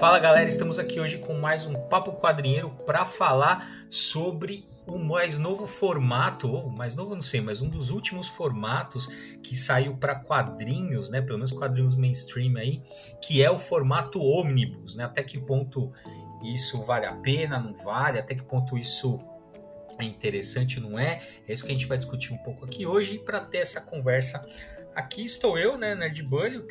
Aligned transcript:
Fala 0.00 0.18
galera, 0.18 0.48
estamos 0.48 0.78
aqui 0.78 0.98
hoje 0.98 1.18
com 1.18 1.34
mais 1.34 1.66
um 1.66 1.74
Papo 1.74 2.12
Quadrinheiro 2.12 2.70
para 2.86 3.04
falar 3.04 3.70
sobre 3.90 4.66
o 4.86 4.98
mais 4.98 5.36
novo 5.36 5.66
formato, 5.66 6.50
ou 6.50 6.70
mais 6.70 6.96
novo 6.96 7.14
não 7.14 7.20
sei, 7.20 7.42
mas 7.42 7.60
um 7.60 7.68
dos 7.68 7.90
últimos 7.90 8.26
formatos 8.26 9.08
que 9.42 9.54
saiu 9.54 9.98
para 9.98 10.14
quadrinhos, 10.14 11.10
né, 11.10 11.20
pelo 11.20 11.36
menos 11.36 11.52
quadrinhos 11.52 11.94
mainstream 11.94 12.56
aí, 12.56 12.80
que 13.22 13.42
é 13.42 13.50
o 13.50 13.58
formato 13.58 14.22
ônibus, 14.22 14.94
né? 14.94 15.04
Até 15.04 15.22
que 15.22 15.38
ponto 15.38 15.92
isso 16.42 16.82
vale 16.82 17.04
a 17.04 17.12
pena, 17.16 17.60
não 17.60 17.74
vale, 17.74 18.18
até 18.18 18.34
que 18.34 18.42
ponto 18.42 18.78
isso 18.78 19.20
é 19.98 20.04
interessante, 20.04 20.80
não 20.80 20.98
é? 20.98 21.20
É 21.46 21.52
isso 21.52 21.62
que 21.62 21.68
a 21.68 21.74
gente 21.74 21.86
vai 21.86 21.98
discutir 21.98 22.32
um 22.32 22.38
pouco 22.38 22.64
aqui 22.64 22.86
hoje 22.86 23.16
e 23.16 23.18
para 23.18 23.38
ter 23.38 23.58
essa 23.58 23.82
conversa 23.82 24.46
Aqui 25.00 25.24
estou 25.24 25.56
eu, 25.58 25.78
né, 25.78 25.94
Nerd 25.94 26.22
Bully, 26.24 26.58
o 26.58 26.62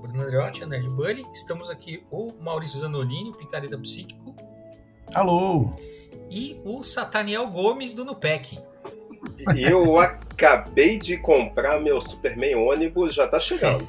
Bruno 0.00 0.22
Andreotti, 0.24 0.64
Nerd 0.64 0.88
Bully. 0.88 1.26
Estamos 1.30 1.68
aqui 1.68 2.02
o 2.10 2.32
Maurício 2.40 2.80
Zanolini, 2.80 3.28
o 3.28 3.34
Picareta 3.34 3.76
Psíquico. 3.76 4.34
Alô! 5.12 5.70
E 6.30 6.58
o 6.64 6.82
Sataniel 6.82 7.46
Gomes, 7.48 7.92
do 7.92 8.02
Nupec. 8.02 8.58
Eu 9.54 10.00
acabei 10.00 10.98
de 10.98 11.18
comprar 11.18 11.78
meu 11.82 12.00
Superman 12.00 12.54
ônibus, 12.54 13.14
já 13.14 13.28
tá 13.28 13.38
chegando. 13.38 13.84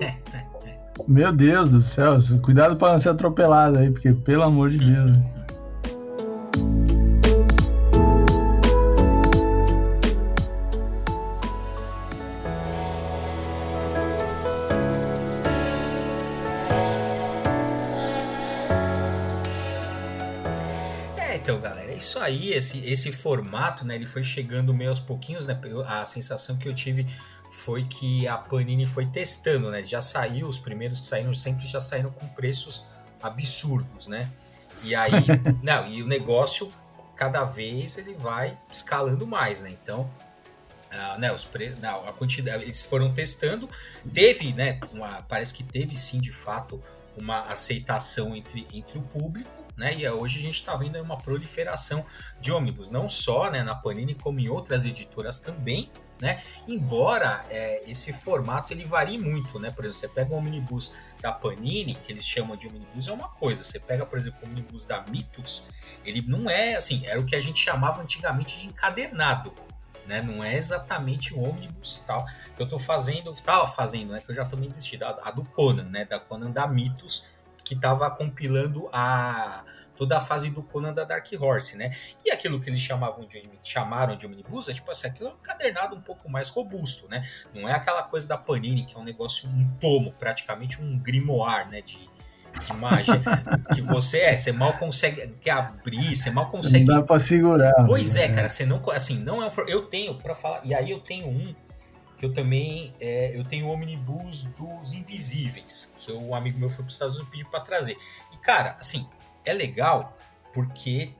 Meu 1.08 1.32
Deus 1.32 1.70
do 1.70 1.82
céu, 1.82 2.18
cuidado 2.44 2.76
para 2.76 2.92
não 2.92 3.00
ser 3.00 3.08
atropelado 3.08 3.80
aí, 3.80 3.90
porque 3.90 4.12
pelo 4.12 4.44
amor 4.44 4.70
de 4.70 4.80
Deus. 4.80 5.18
Isso 22.10 22.20
aí, 22.20 22.54
esse, 22.54 22.80
esse 22.86 23.12
formato, 23.12 23.86
né? 23.86 23.96
Ele 23.96 24.06
foi 24.06 24.24
chegando 24.24 24.74
meio 24.74 24.90
aos 24.90 25.00
pouquinhos, 25.00 25.46
né? 25.46 25.60
A 25.88 26.04
sensação 26.06 26.58
que 26.58 26.68
eu 26.68 26.74
tive 26.74 27.06
foi 27.52 27.86
que 27.86 28.28
a 28.28 28.38
Panini 28.38 28.86
foi 28.86 29.06
testando, 29.06 29.70
né? 29.70 29.84
Já 29.84 30.02
saiu, 30.02 30.48
os 30.48 30.58
primeiros 30.58 31.00
que 31.00 31.06
saíram 31.06 31.34
sempre 31.34 31.68
já 31.68 31.80
saíram 31.80 32.12
com 32.12 32.28
preços 32.30 32.86
absurdos, 33.22 34.08
né? 34.08 34.30
E 34.84 34.96
aí, 34.96 35.12
não, 35.62 35.88
e 35.88 36.02
o 36.02 36.08
negócio 36.08 36.74
cada 37.16 37.44
vez 37.44 37.98
ele 37.98 38.16
vai 38.16 38.58
escalando 38.72 39.28
mais, 39.28 39.62
né? 39.62 39.70
Então, 39.70 40.10
uh, 40.92 41.20
né, 41.20 41.32
os 41.32 41.46
pre... 41.46 41.72
não, 41.82 42.08
a 42.08 42.14
quantidade, 42.14 42.64
eles 42.64 42.84
foram 42.84 43.14
testando, 43.14 43.70
teve, 44.12 44.52
né? 44.54 44.80
Uma, 44.92 45.22
parece 45.24 45.54
que 45.54 45.64
teve 45.64 45.96
sim 45.96 46.20
de 46.20 46.32
fato 46.32 46.82
uma 47.16 47.42
aceitação 47.42 48.36
entre, 48.36 48.66
entre 48.74 48.98
o 48.98 49.02
público, 49.02 49.69
né? 49.80 49.96
E 49.96 50.08
hoje 50.10 50.40
a 50.40 50.42
gente 50.42 50.56
está 50.56 50.76
vendo 50.76 51.02
uma 51.02 51.18
proliferação 51.18 52.06
de 52.42 52.52
ônibus, 52.52 52.90
não 52.90 53.08
só 53.08 53.50
né, 53.50 53.64
na 53.64 53.74
Panini, 53.74 54.14
como 54.14 54.40
em 54.42 54.50
outras 54.50 54.86
editoras 54.86 55.40
também, 55.40 55.90
né? 56.22 56.44
Embora 56.68 57.46
é, 57.50 57.90
esse 57.90 58.12
formato 58.12 58.74
ele 58.74 58.84
varie 58.84 59.18
muito, 59.18 59.58
né? 59.58 59.72
Por 59.72 59.86
exemplo, 59.86 60.02
você 60.02 60.08
pega 60.10 60.34
um 60.34 60.38
omnibus 60.38 60.94
da 61.22 61.32
Panini, 61.32 61.96
que 61.96 62.12
eles 62.12 62.26
chamam 62.26 62.58
de 62.58 62.68
omnibus, 62.68 63.08
é 63.08 63.14
uma 63.14 63.30
coisa. 63.30 63.64
Você 63.64 63.80
pega, 63.80 64.06
por 64.06 64.20
exemplo, 64.20 64.40
o 64.44 64.48
omnibus 64.48 64.84
da 64.84 65.02
Mitos, 65.04 65.66
ele 66.06 66.22
não 66.28 66.50
é 66.50 66.76
assim, 66.76 67.08
era 67.08 67.18
o 67.18 67.26
que 67.26 67.36
a 67.36 67.40
gente 67.40 67.58
chamava 67.58 68.02
antigamente 68.02 68.60
de 68.60 68.68
encadernado. 68.68 69.54
Né? 70.06 70.22
Não 70.22 70.44
é 70.44 70.58
exatamente 70.58 71.34
o 71.34 71.40
ônibus 71.40 72.04
tal 72.06 72.26
que 72.26 72.62
eu 72.62 72.66
estou 72.66 72.80
fazendo, 72.80 73.32
estava 73.32 73.66
fazendo, 73.66 74.12
né? 74.12 74.20
Que 74.20 74.32
eu 74.32 74.36
já 74.36 74.44
estou 74.44 74.60
me 74.60 74.68
desistindo, 74.68 75.06
a, 75.06 75.20
a 75.24 75.32
do 75.32 75.46
Conan, 75.46 75.84
né? 75.84 76.04
Da 76.04 76.20
Conan 76.20 76.52
da 76.52 76.68
Mitos, 76.68 77.30
que 77.70 77.76
estava 77.76 78.10
compilando 78.10 78.90
a 78.92 79.64
toda 79.96 80.18
a 80.18 80.20
fase 80.20 80.50
do 80.50 80.64
Conan 80.64 80.92
da 80.92 81.04
Dark 81.04 81.28
Horse, 81.40 81.78
né? 81.78 81.92
E 82.26 82.32
aquilo 82.32 82.60
que 82.60 82.68
eles 82.68 82.82
chamavam 82.82 83.28
de 83.28 83.48
chamaram 83.62 84.16
de 84.16 84.26
omnibus, 84.26 84.70
é 84.70 84.74
tipo 84.74 84.90
assim, 84.90 85.08
aquilo 85.08 85.30
é 85.30 85.34
um 85.34 85.38
cadernado 85.38 85.96
um 85.96 86.02
pouco 86.02 86.28
mais 86.28 86.50
robusto, 86.50 87.08
né? 87.08 87.24
Não 87.54 87.70
é 87.70 87.74
aquela 87.74 88.02
coisa 88.02 88.28
da 88.28 88.38
Panini 88.38 88.86
que 88.86 88.98
é 88.98 89.00
um 89.00 89.04
negócio 89.04 89.48
um 89.48 89.70
tomo, 89.80 90.12
praticamente 90.14 90.82
um 90.82 90.98
grimoire, 90.98 91.70
né, 91.70 91.82
de 91.82 92.10
de 92.66 92.74
magia 92.74 93.22
que 93.76 93.82
você 93.82 94.22
é, 94.22 94.36
você 94.36 94.52
mal 94.52 94.74
consegue 94.74 95.32
abrir, 95.48 96.16
você 96.16 96.32
mal 96.32 96.50
consegue. 96.50 96.86
Não 96.86 96.96
dá 96.96 97.04
para 97.04 97.20
segurar. 97.20 97.86
Pois 97.86 98.16
é, 98.16 98.30
cara, 98.30 98.50
você 98.50 98.66
não 98.66 98.82
assim, 98.90 99.20
não 99.20 99.44
é 99.44 99.46
um, 99.46 99.52
eu 99.68 99.86
tenho 99.86 100.16
para 100.16 100.34
falar, 100.34 100.66
e 100.66 100.74
aí 100.74 100.90
eu 100.90 101.00
tenho 101.00 101.28
um 101.28 101.54
que 102.20 102.26
eu 102.26 102.34
também 102.34 102.94
é, 103.00 103.32
eu 103.34 103.46
tenho 103.46 103.68
o 103.68 103.70
omnibus 103.72 104.44
dos 104.44 104.94
invisíveis, 104.94 105.96
que 105.98 106.12
um 106.12 106.36
amigo 106.36 106.60
meu 106.60 106.68
foi 106.68 106.84
para 106.84 106.90
os 106.90 106.94
Estados 106.94 107.16
Unidos 107.16 107.32
pedir 107.32 107.46
para 107.46 107.62
trazer. 107.62 107.98
E 108.34 108.38
cara, 108.38 108.76
assim, 108.78 109.08
é 109.46 109.54
legal 109.54 110.18
porque 110.54 111.14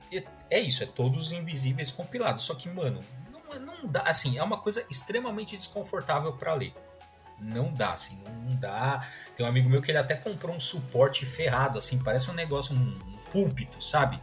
é 0.50 0.60
isso, 0.60 0.82
é 0.82 0.86
todos 0.86 1.28
os 1.28 1.32
invisíveis 1.32 1.90
compilados. 1.90 2.44
Só 2.44 2.54
que, 2.54 2.68
mano, 2.68 3.00
não, 3.32 3.58
não 3.60 3.86
dá, 3.86 4.02
assim, 4.02 4.36
é 4.36 4.42
uma 4.42 4.58
coisa 4.58 4.84
extremamente 4.90 5.56
desconfortável 5.56 6.34
para 6.34 6.52
ler. 6.52 6.74
Não 7.40 7.72
dá, 7.72 7.94
assim, 7.94 8.22
não 8.44 8.54
dá. 8.56 9.02
Tem 9.34 9.46
um 9.46 9.48
amigo 9.48 9.70
meu 9.70 9.80
que 9.80 9.90
ele 9.90 9.96
até 9.96 10.14
comprou 10.14 10.54
um 10.54 10.60
suporte 10.60 11.24
ferrado, 11.24 11.78
assim, 11.78 11.98
parece 11.98 12.30
um 12.30 12.34
negócio, 12.34 12.74
um, 12.74 12.78
um 12.78 13.16
púlpito, 13.32 13.82
sabe? 13.82 14.20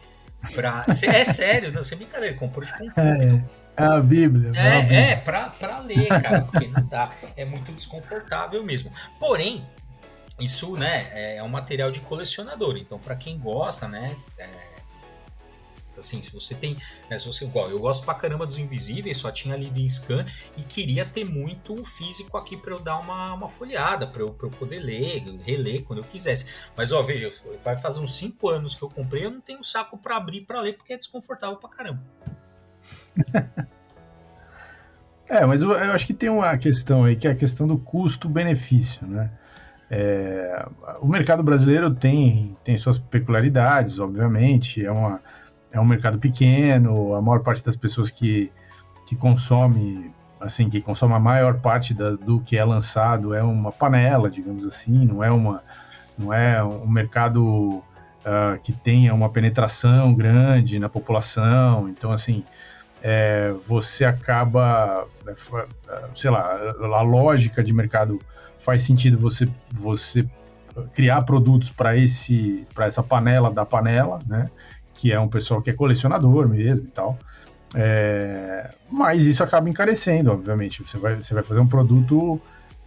Pra, 0.53 0.85
é 0.88 1.25
sério, 1.25 1.71
não, 1.71 1.81
é 1.81 1.95
brincadeira, 1.95 2.27
ele 2.27 2.35
comprou 2.35 2.63
tipo 2.63 2.83
um 2.83 2.91
púlpito. 2.91 3.66
É. 3.77 3.83
É 3.83 3.85
a 3.85 4.01
Bíblia. 4.01 4.51
É, 4.55 4.77
a 4.77 4.81
Bíblia. 4.81 4.99
é 4.99 5.15
pra, 5.17 5.49
pra 5.51 5.79
ler, 5.79 6.07
cara, 6.07 6.41
porque 6.41 6.67
não 6.67 6.85
dá. 6.88 7.11
É 7.35 7.45
muito 7.45 7.71
desconfortável 7.71 8.63
mesmo. 8.63 8.91
Porém, 9.19 9.65
isso, 10.39 10.75
né, 10.75 11.09
é, 11.13 11.38
é 11.38 11.43
um 11.43 11.47
material 11.47 11.91
de 11.91 11.99
colecionador. 11.99 12.77
Então, 12.77 12.99
para 12.99 13.15
quem 13.15 13.38
gosta, 13.38 13.88
né, 13.88 14.15
é, 14.38 14.49
assim, 15.97 16.21
se 16.21 16.31
você 16.31 16.53
tem, 16.53 16.77
né, 17.09 17.17
se 17.17 17.25
você 17.25 17.45
igual, 17.45 17.69
eu 17.69 17.79
gosto 17.79 18.05
pra 18.05 18.13
caramba 18.13 18.45
dos 18.45 18.57
Invisíveis, 18.57 19.17
só 19.17 19.31
tinha 19.31 19.55
lido 19.55 19.79
em 19.79 19.88
scan 19.88 20.25
e 20.55 20.61
queria 20.61 21.05
ter 21.05 21.23
muito 21.23 21.73
um 21.73 21.83
físico 21.83 22.38
aqui 22.38 22.55
para 22.55 22.71
eu 22.71 22.79
dar 22.79 22.99
uma, 22.99 23.33
uma 23.33 23.49
folheada, 23.49 24.05
para 24.05 24.21
eu, 24.21 24.31
pra 24.31 24.47
eu 24.47 24.51
poder 24.51 24.79
ler, 24.79 25.23
reler 25.44 25.83
quando 25.83 25.99
eu 25.99 26.05
quisesse. 26.05 26.47
Mas 26.75 26.91
ó, 26.91 27.01
veja, 27.01 27.31
vai 27.63 27.75
fazer 27.75 27.99
uns 27.99 28.15
5 28.15 28.49
anos 28.49 28.75
que 28.75 28.83
eu 28.83 28.89
comprei, 28.89 29.25
eu 29.25 29.31
não 29.31 29.41
tenho 29.41 29.63
saco 29.63 29.97
para 29.97 30.17
abrir 30.17 30.41
para 30.41 30.61
ler 30.61 30.73
porque 30.73 30.94
é 30.94 30.97
desconfortável 30.97 31.57
pra 31.57 31.69
caramba. 31.69 32.03
é, 35.29 35.45
mas 35.45 35.61
eu, 35.61 35.72
eu, 35.72 35.91
acho 35.94 36.05
que 36.05 36.13
tem 36.13 36.29
uma 36.29 36.57
questão 36.57 37.03
aí, 37.03 37.16
que 37.16 37.28
é 37.28 37.31
a 37.31 37.35
questão 37.35 37.67
do 37.67 37.78
custo-benefício, 37.78 39.05
né? 39.07 39.29
É, 39.89 40.66
o 41.00 41.07
mercado 41.07 41.41
brasileiro 41.41 41.94
tem, 41.94 42.56
tem 42.63 42.77
suas 42.77 42.97
peculiaridades, 42.97 44.00
obviamente, 44.00 44.85
é, 44.85 44.91
uma, 44.91 45.22
é 45.72 45.79
um 45.79 45.85
mercado 45.85 46.19
pequeno, 46.19 47.13
a 47.16 47.22
maior 47.22 47.39
parte 47.39 47.63
das 47.63 47.75
pessoas 47.75 48.11
que, 48.11 48.51
que 49.06 49.16
consome, 49.16 50.11
assim, 50.41 50.69
que 50.69 50.81
consome 50.81 51.13
a 51.13 51.19
maior 51.19 51.59
parte 51.59 51.94
da, 51.94 52.11
do 52.11 52.41
que 52.41 52.57
é 52.57 52.66
lançado 52.66 53.33
é 53.33 53.41
uma 53.41 53.72
panela, 53.72 54.29
digamos 54.29 54.66
assim, 54.66 55.06
não 55.06 55.23
é 55.23 55.31
uma 55.31 55.63
não 56.17 56.33
é 56.33 56.63
um 56.63 56.88
mercado 56.88 57.83
uh, 58.25 58.59
que 58.63 58.73
tenha 58.73 59.13
uma 59.13 59.29
penetração 59.29 60.13
grande 60.13 60.79
na 60.79 60.89
população, 60.89 61.88
então 61.88 62.11
assim, 62.11 62.44
é, 63.01 63.53
você 63.67 64.05
acaba, 64.05 65.05
né, 65.25 65.33
sei 66.15 66.31
lá, 66.31 66.57
a 66.81 67.01
lógica 67.01 67.63
de 67.63 67.71
mercado 67.73 68.19
faz 68.59 68.81
sentido 68.81 69.17
você, 69.17 69.47
você 69.71 70.27
criar 70.93 71.21
produtos 71.23 71.69
para 71.69 71.95
esse 71.95 72.65
para 72.73 72.85
essa 72.85 73.01
panela 73.01 73.51
da 73.51 73.65
panela, 73.65 74.19
né? 74.27 74.49
Que 74.93 75.11
é 75.11 75.19
um 75.19 75.27
pessoal 75.27 75.61
que 75.61 75.69
é 75.69 75.73
colecionador 75.73 76.47
mesmo 76.47 76.85
e 76.85 76.91
tal. 76.91 77.17
É, 77.75 78.69
mas 78.89 79.23
isso 79.23 79.43
acaba 79.43 79.69
encarecendo, 79.69 80.31
obviamente. 80.31 80.81
Você 80.81 80.97
vai, 80.97 81.15
você 81.15 81.33
vai 81.33 81.43
fazer 81.43 81.59
um 81.59 81.67
produto 81.67 82.41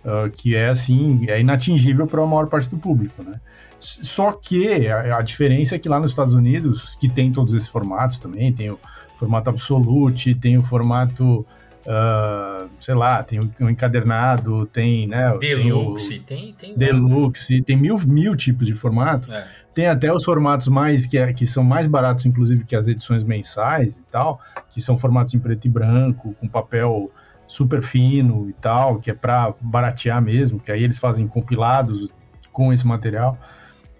uh, 0.05 0.31
que 0.35 0.57
é 0.57 0.69
assim, 0.69 1.27
é 1.29 1.41
inatingível 1.41 2.07
para 2.07 2.23
a 2.23 2.27
maior 2.27 2.47
parte 2.47 2.69
do 2.69 2.79
público, 2.79 3.23
né? 3.23 3.41
Só 3.79 4.33
que 4.33 4.89
a, 4.89 5.17
a, 5.17 5.23
diferença 5.23 5.75
é 5.75 5.79
que 5.79 5.89
lá 5.89 5.99
nos 5.99 6.13
Estados 6.13 6.35
Unidos, 6.35 6.97
que 7.01 7.09
tem 7.09 7.33
todos 7.33 7.55
esses 7.55 7.69
formatos 7.69 8.19
também, 8.19 8.53
tem 8.53 8.71
o 8.71 8.79
formato 9.21 9.51
Absolute, 9.51 10.35
tem 10.35 10.57
o 10.57 10.63
formato, 10.63 11.47
uh, 11.87 12.69
sei 12.81 12.95
lá, 12.95 13.23
tem 13.23 13.39
o, 13.39 13.53
o, 13.61 13.69
encadernado, 13.69 14.67
tem, 14.67 15.07
né? 15.07 15.37
Deluxe, 15.39 16.21
tem, 16.21 16.51
o, 16.51 16.55
tem, 16.55 16.55
tem 16.55 16.77
Deluxe, 16.77 17.63
tem 17.63 17.77
mil, 17.77 17.99
mil 17.99 18.35
tipos 18.35 18.67
de 18.67 18.75
formato. 18.75 19.31
É. 19.31 19.47
Tem 19.75 19.87
até 19.87 20.13
os 20.13 20.25
formatos 20.25 20.69
mais 20.69 21.07
que, 21.07 21.19
é, 21.19 21.33
que 21.33 21.47
são 21.47 21.63
mais 21.63 21.87
baratos, 21.87 22.25
inclusive, 22.25 22.65
que 22.65 22.75
as 22.75 22.89
edições 22.89 23.23
mensais 23.23 23.99
e 23.99 24.03
tal, 24.11 24.41
que 24.71 24.81
são 24.81 24.97
formatos 24.99 25.35
em 25.35 25.39
preto 25.39 25.67
e 25.67 25.71
branco, 25.71 26.35
com 26.41 26.49
papel 26.49 27.11
super 27.47 27.83
fino 27.83 28.49
e 28.49 28.53
tal, 28.55 28.99
que 28.99 29.11
é 29.11 29.15
para 29.15 29.53
baratear 29.61 30.21
mesmo, 30.23 30.59
que 30.59 30.73
aí 30.73 30.83
eles 30.83 30.99
fazem 30.99 31.29
compilados 31.29 32.09
com 32.51 32.73
esse 32.73 32.87
material. 32.87 33.39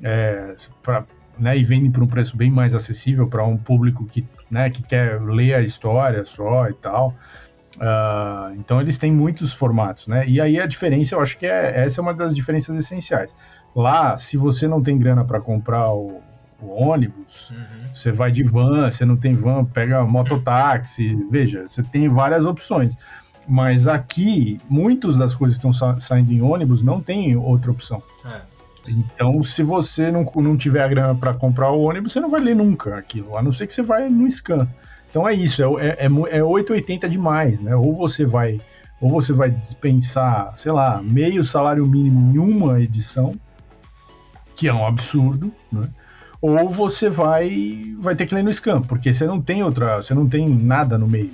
É, 0.03 0.57
pra, 0.83 1.05
né, 1.39 1.57
e 1.57 1.63
vendem 1.63 1.91
por 1.91 2.03
um 2.03 2.07
preço 2.07 2.37
bem 2.37 2.51
mais 2.51 2.75
acessível 2.75 3.27
para 3.27 3.45
um 3.45 3.57
público 3.57 4.07
que, 4.07 4.27
né, 4.51 4.69
que 4.71 4.83
quer 4.83 5.21
ler 5.23 5.55
a 5.55 5.61
história 5.61 6.25
só 6.25 6.69
e 6.69 6.75
tal. 6.75 7.15
Uh, 7.77 8.55
então 8.57 8.81
eles 8.81 8.99
têm 8.99 9.13
muitos 9.13 9.53
formatos, 9.53 10.07
né? 10.07 10.29
E 10.29 10.41
aí 10.41 10.61
a 10.61 10.67
diferença, 10.67 11.15
eu 11.15 11.21
acho 11.21 11.39
que 11.39 11.47
é 11.47 11.83
essa 11.85 12.01
é 12.01 12.03
uma 12.03 12.13
das 12.13 12.35
diferenças 12.35 12.77
essenciais. 12.77 13.35
Lá, 13.75 14.19
se 14.19 14.37
você 14.37 14.67
não 14.67 14.83
tem 14.83 14.99
grana 14.99 15.25
para 15.25 15.41
comprar 15.41 15.91
o, 15.91 16.21
o 16.61 16.67
ônibus, 16.67 17.51
uhum. 17.51 17.95
você 17.95 18.13
vai 18.13 18.31
de 18.31 18.43
van, 18.43 18.91
você 18.91 19.05
não 19.05 19.17
tem 19.17 19.33
van, 19.33 19.65
pega 19.65 20.05
mototáxi, 20.05 21.17
veja, 21.31 21.67
você 21.69 21.83
tem 21.83 22.09
várias 22.09 22.45
opções. 22.45 22.97
Mas 23.49 23.87
aqui, 23.87 24.61
muitas 24.69 25.17
das 25.17 25.35
coisas 25.35 25.57
que 25.57 25.67
estão 25.67 25.73
sa 25.73 25.99
saindo 25.99 26.33
em 26.33 26.43
ônibus 26.43 26.83
não 26.83 27.01
tem 27.01 27.37
outra 27.37 27.71
opção. 27.71 28.03
É. 28.27 28.50
Então, 28.89 29.43
se 29.43 29.63
você 29.63 30.11
não, 30.11 30.25
não 30.37 30.57
tiver 30.57 30.83
a 30.83 30.89
grana 30.89 31.15
para 31.15 31.35
comprar 31.35 31.71
o 31.71 31.83
ônibus, 31.83 32.13
você 32.13 32.21
não 32.21 32.31
vai 32.31 32.41
ler 32.41 32.57
nunca 32.57 32.97
aquilo, 32.97 33.37
a 33.37 33.43
não 33.43 33.53
ser 33.53 33.67
que 33.67 33.75
você 33.75 33.83
vai 33.83 34.09
no 34.09 34.27
scan. 34.31 34.67
Então 35.11 35.29
é 35.29 35.35
isso, 35.35 35.79
é, 35.79 35.89
é, 35.99 36.07
é 36.31 36.43
880 36.43 37.09
demais, 37.09 37.61
né? 37.61 37.75
Ou 37.75 37.97
você 37.97 38.25
vai 38.25 38.61
ou 39.01 39.11
você 39.11 39.33
vai 39.33 39.51
dispensar, 39.51 40.53
sei 40.57 40.71
lá, 40.73 41.01
meio 41.03 41.43
salário 41.43 41.87
mínimo 41.89 42.35
em 42.35 42.39
uma 42.39 42.81
edição, 42.81 43.35
que 44.55 44.69
é 44.69 44.75
um 44.75 44.87
absurdo, 44.87 45.51
né? 45.73 45.89
Ou 46.41 46.71
você 46.71 47.11
vai 47.11 47.95
vai 47.99 48.15
ter 48.15 48.27
que 48.27 48.35
ler 48.35 48.45
no 48.45 48.53
scan, 48.53 48.81
porque 48.83 49.13
você 49.13 49.27
não 49.27 49.43
tem 49.43 49.63
outra, 49.63 49.97
você 49.97 50.15
não 50.15 50.29
tem 50.29 50.49
nada 50.49 50.97
no 50.97 51.09
meio. 51.09 51.33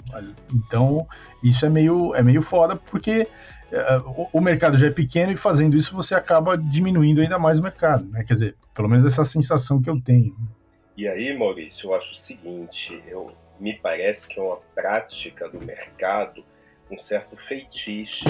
Então, 0.53 1.07
isso 1.43 1.67
é 1.67 1.69
meio 1.69 2.15
é 2.15 2.23
meio 2.23 2.43
foda 2.43 2.77
porque 2.77 3.29
o, 4.33 4.41
mercado 4.41 4.79
já 4.79 4.87
é 4.87 4.91
pequeno 4.91 5.33
e 5.33 5.37
fazendo 5.37 5.77
isso 5.77 5.95
você 5.95 6.15
acaba 6.15 6.57
diminuindo 6.57 7.21
ainda 7.21 7.39
mais 7.39 7.59
o 7.59 7.63
mercado, 7.63 8.05
né? 8.11 8.25
Quer 8.25 8.35
dizer, 8.35 8.57
pelo 8.75 8.89
menos 8.89 9.05
essa 9.05 9.25
sensação 9.25 9.83
que 9.83 9.91
eu 9.91 10.01
tenho. 10.01 10.37
E 10.97 11.07
aí, 11.09 11.37
Maurício, 11.37 11.91
eu 11.91 11.95
acho 11.95 12.15
o 12.15 12.17
seguinte, 12.17 13.03
eu 13.09 13.33
me 13.59 13.75
parece 13.75 14.29
que 14.29 14.39
é 14.39 14.43
uma 14.43 14.59
prática 14.75 15.49
do 15.49 15.61
mercado 15.61 16.45
um 16.91 16.99
certo 16.99 17.37
feitiço, 17.37 18.25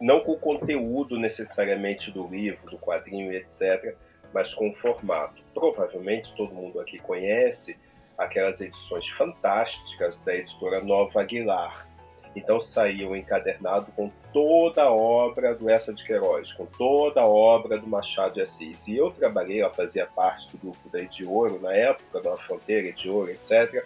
não 0.00 0.20
com 0.20 0.32
o 0.32 0.38
conteúdo 0.38 1.18
necessariamente 1.18 2.10
do 2.10 2.26
livro, 2.26 2.70
do 2.70 2.78
quadrinho, 2.78 3.32
etc., 3.32 3.96
mas 4.32 4.54
com 4.54 4.70
o 4.70 4.74
formato. 4.74 5.42
Provavelmente 5.54 6.34
todo 6.36 6.54
mundo 6.54 6.80
aqui 6.80 6.98
conhece 6.98 7.76
aquelas 8.16 8.60
edições 8.60 9.08
fantásticas 9.08 10.20
da 10.22 10.34
editora 10.34 10.82
Nova 10.82 11.20
Aguilar. 11.20 11.88
Então 12.38 12.60
saiu 12.60 13.14
encadernado 13.16 13.92
com 13.92 14.10
toda 14.32 14.82
a 14.82 14.92
obra 14.92 15.54
do 15.54 15.68
Essa 15.68 15.92
de 15.92 16.04
Queiroz, 16.04 16.52
com 16.52 16.66
toda 16.66 17.20
a 17.20 17.26
obra 17.26 17.76
do 17.76 17.86
Machado 17.86 18.34
de 18.34 18.42
Assis. 18.42 18.88
E 18.88 18.96
eu 18.96 19.10
trabalhei, 19.10 19.62
eu 19.62 19.70
fazia 19.74 20.06
parte 20.06 20.50
do 20.52 20.58
grupo 20.58 20.88
da 20.88 21.00
Ediouro 21.00 21.60
na 21.60 21.72
época, 21.72 22.20
da 22.20 22.36
Fronteira, 22.36 22.88
Ediouro, 22.88 23.30
etc. 23.30 23.84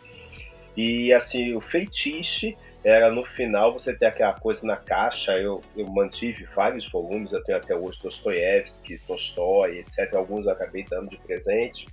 E 0.76 1.12
assim, 1.12 1.54
o 1.54 1.60
feitiço 1.60 2.52
era 2.84 3.12
no 3.12 3.24
final 3.24 3.72
você 3.72 3.94
ter 3.94 4.06
aquela 4.06 4.34
coisa 4.34 4.66
na 4.66 4.76
caixa. 4.76 5.32
Eu, 5.32 5.62
eu 5.76 5.86
mantive 5.86 6.44
vários 6.54 6.90
volumes, 6.90 7.32
eu 7.32 7.42
tenho 7.42 7.58
até 7.58 7.74
hoje 7.74 8.00
Dostoiévski, 8.02 8.98
Tolstói, 9.06 9.78
etc. 9.78 10.14
Alguns 10.14 10.46
eu 10.46 10.52
acabei 10.52 10.84
dando 10.84 11.10
de 11.10 11.18
presente. 11.18 11.86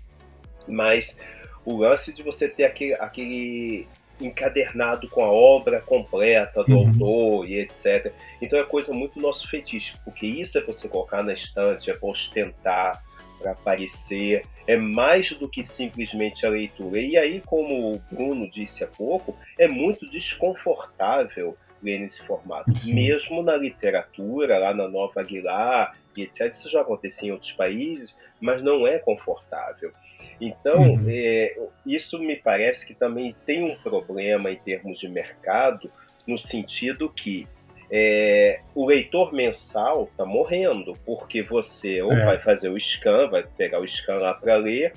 Mas 0.67 1.19
o 1.65 1.77
lance 1.77 2.13
de 2.13 2.23
você 2.23 2.47
ter 2.47 2.65
aquele, 2.65 2.93
aquele 2.95 3.87
encadernado 4.21 5.07
com 5.09 5.23
a 5.23 5.31
obra 5.31 5.81
completa 5.81 6.63
do 6.63 6.75
uhum. 6.75 6.87
autor 6.87 7.49
e 7.49 7.59
etc. 7.59 8.13
Então 8.41 8.59
é 8.59 8.63
coisa 8.63 8.93
muito 8.93 9.19
nosso 9.19 9.49
fetiche, 9.49 9.97
porque 10.03 10.25
isso 10.25 10.57
é 10.57 10.61
você 10.61 10.87
colocar 10.87 11.23
na 11.23 11.33
estante, 11.33 11.89
é 11.89 11.93
para 11.93 12.09
ostentar, 12.09 13.03
para 13.39 13.51
aparecer, 13.51 14.45
é 14.67 14.75
mais 14.75 15.31
do 15.31 15.47
que 15.47 15.63
simplesmente 15.63 16.45
a 16.45 16.49
leitura. 16.49 16.99
E 16.99 17.17
aí, 17.17 17.41
como 17.41 17.95
o 17.95 18.01
Bruno 18.11 18.49
disse 18.49 18.83
há 18.83 18.87
pouco, 18.87 19.35
é 19.57 19.67
muito 19.67 20.07
desconfortável 20.09 21.57
ler 21.81 21.99
nesse 21.99 22.25
formato, 22.25 22.75
Sim. 22.75 22.93
mesmo 22.93 23.41
na 23.41 23.55
literatura, 23.55 24.59
lá 24.59 24.73
na 24.73 24.87
Nova 24.87 25.21
Aguilar 25.21 25.97
e 26.17 26.23
etc. 26.23 26.47
Isso 26.47 26.69
já 26.69 26.81
acontecia 26.81 27.29
em 27.29 27.31
outros 27.31 27.53
países, 27.53 28.17
mas 28.39 28.61
não 28.61 28.85
é 28.85 28.99
confortável. 28.99 29.91
Então, 30.39 30.93
uhum. 30.93 31.05
é, 31.07 31.57
isso 31.85 32.17
me 32.19 32.35
parece 32.35 32.87
que 32.87 32.93
também 32.93 33.35
tem 33.45 33.63
um 33.63 33.75
problema 33.75 34.49
em 34.51 34.55
termos 34.55 34.99
de 34.99 35.09
mercado, 35.09 35.91
no 36.25 36.37
sentido 36.37 37.09
que 37.09 37.47
é, 37.91 38.61
o 38.75 38.85
leitor 38.85 39.33
mensal 39.33 40.07
está 40.11 40.25
morrendo, 40.25 40.93
porque 41.05 41.41
você 41.41 42.01
ou 42.01 42.13
é. 42.13 42.25
vai 42.25 42.39
fazer 42.39 42.69
o 42.69 42.79
scan, 42.79 43.27
vai 43.29 43.43
pegar 43.43 43.79
o 43.79 43.87
scan 43.87 44.17
lá 44.17 44.33
para 44.33 44.55
ler, 44.55 44.93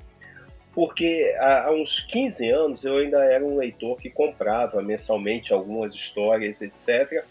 porque 0.73 1.35
há, 1.39 1.65
há, 1.65 1.71
uns 1.71 1.99
15 1.99 2.49
anos 2.49 2.85
eu 2.85 2.97
ainda 2.97 3.23
era 3.23 3.43
um 3.43 3.57
leitor 3.57 3.97
que 3.97 4.09
comprava 4.09 4.81
mensalmente 4.81 5.51
algumas 5.51 5.93
histórias, 5.93 6.61
etc. 6.61 7.25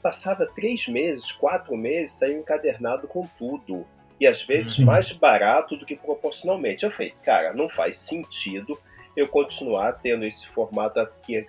Passava 0.00 0.46
três 0.46 0.86
meses, 0.88 1.32
quatro 1.32 1.76
meses, 1.76 2.18
saía 2.18 2.36
encadernado 2.36 3.08
com 3.08 3.26
tudo. 3.38 3.84
E 4.20 4.26
às 4.26 4.42
vezes 4.42 4.78
mais 4.78 5.12
barato 5.12 5.76
do 5.76 5.86
que 5.86 5.96
proporcionalmente. 5.96 6.84
Eu 6.84 6.90
falei, 6.90 7.14
cara, 7.22 7.52
não 7.52 7.68
faz 7.68 7.98
sentido 7.98 8.78
eu 9.16 9.28
continuar 9.28 9.92
tendo 9.94 10.24
esse 10.24 10.46
formato 10.48 11.00
aqui, 11.00 11.44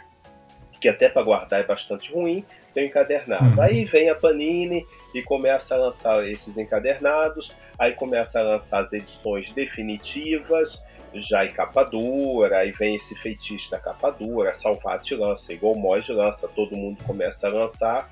que 0.79 0.87
até 0.87 1.09
para 1.09 1.23
guardar 1.23 1.59
é 1.59 1.63
bastante 1.63 2.11
ruim, 2.11 2.43
tem 2.73 2.87
encadernado. 2.87 3.55
Uhum. 3.55 3.61
Aí 3.61 3.85
vem 3.85 4.09
a 4.09 4.15
Panini 4.15 4.85
e 5.13 5.21
começa 5.21 5.75
a 5.75 5.77
lançar 5.77 6.27
esses 6.27 6.57
encadernados, 6.57 7.55
aí 7.77 7.93
começa 7.93 8.39
a 8.39 8.43
lançar 8.43 8.81
as 8.81 8.93
edições 8.93 9.51
definitivas, 9.51 10.83
já 11.15 11.45
em 11.45 11.49
capa 11.49 11.83
dura, 11.83 12.59
aí 12.59 12.71
vem 12.71 12.95
esse 12.95 13.15
feitiço 13.19 13.71
da 13.71 13.79
capa 13.79 14.11
dura, 14.11 14.53
Salvati 14.53 15.15
lança, 15.15 15.53
igual 15.53 15.75
Moz 15.75 16.07
lança, 16.07 16.47
todo 16.47 16.77
mundo 16.77 17.03
começa 17.03 17.47
a 17.47 17.51
lançar, 17.51 18.09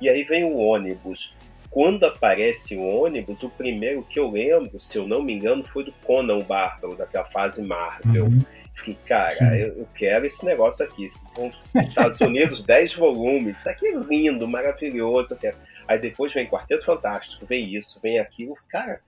e 0.00 0.08
aí 0.08 0.24
vem 0.24 0.44
o 0.44 0.56
ônibus. 0.56 1.34
Quando 1.70 2.04
aparece 2.04 2.76
o 2.76 2.82
ônibus, 2.82 3.44
o 3.44 3.48
primeiro 3.48 4.02
que 4.02 4.18
eu 4.18 4.28
lembro, 4.28 4.80
se 4.80 4.98
eu 4.98 5.06
não 5.06 5.22
me 5.22 5.32
engano, 5.32 5.62
foi 5.62 5.84
do 5.84 5.92
Conan 6.04 6.38
o 6.38 6.44
Bárbaro, 6.44 6.96
daquela 6.96 7.26
fase 7.26 7.62
Marvel. 7.62 8.24
Uhum. 8.24 8.40
Fiquei, 8.74 8.96
cara, 9.06 9.56
eu, 9.56 9.78
eu, 9.78 9.88
quero 9.94 10.26
esse 10.26 10.44
negócio 10.44 10.84
aqui. 10.84 11.04
Estados 11.04 12.20
Unidos, 12.20 12.62
10 12.64 12.94
volumes. 12.94 13.58
Isso 13.58 13.68
aqui 13.68 13.86
é 13.86 13.94
lindo, 13.94 14.48
maravilhoso. 14.48 15.38
Aí 15.86 15.98
depois 15.98 16.32
vem 16.32 16.48
Quarteto 16.48 16.84
Fantástico, 16.84 17.46
vem 17.46 17.74
isso, 17.74 18.00
vem 18.02 18.18
aquilo. 18.18 18.56
Cara, 18.68 19.00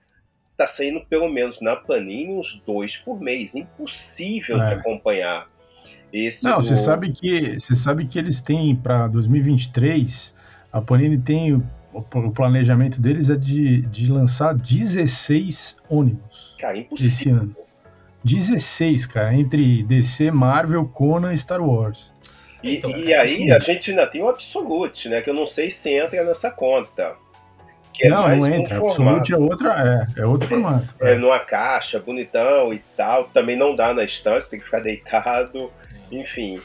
tá 0.55 0.67
saindo 0.67 1.01
pelo 1.05 1.27
menos 1.27 1.59
na 1.61 1.75
Panini 1.75 2.33
uns 2.33 2.61
dois 2.65 2.95
por 2.97 3.19
mês. 3.19 3.55
Impossível 3.55 4.61
é. 4.61 4.67
de 4.67 4.73
acompanhar. 4.75 5.47
Esse 6.13 6.43
Não, 6.43 6.61
você 6.61 6.77
sabe 6.77 7.11
que 7.11 7.59
você 7.59 7.75
sabe 7.75 8.05
que 8.05 8.19
eles 8.19 8.39
têm 8.39 8.75
para 8.75 9.07
2023, 9.07 10.33
a 10.71 10.79
Panini 10.79 11.17
tem 11.17 11.59
o 11.93 12.31
planejamento 12.31 13.01
deles 13.01 13.29
é 13.29 13.35
de, 13.35 13.81
de 13.83 14.11
lançar 14.11 14.53
16 14.53 15.75
ônibus. 15.89 16.55
Cara, 16.59 16.77
impossível. 16.77 17.11
Esse 17.11 17.29
ano. 17.29 17.55
16, 18.23 19.05
cara, 19.05 19.35
entre 19.35 19.83
DC, 19.83 20.31
Marvel, 20.31 20.85
Conan 20.85 21.33
e 21.33 21.37
Star 21.37 21.61
Wars. 21.61 22.11
E, 22.63 22.77
então, 22.77 22.89
e 22.91 23.13
aí 23.13 23.27
sim. 23.27 23.51
a 23.51 23.59
gente 23.59 23.91
ainda 23.91 24.07
tem 24.07 24.21
o 24.21 24.29
Absolute, 24.29 25.09
né? 25.09 25.21
Que 25.21 25.29
eu 25.29 25.33
não 25.33 25.45
sei 25.45 25.69
se 25.69 25.93
entra 25.93 26.23
nessa 26.23 26.49
conta. 26.49 27.15
É 28.01 28.09
não, 28.09 28.35
não 28.35 28.47
entra. 28.47 28.81
Um 28.81 28.87
Absolute 28.89 29.33
é 29.33 29.37
outra, 29.37 30.07
é, 30.17 30.21
é 30.21 30.25
outro 30.25 30.47
formato. 30.47 30.95
É, 31.01 31.11
é, 31.11 31.15
numa 31.15 31.39
caixa, 31.39 31.99
bonitão 31.99 32.73
e 32.73 32.79
tal. 32.95 33.25
Também 33.25 33.57
não 33.57 33.75
dá 33.75 33.93
na 33.93 34.03
estante, 34.03 34.49
tem 34.49 34.59
que 34.59 34.65
ficar 34.65 34.79
deitado. 34.79 35.69
Enfim. 36.21 36.61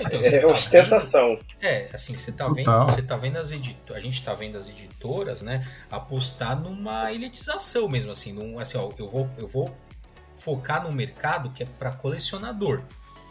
Então, 0.00 0.20
é 0.20 0.38
tá 0.38 0.46
ostentação. 0.46 1.36
Vendo, 1.36 1.44
é, 1.60 1.88
assim, 1.92 2.16
você 2.16 2.32
tá 2.32 2.48
vendo, 2.48 2.70
você 2.80 3.02
tá 3.02 3.16
vendo 3.16 3.38
as 3.38 3.52
editoras, 3.52 4.02
a 4.02 4.04
gente 4.04 4.22
tá 4.22 4.34
vendo 4.34 4.56
as 4.56 4.68
editoras, 4.68 5.42
né, 5.42 5.66
apostar 5.90 6.58
numa 6.58 7.12
elitização 7.12 7.88
mesmo, 7.88 8.12
assim, 8.12 8.32
num, 8.32 8.58
assim, 8.58 8.78
ó, 8.78 8.90
eu 8.98 9.08
vou, 9.08 9.28
eu 9.36 9.46
vou 9.46 9.76
focar 10.38 10.82
no 10.82 10.92
mercado 10.92 11.50
que 11.50 11.62
é 11.62 11.66
para 11.66 11.92
colecionador. 11.92 12.82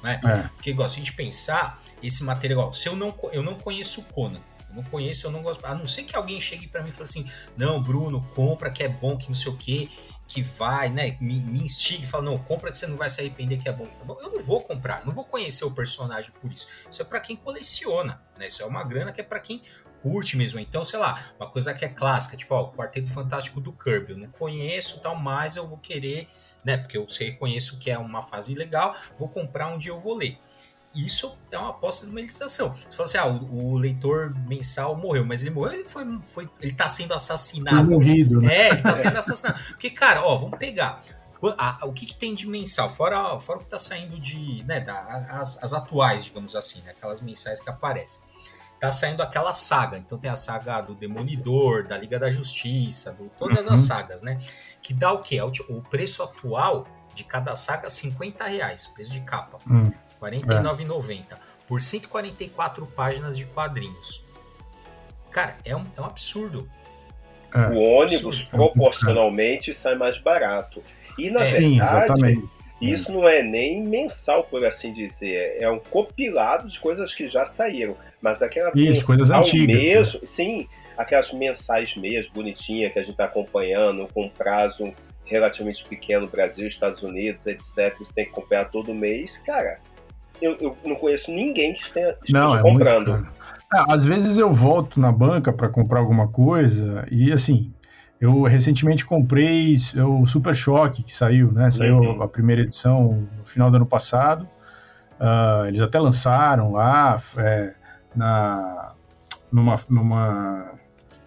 Né? 0.04 0.20
É. 0.24 0.48
Porque, 0.56 0.70
igual, 0.70 0.88
se 0.88 0.96
a 0.96 1.00
gente 1.00 1.14
pensar, 1.14 1.82
esse 2.02 2.24
material, 2.24 2.72
se 2.72 2.88
eu 2.88 2.96
não, 2.96 3.14
eu 3.32 3.44
não 3.44 3.56
conheço 3.56 4.02
o 4.02 4.04
Conan, 4.06 4.40
eu 4.70 4.76
não 4.76 4.84
conheço, 4.84 5.28
eu 5.28 5.32
não 5.32 5.42
gosto. 5.42 5.66
A 5.66 5.74
não 5.74 5.88
ser 5.88 6.04
que 6.04 6.16
alguém 6.16 6.40
chegue 6.40 6.68
para 6.68 6.82
mim 6.84 6.90
e 6.90 6.92
fale 6.92 7.04
assim: 7.04 7.30
não, 7.58 7.82
Bruno, 7.82 8.26
compra 8.36 8.70
que 8.70 8.84
é 8.84 8.88
bom, 8.88 9.18
que 9.18 9.28
não 9.28 9.34
sei 9.34 9.52
o 9.52 9.58
quê, 9.58 9.90
que 10.30 10.44
vai, 10.44 10.90
né? 10.90 11.18
Me, 11.20 11.40
me 11.40 11.64
instigue 11.64 12.04
e 12.04 12.08
fala: 12.08 12.24
não, 12.24 12.38
compra 12.38 12.72
que 12.72 12.78
você 12.78 12.88
não 12.88 12.96
vai 12.96 13.10
se 13.10 13.20
arrepender, 13.20 13.62
que 13.62 13.68
é 13.68 13.72
bom, 13.72 13.86
tá 13.86 14.06
bom. 14.06 14.16
Eu 14.22 14.32
não 14.32 14.42
vou 14.42 14.62
comprar, 14.62 15.06
não 15.06 15.12
vou 15.12 15.26
conhecer 15.26 15.66
o 15.66 15.72
personagem 15.72 16.32
por 16.40 16.54
isso. 16.54 16.68
Isso 16.90 17.02
é 17.02 17.06
para 17.06 17.20
quem 17.20 17.36
coleciona, 17.36 18.22
né? 18.38 18.48
Isso 18.48 18.62
é 18.62 18.66
uma 18.66 18.84
grana 18.84 19.12
que 19.12 19.20
é 19.20 19.24
para 19.24 19.40
quem 19.40 19.64
curte 20.02 20.38
mesmo. 20.38 20.60
Então, 20.60 20.86
sei 20.86 21.00
lá, 21.00 21.34
uma 21.38 21.50
coisa 21.50 21.74
que 21.74 21.84
é 21.84 21.90
clássica, 21.90 22.38
tipo, 22.38 22.54
ó, 22.54 22.62
o 22.62 22.72
Quarteto 22.72 23.12
Fantástico 23.12 23.60
do 23.60 23.74
Kirby. 23.74 24.14
Eu 24.14 24.18
não 24.20 24.30
conheço 24.30 25.02
tal, 25.02 25.16
mas 25.16 25.56
eu 25.56 25.68
vou 25.68 25.78
querer 25.78 26.28
né? 26.64 26.78
Porque 26.78 26.98
eu 26.98 27.08
sei, 27.08 27.32
conheço 27.34 27.80
que 27.80 27.90
é 27.90 27.98
uma 27.98 28.22
fase 28.22 28.54
legal, 28.54 28.96
vou 29.18 29.30
comprar 29.30 29.68
um 29.68 29.78
dia 29.78 29.92
eu 29.92 29.98
vou 29.98 30.16
ler. 30.16 30.38
Isso 30.94 31.38
é 31.52 31.58
uma 31.58 31.70
aposta 31.70 32.06
de 32.06 32.12
monetização. 32.12 32.74
Você 32.74 32.92
fala 32.92 33.04
assim, 33.04 33.18
ah, 33.20 33.28
o, 33.28 33.74
o, 33.74 33.78
leitor 33.78 34.34
mensal 34.48 34.96
morreu, 34.96 35.24
mas 35.24 35.44
ele 35.44 35.52
morreu, 35.52 35.74
ele 35.74 35.84
foi, 35.84 36.20
foi 36.24 36.50
ele 36.62 36.74
tá 36.74 36.90
sendo 36.90 37.14
assassinado. 37.14 37.92
Morrido, 37.92 38.42
né? 38.42 38.54
É, 38.54 38.70
ele 38.70 38.82
tá 38.82 38.96
sendo 38.96 39.18
assassinado. 39.18 39.62
Porque, 39.66 39.92
cara, 39.92 40.24
ó, 40.24 40.36
vamos 40.36 40.58
pegar. 40.58 41.00
o 41.84 41.94
que, 41.94 42.08
que, 42.08 42.16
tem 42.16 42.34
de 42.34 42.48
mensal? 42.48 42.90
Fora, 42.90 43.40
fora 43.40 43.60
o 43.60 43.62
que 43.62 43.70
tá 43.70 43.78
saindo 43.78 44.20
de. 44.20 44.64
Né, 44.66 44.80
da, 44.80 45.00
as, 45.30 45.64
as 45.64 45.74
atuais, 45.74 46.26
digamos 46.26 46.56
assim, 46.56 46.82
né, 46.82 46.92
aquelas 46.92 47.22
mensais 47.22 47.60
que 47.60 47.70
aparecem. 47.70 48.22
tá 48.80 48.92
saindo 48.92 49.22
aquela 49.22 49.54
saga. 49.54 49.96
Então 49.96 50.18
tem 50.18 50.32
a 50.32 50.36
saga 50.36 50.82
do 50.82 50.96
Demolidor, 50.96 51.88
da 51.88 52.00
Liga 52.00 52.18
da 52.18 52.32
Justiça, 52.32 53.14
do, 53.14 53.30
todas 53.38 53.68
uhum. 53.68 53.74
as 53.74 53.82
sagas, 53.82 54.24
né? 54.24 54.40
Que 54.82 54.92
dá 54.92 55.14
o 55.14 55.20
quê? 55.20 55.38
É 55.38 55.44
o 55.44 55.82
preço 55.84 56.24
atual 56.24 56.88
de 57.14 57.24
cada 57.24 57.56
saga 57.56 57.92
50 57.92 58.44
reais, 58.46 58.88
preço 58.88 59.12
de 59.12 59.22
capa. 59.22 59.60
Hum. 59.70 59.92
R$ 60.22 60.40
49,90 60.40 61.20
é. 61.32 61.38
por 61.68 61.82
144 61.82 62.86
páginas 62.88 63.38
de 63.38 63.46
quadrinhos. 63.46 64.24
Cara, 65.32 65.58
é 65.64 65.76
um, 65.76 65.86
é 65.96 66.02
um 66.02 66.06
absurdo. 66.06 66.70
É. 67.54 67.60
O 67.74 67.80
ônibus 67.80 68.42
absurdo. 68.42 68.50
proporcionalmente 68.50 69.74
sai 69.74 69.96
mais 69.96 70.18
barato. 70.18 70.84
E 71.18 71.30
na 71.30 71.44
é, 71.44 71.52
verdade, 71.52 72.36
sim, 72.36 72.50
isso 72.82 73.12
não 73.12 73.28
é 73.28 73.44
nem 73.44 73.84
mensal, 73.84 74.44
por 74.44 74.66
assim 74.66 74.94
dizer. 74.94 75.58
É 75.60 75.70
um 75.70 75.80
compilado 75.80 76.68
de 76.68 76.80
coisas 76.80 77.14
que 77.14 77.28
já 77.28 77.46
saíram. 77.46 77.96
Mas 78.22 78.42
aquela 78.42 78.72
Isso, 78.76 79.06
coisas 79.06 79.30
antigas. 79.30 79.68
Mesmo, 79.68 80.20
né? 80.20 80.28
Sim, 80.28 80.68
aquelas 80.98 81.32
mensais 81.34 81.96
mesmo, 81.96 82.34
bonitinhas, 82.34 82.94
que 82.94 83.00
a 83.00 83.02
gente 83.02 83.12
está 83.12 83.26
acompanhando, 83.26 84.08
com 84.14 84.30
prazo 84.30 84.94
relativamente 85.26 85.86
pequeno, 85.86 86.28
Brasil, 86.28 86.68
Estados 86.68 87.04
Unidos, 87.04 87.46
etc. 87.46 87.96
Você 88.00 88.14
tem 88.14 88.26
que 88.26 88.32
acompanhar 88.32 88.70
todo 88.70 88.94
mês. 88.96 89.38
Cara, 89.40 89.80
eu, 90.42 90.58
eu 90.60 90.78
não 90.86 90.96
conheço 90.96 91.32
ninguém 91.32 91.74
que 91.74 91.84
esteja, 91.84 92.18
não, 92.30 92.58
é 92.58 92.62
comprando. 92.62 93.28
É, 93.74 93.94
às 93.94 94.04
vezes 94.04 94.38
eu 94.38 94.52
volto 94.52 95.00
na 95.00 95.12
banca 95.12 95.54
para 95.54 95.70
comprar 95.70 96.00
alguma 96.00 96.28
coisa 96.28 97.08
e 97.12 97.32
assim, 97.32 97.72
eu 98.20 98.44
recentemente 98.44 99.06
comprei 99.06 99.78
o 99.96 100.26
Super 100.28 100.56
Choque 100.56 101.04
que 101.04 101.14
saiu, 101.14 101.52
né? 101.52 101.72
Saiu 101.72 102.00
uhum. 102.00 102.22
a 102.22 102.28
primeira 102.28 102.64
edição 102.64 103.28
no 103.38 103.46
final 103.46 103.70
do 103.70 103.78
ano 103.78 103.86
passado. 103.86 104.48
Uh, 105.20 105.68
eles 105.68 105.82
até 105.82 106.00
lançaram 106.00 106.72
lá 106.72 107.22
é, 107.38 107.74
na 108.16 108.94
numa, 109.52 109.80
numa 109.90 110.72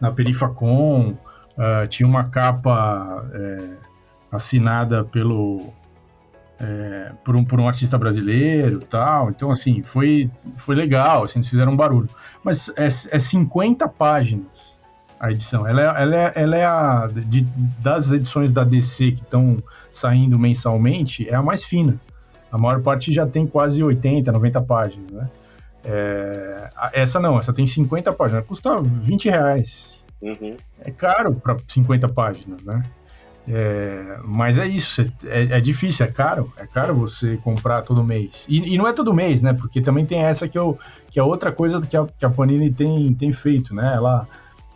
na 0.01 0.11
Perifacom 0.11 1.11
uh, 1.11 1.87
tinha 1.89 2.07
uma 2.07 2.25
capa 2.25 3.25
é, 3.33 3.69
assinada 4.31 5.05
pelo 5.05 5.73
é, 6.61 7.13
por, 7.25 7.35
um, 7.35 7.45
por 7.45 7.61
um 7.61 7.69
artista 7.69 7.99
brasileiro 7.99 8.81
tal. 8.81 9.31
Então, 9.31 9.51
assim, 9.51 9.83
foi, 9.83 10.31
foi 10.57 10.75
legal, 10.75 11.25
assim, 11.25 11.39
eles 11.39 11.49
fizeram 11.49 11.73
um 11.73 11.77
barulho. 11.77 12.09
Mas 12.43 12.69
é, 12.77 12.87
é 12.87 13.19
50 13.19 13.89
páginas 13.89 14.73
a 15.23 15.31
edição. 15.31 15.67
Ela 15.67 15.83
é, 15.83 16.03
ela 16.03 16.17
é, 16.17 16.33
ela 16.35 16.57
é 16.57 16.65
a. 16.65 17.07
De, 17.07 17.43
das 17.81 18.11
edições 18.11 18.51
da 18.51 18.65
DC 18.65 19.13
que 19.13 19.23
estão 19.23 19.57
saindo 19.89 20.37
mensalmente, 20.37 21.29
é 21.29 21.35
a 21.35 21.43
mais 21.43 21.65
fina. 21.65 22.01
A 22.51 22.59
maior 22.59 22.83
parte 22.83 23.13
já 23.13 23.25
tem 23.25 23.47
quase 23.47 23.83
80, 23.83 24.33
90 24.33 24.63
páginas, 24.63 25.11
né? 25.13 25.31
É, 25.85 26.71
essa 26.93 27.21
não, 27.21 27.39
essa 27.39 27.53
tem 27.53 27.67
50 27.67 28.13
páginas, 28.13 28.45
custa 28.45 28.81
20 28.81 29.29
reais. 29.29 30.03
Uhum. 30.21 30.57
É 30.81 30.91
caro 30.91 31.35
para 31.37 31.57
50 31.67 32.09
páginas, 32.09 32.63
né? 32.65 32.83
É, 33.47 34.21
mas 34.25 34.57
é 34.57 34.67
isso, 34.69 35.03
é, 35.25 35.57
é, 35.57 35.61
difícil, 35.61 36.07
é 36.07 36.09
caro, 36.09 36.53
é 36.57 36.65
caro 36.67 36.95
você 36.95 37.37
comprar 37.39 37.83
todo 37.83 38.05
mês. 38.05 38.47
E, 38.49 38.75
e, 38.75 38.79
não 38.79 38.87
é 38.87 38.93
todo 38.93 39.13
mês, 39.13 39.43
né? 39.43 39.53
Porque 39.53 39.81
também 39.81 40.07
tem 40.07 40.21
essa 40.21 40.47
que, 40.47 40.57
eu, 40.57 40.79
que 41.11 41.19
é 41.19 41.23
outra 41.23 41.51
coisa 41.51 41.81
que 41.81 41.97
a, 41.97 42.07
que 42.07 42.25
a 42.25 42.31
Panini 42.31 42.71
tem, 42.71 43.13
tem 43.15 43.33
feito, 43.33 43.75
né? 43.75 43.95
Ela, 43.95 44.29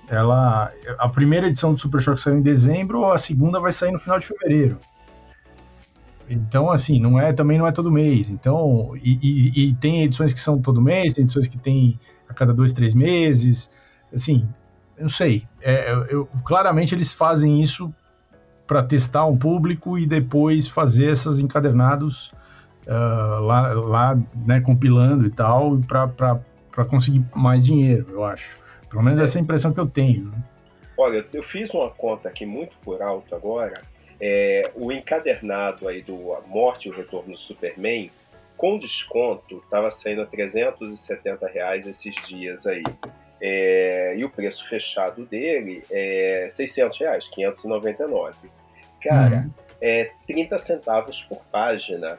ela, 0.09 0.73
a 0.99 1.09
primeira 1.09 1.47
edição 1.47 1.75
do 1.75 1.81
Super 1.81 2.01
Shock 2.01 2.21
saiu 2.21 2.39
em 2.39 2.43
dezembro, 2.43 3.05
a 3.11 3.19
segunda 3.19 3.61
vai 3.61 3.73
sair 3.73 3.93
no 3.93 4.01
final 4.01 4.19
de 4.19 4.27
fevereiro. 4.27 4.79
Então, 6.29 6.69
assim, 6.69 6.99
não 7.01 7.21
é 7.21 7.33
também 7.33 7.57
não 7.57 7.69
é 7.69 7.73
todo 7.73 7.91
mês. 7.91 8.31
Então, 8.31 8.97
e, 8.97 9.19
e, 9.23 9.69
e 9.69 9.75
tem 9.77 10.03
edições 10.03 10.33
que 10.33 10.41
são 10.41 10.61
todo 10.61 10.83
mês, 10.83 11.15
tem 11.15 11.23
edições 11.23 11.47
que 11.47 11.57
tem 11.57 12.01
a 12.29 12.35
cada 12.35 12.53
dois, 12.53 12.73
três 12.73 12.95
meses. 12.95 13.71
Assim, 14.13 14.49
eu 14.97 15.03
não 15.03 15.09
sei. 15.09 15.47
É, 15.63 15.93
eu, 16.11 16.27
claramente 16.45 16.93
eles 16.93 17.13
fazem 17.13 17.63
isso 17.63 17.95
para 18.67 18.83
testar 18.83 19.27
um 19.27 19.37
público 19.37 19.99
e 19.99 20.07
depois 20.07 20.67
fazer 20.67 21.13
esses 21.13 21.39
encadernados 21.41 22.33
uh, 22.87 23.41
lá, 23.41 23.73
lá 23.73 24.19
né, 24.47 24.61
compilando 24.61 25.27
e 25.27 25.31
tal, 25.31 25.79
para 25.79 26.85
conseguir 26.85 27.25
mais 27.35 27.65
dinheiro, 27.65 28.07
eu 28.11 28.25
acho. 28.25 28.59
Pelo 28.91 29.03
menos 29.03 29.21
é. 29.21 29.25
essa 29.25 29.39
é 29.39 29.41
a 29.41 29.43
impressão 29.43 29.73
que 29.73 29.81
eu 29.81 29.87
tenho. 29.87 30.27
Né? 30.27 30.39
Olha, 30.97 31.25
eu 31.33 31.43
fiz 31.43 31.73
uma 31.75 31.91
conta 31.91 32.29
aqui 32.29 32.47
muito 32.47 32.77
por 32.79 33.03
alto 33.03 33.35
agora. 33.35 33.81
É, 34.19 34.71
o 34.75 34.91
encadernado 34.91 35.89
aí 35.89 36.01
do 36.01 36.33
A 36.33 36.41
Morte 36.41 36.89
e 36.89 36.91
o 36.91 36.95
Retorno 36.95 37.33
do 37.33 37.39
Superman, 37.39 38.11
com 38.57 38.79
desconto, 38.79 39.59
estava 39.59 39.91
saindo 39.91 40.23
a 40.23 40.27
370 40.27 41.47
reais 41.49 41.87
esses 41.87 42.15
dias 42.27 42.67
aí. 42.67 42.83
É, 43.41 44.15
e 44.17 44.25
o 44.25 44.31
preço 44.31 44.67
fechado 44.69 45.27
dele 45.27 45.83
é 45.91 46.49
600 46.51 46.99
reais, 46.99 47.29
599. 47.29 48.37
Cara, 49.03 49.37
uhum. 49.37 49.51
é 49.81 50.11
30 50.27 50.59
centavos 50.59 51.23
por 51.23 51.45
página. 51.53 52.19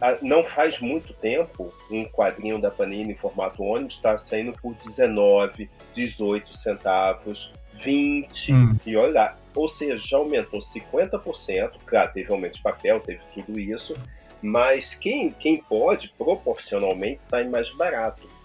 Ah, 0.00 0.16
não 0.22 0.44
faz 0.44 0.80
muito 0.80 1.12
tempo, 1.12 1.72
um 1.90 2.04
quadrinho 2.04 2.60
da 2.60 2.70
Panini 2.70 3.12
em 3.12 3.16
formato 3.16 3.62
ônibus 3.62 3.96
está 3.96 4.16
saindo 4.16 4.52
por 4.52 4.74
19, 4.74 5.68
18 5.94 6.56
centavos, 6.56 7.52
20, 7.82 8.52
uhum. 8.52 8.76
e 8.86 8.96
olha 8.96 9.12
lá. 9.12 9.38
Ou 9.54 9.68
seja, 9.68 9.98
já 9.98 10.16
aumentou 10.16 10.60
50%. 10.60 11.72
Claro, 11.84 12.12
teve 12.12 12.32
aumento 12.32 12.54
de 12.54 12.62
papel, 12.62 13.00
teve 13.00 13.20
tudo 13.34 13.58
isso, 13.58 13.96
mas 14.40 14.94
quem, 14.94 15.30
quem 15.30 15.60
pode, 15.60 16.10
proporcionalmente, 16.16 17.20
sai 17.20 17.48
mais 17.48 17.70
barato 17.70 18.37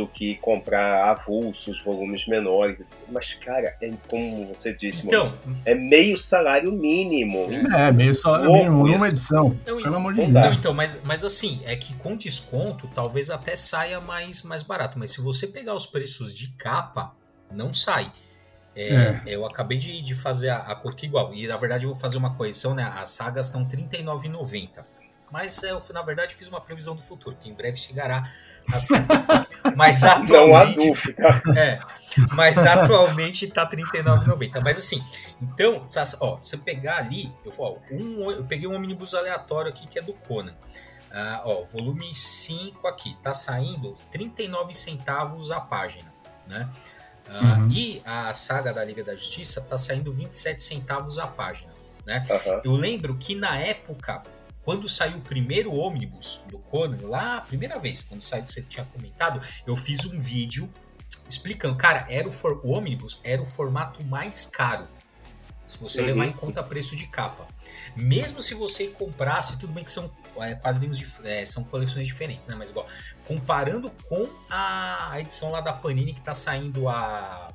do 0.00 0.06
que 0.06 0.36
comprar 0.36 1.10
avulsos, 1.10 1.82
volumes 1.82 2.26
menores. 2.26 2.82
Mas, 3.10 3.34
cara, 3.34 3.76
é 3.80 3.90
como 4.08 4.46
você 4.46 4.72
disse, 4.72 5.06
então, 5.06 5.30
é 5.66 5.74
meio 5.74 6.16
salário 6.16 6.72
mínimo. 6.72 7.48
É, 7.76 7.92
meio 7.92 8.14
salário 8.14 8.50
mínimo 8.50 8.88
numa 8.88 9.08
edição. 9.08 9.56
Não, 9.66 9.82
pelo 9.82 9.96
amor 9.96 10.14
de 10.14 10.20
Deus. 10.20 10.32
Não, 10.32 10.52
então, 10.54 10.72
mas, 10.72 11.02
mas 11.04 11.22
assim, 11.24 11.60
é 11.64 11.76
que 11.76 11.92
com 11.94 12.16
desconto 12.16 12.88
talvez 12.94 13.28
até 13.28 13.54
saia 13.54 14.00
mais, 14.00 14.42
mais 14.42 14.62
barato. 14.62 14.98
Mas 14.98 15.10
se 15.10 15.20
você 15.20 15.46
pegar 15.46 15.74
os 15.74 15.84
preços 15.84 16.34
de 16.34 16.48
capa, 16.52 17.14
não 17.50 17.72
sai. 17.72 18.10
É, 18.74 18.94
é. 18.94 19.22
Eu 19.26 19.44
acabei 19.44 19.76
de, 19.76 20.00
de 20.00 20.14
fazer 20.14 20.48
a, 20.48 20.58
a 20.58 20.74
cor 20.74 20.94
que 20.94 21.04
igual. 21.04 21.34
E 21.34 21.46
na 21.46 21.56
verdade 21.56 21.84
eu 21.84 21.90
vou 21.90 21.98
fazer 21.98 22.16
uma 22.16 22.34
correção, 22.34 22.74
né? 22.74 22.90
As 22.96 23.10
sagas 23.10 23.46
estão 23.46 23.64
R$ 23.64 23.76
39,90. 23.76 24.84
Mas 25.30 25.62
eu, 25.62 25.80
na 25.92 26.02
verdade, 26.02 26.34
fiz 26.34 26.48
uma 26.48 26.60
previsão 26.60 26.94
do 26.94 27.02
futuro, 27.02 27.36
que 27.36 27.48
em 27.48 27.54
breve 27.54 27.76
chegará 27.76 28.30
assim. 28.72 28.94
Mas 29.76 30.02
atualmente. 30.02 30.92
é, 31.56 31.78
mas 32.32 32.58
atualmente 32.58 33.46
tá 33.46 33.62
R$39,90. 33.64 34.60
Mas 34.62 34.78
assim, 34.78 35.04
então, 35.40 35.86
ó, 36.20 36.36
você 36.36 36.56
pegar 36.56 36.96
ali, 36.96 37.32
eu, 37.44 37.52
ó, 37.58 37.76
um, 37.90 38.30
eu 38.30 38.44
peguei 38.44 38.66
um 38.66 38.74
ônibus 38.74 39.14
aleatório 39.14 39.70
aqui 39.70 39.86
que 39.86 39.98
é 39.98 40.02
do 40.02 40.14
Conan. 40.14 40.54
Ah, 41.12 41.42
ó, 41.44 41.62
volume 41.62 42.14
5 42.14 42.86
aqui, 42.86 43.16
tá 43.22 43.34
saindo 43.34 43.96
39 44.10 44.72
centavos 44.74 45.50
a 45.50 45.60
página, 45.60 46.12
né? 46.46 46.68
Ah, 47.28 47.58
uhum. 47.58 47.68
E 47.70 48.02
a 48.04 48.32
saga 48.34 48.72
da 48.72 48.82
Liga 48.84 49.04
da 49.04 49.14
Justiça 49.14 49.60
tá 49.60 49.76
saindo 49.76 50.12
27 50.12 50.62
centavos 50.62 51.18
a 51.18 51.26
página, 51.26 51.72
né? 52.06 52.24
Uhum. 52.28 52.60
Eu 52.64 52.72
lembro 52.72 53.16
que 53.16 53.34
na 53.34 53.56
época 53.58 54.22
quando 54.64 54.88
saiu 54.88 55.18
o 55.18 55.20
primeiro 55.20 55.74
ônibus 55.74 56.42
do 56.48 56.58
Conan, 56.58 56.98
lá 57.02 57.38
a 57.38 57.40
primeira 57.40 57.78
vez, 57.78 58.02
quando 58.02 58.20
saiu 58.20 58.44
que 58.44 58.52
você 58.52 58.62
tinha 58.62 58.84
comentado, 58.84 59.40
eu 59.66 59.76
fiz 59.76 60.04
um 60.04 60.18
vídeo 60.18 60.70
explicando, 61.28 61.76
cara, 61.76 62.06
era 62.08 62.28
o, 62.28 62.32
for, 62.32 62.60
o 62.64 62.70
ônibus 62.70 63.20
era 63.24 63.40
o 63.40 63.46
formato 63.46 64.04
mais 64.04 64.46
caro. 64.46 64.86
Se 65.66 65.78
você 65.78 66.00
uhum. 66.00 66.06
levar 66.08 66.26
em 66.26 66.32
conta 66.32 66.62
preço 66.64 66.96
de 66.96 67.06
capa. 67.06 67.46
Mesmo 67.94 68.42
se 68.42 68.54
você 68.54 68.88
comprasse, 68.88 69.56
tudo 69.58 69.72
bem 69.72 69.84
que 69.84 69.90
são 69.90 70.10
é, 70.38 70.54
quadrinhos 70.56 70.98
de, 70.98 71.06
é, 71.24 71.46
são 71.46 71.62
coleções 71.62 72.08
diferentes, 72.08 72.48
né? 72.48 72.56
Mas 72.56 72.70
igual, 72.70 72.86
comparando 73.24 73.88
com 74.08 74.28
a 74.50 75.14
edição 75.20 75.52
lá 75.52 75.60
da 75.60 75.72
Panini 75.72 76.12
que 76.12 76.20
tá 76.20 76.34
saindo 76.34 76.88
a 76.88 77.52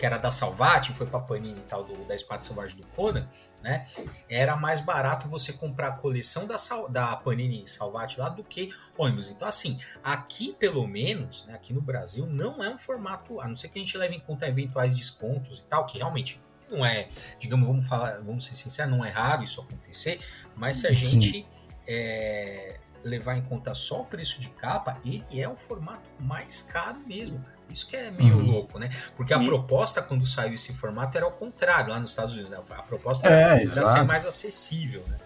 que 0.00 0.06
era 0.06 0.16
da 0.16 0.30
Salvati, 0.30 0.94
foi 0.94 1.06
para 1.06 1.20
Panini 1.20 1.58
e 1.58 1.68
tal, 1.68 1.84
do, 1.84 2.06
da 2.06 2.14
Espada 2.14 2.40
Selvagem 2.40 2.78
do 2.78 2.86
Conan, 2.86 3.28
né? 3.62 3.84
Era 4.30 4.56
mais 4.56 4.80
barato 4.80 5.28
você 5.28 5.52
comprar 5.52 5.88
a 5.88 5.92
coleção 5.92 6.46
da, 6.46 6.56
da 6.88 7.14
Panini 7.16 7.66
Salvati 7.66 8.18
lá 8.18 8.30
do 8.30 8.42
que 8.42 8.70
ônibus. 8.96 9.28
Então, 9.28 9.46
assim, 9.46 9.78
aqui 10.02 10.56
pelo 10.58 10.88
menos, 10.88 11.44
né, 11.44 11.52
aqui 11.52 11.74
no 11.74 11.82
Brasil, 11.82 12.24
não 12.24 12.64
é 12.64 12.70
um 12.70 12.78
formato, 12.78 13.42
a 13.42 13.46
não 13.46 13.54
ser 13.54 13.68
que 13.68 13.78
a 13.78 13.82
gente 13.82 13.96
leve 13.98 14.16
em 14.16 14.20
conta 14.20 14.48
eventuais 14.48 14.96
descontos 14.96 15.58
e 15.58 15.66
tal, 15.66 15.84
que 15.84 15.98
realmente 15.98 16.40
não 16.70 16.86
é, 16.86 17.10
digamos, 17.38 17.66
vamos 17.66 17.86
falar, 17.86 18.22
vamos 18.22 18.44
ser 18.44 18.54
sinceros, 18.54 18.90
não 18.90 19.04
é 19.04 19.10
raro 19.10 19.42
isso 19.42 19.60
acontecer, 19.60 20.18
mas 20.56 20.78
se 20.78 20.86
a 20.86 20.94
gente 20.94 21.46
é, 21.86 22.79
levar 23.02 23.36
em 23.36 23.42
conta 23.42 23.74
só 23.74 24.02
o 24.02 24.04
preço 24.04 24.40
de 24.40 24.48
capa, 24.50 24.98
ele 25.04 25.24
é 25.40 25.48
o 25.48 25.56
formato 25.56 26.08
mais 26.18 26.62
caro 26.62 26.98
mesmo. 27.06 27.42
Isso 27.68 27.86
que 27.86 27.96
é 27.96 28.10
meio 28.10 28.36
uhum. 28.36 28.44
louco, 28.44 28.78
né? 28.78 28.90
Porque 29.16 29.32
a 29.32 29.38
uhum. 29.38 29.44
proposta, 29.44 30.02
quando 30.02 30.26
saiu 30.26 30.54
esse 30.54 30.72
formato, 30.74 31.16
era 31.16 31.26
o 31.26 31.30
contrário 31.30 31.90
lá 31.90 32.00
nos 32.00 32.10
Estados 32.10 32.32
Unidos. 32.32 32.50
Né? 32.50 32.58
A 32.70 32.82
proposta 32.82 33.28
é, 33.28 33.62
era, 33.62 33.84
ser 33.84 34.02
mais 34.02 34.26
acessível, 34.26 35.04
né? 35.08 35.18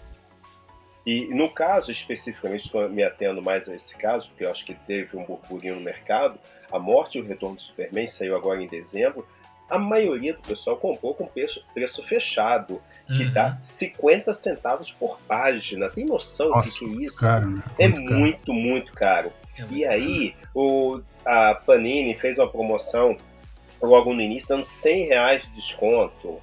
E 1.07 1.27
no 1.35 1.51
caso, 1.51 1.93
especificamente, 1.93 2.65
estou 2.65 2.89
me 2.89 3.03
atendo 3.03 3.43
mais 3.43 3.69
a 3.69 3.77
esse 3.77 3.97
caso, 3.97 4.29
porque 4.29 4.45
eu 4.45 4.51
acho 4.51 4.65
que 4.65 4.75
teve 4.75 5.17
um 5.17 5.25
burburinho 5.25 5.75
no 5.75 5.81
mercado. 5.81 6.39
A 6.73 6.79
morte 6.79 7.19
e 7.19 7.21
o 7.21 7.25
retorno 7.25 7.57
do 7.57 7.63
Superman 7.63 8.09
saiu 8.09 8.35
agora 8.35 8.63
em 8.63 8.69
dezembro. 8.69 9.27
A 9.69 9.79
maioria 9.79 10.35
do 10.35 10.41
pessoal 10.41 10.77
comprou 10.77 11.15
com 11.15 11.27
preço, 11.27 11.65
preço 11.73 12.03
fechado, 12.05 12.83
que 13.07 13.25
uhum. 13.25 13.33
dá 13.33 13.59
50 13.63 14.33
centavos 14.35 14.93
por 14.93 15.19
página. 15.27 15.89
Tem 15.89 16.05
noção 16.05 16.51
do 16.53 16.63
que, 16.63 16.71
que 16.71 16.85
é 16.85 17.05
isso? 17.05 17.21
Caro, 17.21 17.51
né? 17.51 17.63
é 17.79 17.89
muito, 17.89 18.13
muito, 18.13 18.53
muito 18.53 18.93
caro. 18.93 19.33
É 19.57 19.63
muito 19.63 19.75
e 19.75 19.87
aí, 19.87 20.35
o, 20.55 21.01
a 21.25 21.55
Panini 21.55 22.15
fez 22.15 22.39
uma 22.39 22.49
promoção 22.49 23.17
logo 23.81 24.13
no 24.13 24.21
início, 24.21 24.49
dando 24.51 24.65
100 24.65 25.07
reais 25.07 25.45
de 25.45 25.55
desconto. 25.55 26.39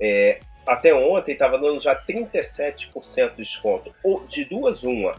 É, 0.00 0.40
até 0.66 0.94
ontem 0.94 1.32
estava 1.32 1.58
dando 1.58 1.80
já 1.80 1.94
37% 1.94 3.30
de 3.30 3.36
desconto. 3.42 3.92
Ou 4.02 4.24
de 4.26 4.44
duas, 4.44 4.84
uma. 4.84 5.12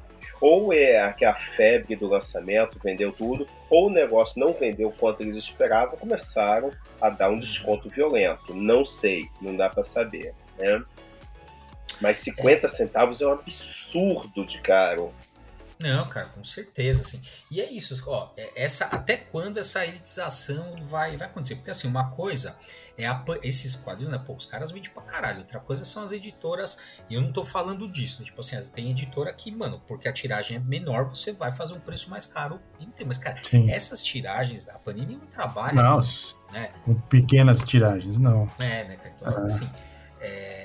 Ou 0.46 0.74
é 0.74 1.14
que 1.14 1.24
a 1.24 1.34
febre 1.34 1.96
do 1.96 2.06
lançamento 2.06 2.78
vendeu 2.84 3.14
tudo, 3.14 3.48
ou 3.70 3.88
o 3.88 3.90
negócio 3.90 4.38
não 4.42 4.52
vendeu 4.52 4.92
quanto 4.92 5.22
eles 5.22 5.38
esperavam, 5.38 5.98
começaram 5.98 6.70
a 7.00 7.10
dar 7.10 7.30
um 7.30 7.40
desconto 7.40 7.88
violento. 7.88 8.54
Não 8.54 8.84
sei, 8.84 9.30
não 9.42 9.56
dá 9.56 9.70
para 9.70 9.86
saber. 9.86 10.36
Né? 10.58 10.84
Mas 12.02 12.18
50 12.18 12.66
é. 12.66 12.70
centavos 12.70 13.22
é 13.22 13.26
um 13.26 13.32
absurdo 13.32 14.46
de 14.46 14.60
caro. 14.60 15.14
Não, 15.84 16.08
cara, 16.08 16.28
com 16.28 16.44
certeza, 16.44 17.02
assim. 17.02 17.22
E 17.52 17.60
é 17.60 17.70
isso, 17.70 18.02
ó, 18.10 18.32
é, 18.38 18.64
essa, 18.64 18.86
até 18.86 19.18
quando 19.18 19.58
essa 19.58 19.86
elitização 19.86 20.78
vai, 20.84 21.18
vai 21.18 21.28
acontecer? 21.28 21.56
Porque, 21.56 21.72
assim, 21.72 21.88
uma 21.88 22.10
coisa 22.12 22.56
é 22.98 23.06
a, 23.06 23.24
esses 23.44 23.76
quadrinhos, 23.76 24.14
né, 24.14 24.24
pô, 24.26 24.34
os 24.34 24.46
caras 24.46 24.72
vendem 24.72 24.90
pra 24.92 25.04
caralho. 25.04 25.40
Outra 25.40 25.60
coisa 25.60 25.84
são 25.84 26.04
as 26.04 26.14
editoras, 26.14 26.80
e 27.10 27.16
eu 27.16 27.22
não 27.22 27.34
tô 27.34 27.44
falando 27.44 27.88
disso, 27.92 28.20
né? 28.20 28.26
tipo 28.26 28.40
assim, 28.40 28.58
tem 28.72 28.90
editora 28.90 29.34
que, 29.34 29.52
mano, 29.52 29.82
porque 29.86 30.08
a 30.08 30.14
tiragem 30.14 30.58
é 30.58 30.60
menor, 30.60 31.04
você 31.04 31.34
vai 31.34 31.52
fazer 31.52 31.74
um 31.74 31.80
preço 31.80 32.10
mais 32.10 32.26
caro. 32.26 32.62
Mas, 33.06 33.18
cara, 33.18 33.38
Sim. 33.44 33.70
essas 33.70 34.04
tiragens, 34.04 34.70
a 34.70 34.80
Panini 34.80 35.18
não 35.18 35.28
trabalha... 35.28 35.74
Nossa, 35.74 36.34
né? 36.52 36.72
com 36.86 36.94
pequenas 36.94 37.62
tiragens, 37.62 38.18
não. 38.18 38.50
É, 38.58 38.86
né, 38.86 38.96
cara, 38.96 39.14
então, 39.16 39.38
ah. 39.38 39.46
assim... 39.46 39.70
É, 40.26 40.63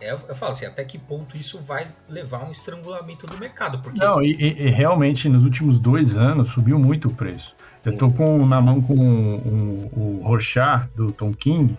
é, 0.00 0.12
eu 0.12 0.34
falo 0.34 0.52
assim, 0.52 0.66
até 0.66 0.84
que 0.84 0.98
ponto 0.98 1.36
isso 1.36 1.60
vai 1.60 1.86
levar 2.08 2.42
a 2.42 2.44
um 2.44 2.50
estrangulamento 2.50 3.26
do 3.26 3.36
mercado? 3.38 3.80
Porque... 3.80 3.98
Não, 3.98 4.22
e, 4.22 4.32
e, 4.32 4.70
realmente 4.70 5.28
nos 5.28 5.44
últimos 5.44 5.78
dois 5.78 6.16
anos 6.16 6.50
subiu 6.50 6.78
muito 6.78 7.08
o 7.08 7.14
preço. 7.14 7.54
Eu 7.84 7.96
tô 7.96 8.10
com, 8.10 8.46
na 8.46 8.60
mão 8.60 8.80
com 8.80 8.94
um, 8.94 9.34
um, 9.34 9.90
o 9.92 10.22
Rorschach 10.24 10.88
do 10.94 11.10
Tom 11.10 11.32
King, 11.32 11.76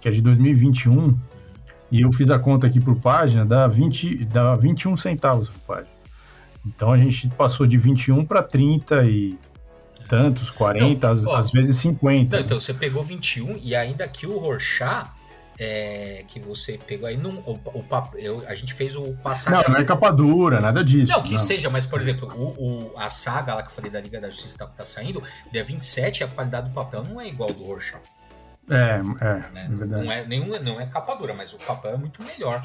que 0.00 0.08
é 0.08 0.10
de 0.10 0.20
2021, 0.20 1.16
e 1.90 2.00
eu 2.02 2.12
fiz 2.12 2.30
a 2.30 2.38
conta 2.38 2.66
aqui 2.66 2.80
por 2.80 2.96
página, 2.96 3.44
dá, 3.44 3.66
20, 3.66 4.24
dá 4.24 4.54
21 4.54 4.96
centavos 4.96 5.48
por 5.48 5.76
página. 5.76 5.90
Então 6.66 6.92
a 6.92 6.98
gente 6.98 7.28
passou 7.28 7.66
de 7.66 7.76
21 7.78 8.24
para 8.24 8.42
30 8.42 9.04
e 9.04 9.38
tantos, 10.08 10.50
40, 10.50 11.06
não, 11.06 11.14
às, 11.14 11.26
ó, 11.26 11.36
às, 11.36 11.50
vezes 11.50 11.76
50. 11.76 12.36
Não, 12.36 12.44
então 12.44 12.58
você 12.58 12.74
pegou 12.74 13.02
21 13.02 13.58
e 13.62 13.76
ainda 13.76 14.08
que 14.08 14.26
o 14.26 14.38
Rorschach 14.38 15.10
é, 15.60 16.24
que 16.26 16.40
você 16.40 16.78
pegou 16.78 17.06
aí. 17.06 17.18
Num, 17.18 17.36
o, 17.40 17.52
o, 17.52 17.84
eu, 18.14 18.42
a 18.48 18.54
gente 18.54 18.72
fez 18.72 18.96
o 18.96 19.12
passado. 19.22 19.68
Não, 19.68 19.74
não 19.74 19.80
é 19.80 19.84
capa 19.84 20.10
dura, 20.10 20.58
nada 20.58 20.82
disso. 20.82 21.12
Não, 21.12 21.22
que 21.22 21.32
não. 21.32 21.38
seja, 21.38 21.68
mas, 21.68 21.84
por 21.84 22.00
exemplo, 22.00 22.32
o, 22.34 22.92
o, 22.94 22.98
a 22.98 23.10
saga 23.10 23.54
lá 23.54 23.62
que 23.62 23.68
eu 23.68 23.72
falei 23.72 23.90
da 23.90 24.00
Liga 24.00 24.18
da 24.18 24.30
Justiça 24.30 24.66
que 24.66 24.74
tá 24.74 24.86
saindo, 24.86 25.22
dia 25.52 25.62
27, 25.62 26.24
a 26.24 26.28
qualidade 26.28 26.70
do 26.70 26.74
papel 26.74 27.04
não 27.04 27.20
é 27.20 27.28
igual 27.28 27.52
do 27.52 27.62
Rorschach. 27.62 28.00
É, 28.70 29.00
é. 29.20 29.52
Né? 29.52 29.68
Não, 29.68 30.10
é 30.10 30.24
nenhum, 30.24 30.58
não 30.62 30.80
é 30.80 30.86
capa 30.86 31.14
dura, 31.14 31.34
mas 31.34 31.52
o 31.52 31.58
papel 31.58 31.92
é 31.92 31.96
muito 31.98 32.22
melhor 32.22 32.62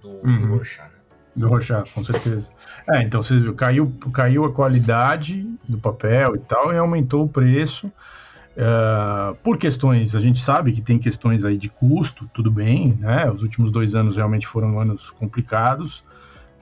do, 0.00 0.08
uhum. 0.08 0.40
do 0.40 0.46
Rorschach, 0.54 0.88
né? 0.88 1.00
Do 1.36 1.48
Rorschach, 1.48 1.92
com 1.92 2.02
certeza. 2.02 2.48
É, 2.90 3.02
então 3.02 3.22
você 3.22 3.36
viu, 3.36 3.54
caiu, 3.54 3.94
caiu 4.14 4.44
a 4.46 4.52
qualidade 4.52 5.46
do 5.68 5.78
papel 5.78 6.36
e 6.36 6.38
tal, 6.38 6.72
e 6.72 6.78
aumentou 6.78 7.24
o 7.24 7.28
preço. 7.28 7.92
Uh, 8.56 9.34
por 9.36 9.56
questões, 9.56 10.14
a 10.16 10.20
gente 10.20 10.40
sabe 10.40 10.72
que 10.72 10.82
tem 10.82 10.98
questões 10.98 11.44
aí 11.44 11.56
de 11.56 11.68
custo, 11.68 12.28
tudo 12.34 12.50
bem, 12.50 12.96
né? 12.98 13.30
Os 13.30 13.42
últimos 13.42 13.70
dois 13.70 13.94
anos 13.94 14.16
realmente 14.16 14.46
foram 14.46 14.80
anos 14.80 15.08
complicados, 15.10 15.98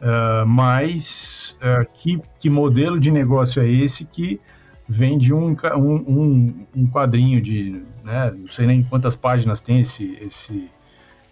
uh, 0.00 0.46
mas 0.46 1.56
uh, 1.62 1.90
que, 1.94 2.20
que 2.38 2.50
modelo 2.50 3.00
de 3.00 3.10
negócio 3.10 3.62
é 3.62 3.68
esse 3.68 4.04
que 4.04 4.38
vende 4.86 5.32
um, 5.32 5.56
um, 5.76 6.66
um, 6.76 6.86
quadrinho 6.86 7.40
de, 7.40 7.82
né? 8.04 8.32
Não 8.36 8.48
sei 8.48 8.66
nem 8.66 8.82
quantas 8.82 9.16
páginas 9.16 9.60
tem 9.60 9.80
esse, 9.80 10.18
esse, 10.20 10.70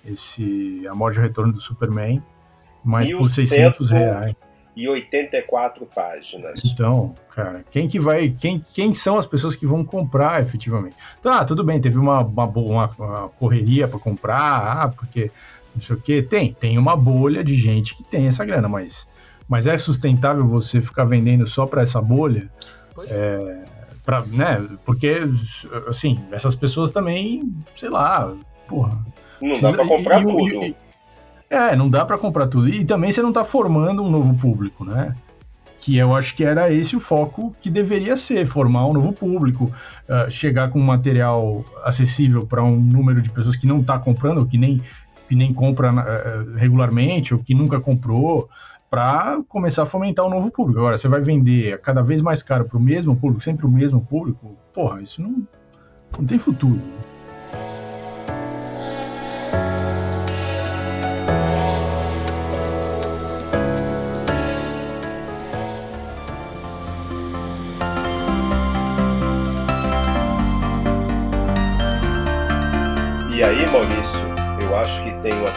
esse 0.04 0.86
A 0.88 0.94
Morte 0.94 1.18
e 1.18 1.22
Retorno 1.22 1.52
do 1.52 1.60
Superman, 1.60 2.22
mas 2.82 3.12
por 3.12 3.28
600 3.28 3.90
reais 3.90 4.45
e 4.76 4.86
84 4.86 5.86
páginas. 5.86 6.60
Então, 6.62 7.14
cara, 7.34 7.64
quem 7.70 7.88
que 7.88 7.98
vai, 7.98 8.28
quem, 8.38 8.62
quem 8.74 8.92
são 8.92 9.16
as 9.16 9.24
pessoas 9.24 9.56
que 9.56 9.66
vão 9.66 9.82
comprar 9.82 10.42
efetivamente? 10.42 10.94
Tá, 11.22 11.46
tudo 11.46 11.64
bem, 11.64 11.80
teve 11.80 11.96
uma, 11.96 12.20
uma, 12.20 12.44
uma, 12.44 12.88
correria 13.38 13.88
para 13.88 13.98
comprar, 13.98 14.82
ah, 14.82 14.88
porque 14.88 15.30
não 15.74 15.80
sei 15.80 15.96
o 15.96 16.00
que, 16.00 16.22
tem, 16.22 16.52
tem 16.52 16.76
uma 16.76 16.94
bolha 16.94 17.42
de 17.42 17.54
gente 17.54 17.96
que 17.96 18.04
tem 18.04 18.26
essa 18.26 18.44
grana, 18.44 18.68
mas, 18.68 19.08
mas 19.48 19.66
é 19.66 19.78
sustentável 19.78 20.46
você 20.46 20.82
ficar 20.82 21.04
vendendo 21.04 21.46
só 21.46 21.64
para 21.64 21.80
essa 21.80 22.00
bolha? 22.02 22.50
É. 22.98 23.02
é, 23.14 23.64
pra, 24.04 24.26
né, 24.26 24.62
porque, 24.84 25.22
assim, 25.88 26.22
essas 26.30 26.54
pessoas 26.54 26.90
também, 26.90 27.50
sei 27.74 27.88
lá, 27.88 28.30
porra. 28.68 28.98
Não 29.40 29.58
dá 29.58 29.72
para 29.72 29.86
comprar 29.86 30.20
e, 30.20 30.24
tudo. 30.24 30.64
E, 30.64 30.76
é, 31.48 31.76
não 31.76 31.88
dá 31.88 32.04
para 32.04 32.18
comprar 32.18 32.46
tudo. 32.46 32.68
E 32.68 32.84
também 32.84 33.12
você 33.12 33.22
não 33.22 33.30
está 33.30 33.44
formando 33.44 34.02
um 34.02 34.10
novo 34.10 34.34
público, 34.34 34.84
né? 34.84 35.14
Que 35.78 35.96
eu 35.96 36.14
acho 36.14 36.34
que 36.34 36.42
era 36.42 36.72
esse 36.72 36.96
o 36.96 37.00
foco 37.00 37.54
que 37.60 37.70
deveria 37.70 38.16
ser, 38.16 38.46
formar 38.46 38.86
um 38.86 38.92
novo 38.92 39.12
público, 39.12 39.72
uh, 40.08 40.30
chegar 40.30 40.70
com 40.70 40.80
um 40.80 40.84
material 40.84 41.64
acessível 41.84 42.46
para 42.46 42.64
um 42.64 42.76
número 42.76 43.22
de 43.22 43.30
pessoas 43.30 43.54
que 43.54 43.66
não 43.66 43.80
está 43.80 43.98
comprando, 43.98 44.38
ou 44.38 44.46
que 44.46 44.58
nem, 44.58 44.82
que 45.28 45.36
nem 45.36 45.54
compra 45.54 45.92
uh, 45.92 46.56
regularmente, 46.56 47.32
ou 47.32 47.40
que 47.40 47.54
nunca 47.54 47.78
comprou, 47.78 48.48
para 48.90 49.40
começar 49.48 49.84
a 49.84 49.86
fomentar 49.86 50.26
um 50.26 50.30
novo 50.30 50.50
público. 50.50 50.80
Agora, 50.80 50.96
você 50.96 51.06
vai 51.06 51.20
vender 51.20 51.80
cada 51.80 52.02
vez 52.02 52.20
mais 52.20 52.42
caro 52.42 52.64
para 52.64 52.78
o 52.78 52.80
mesmo 52.80 53.14
público, 53.14 53.42
sempre 53.42 53.66
o 53.66 53.70
mesmo 53.70 54.00
público, 54.00 54.56
porra, 54.72 55.02
isso 55.02 55.22
não, 55.22 55.46
não 56.18 56.24
tem 56.24 56.38
futuro. 56.38 56.80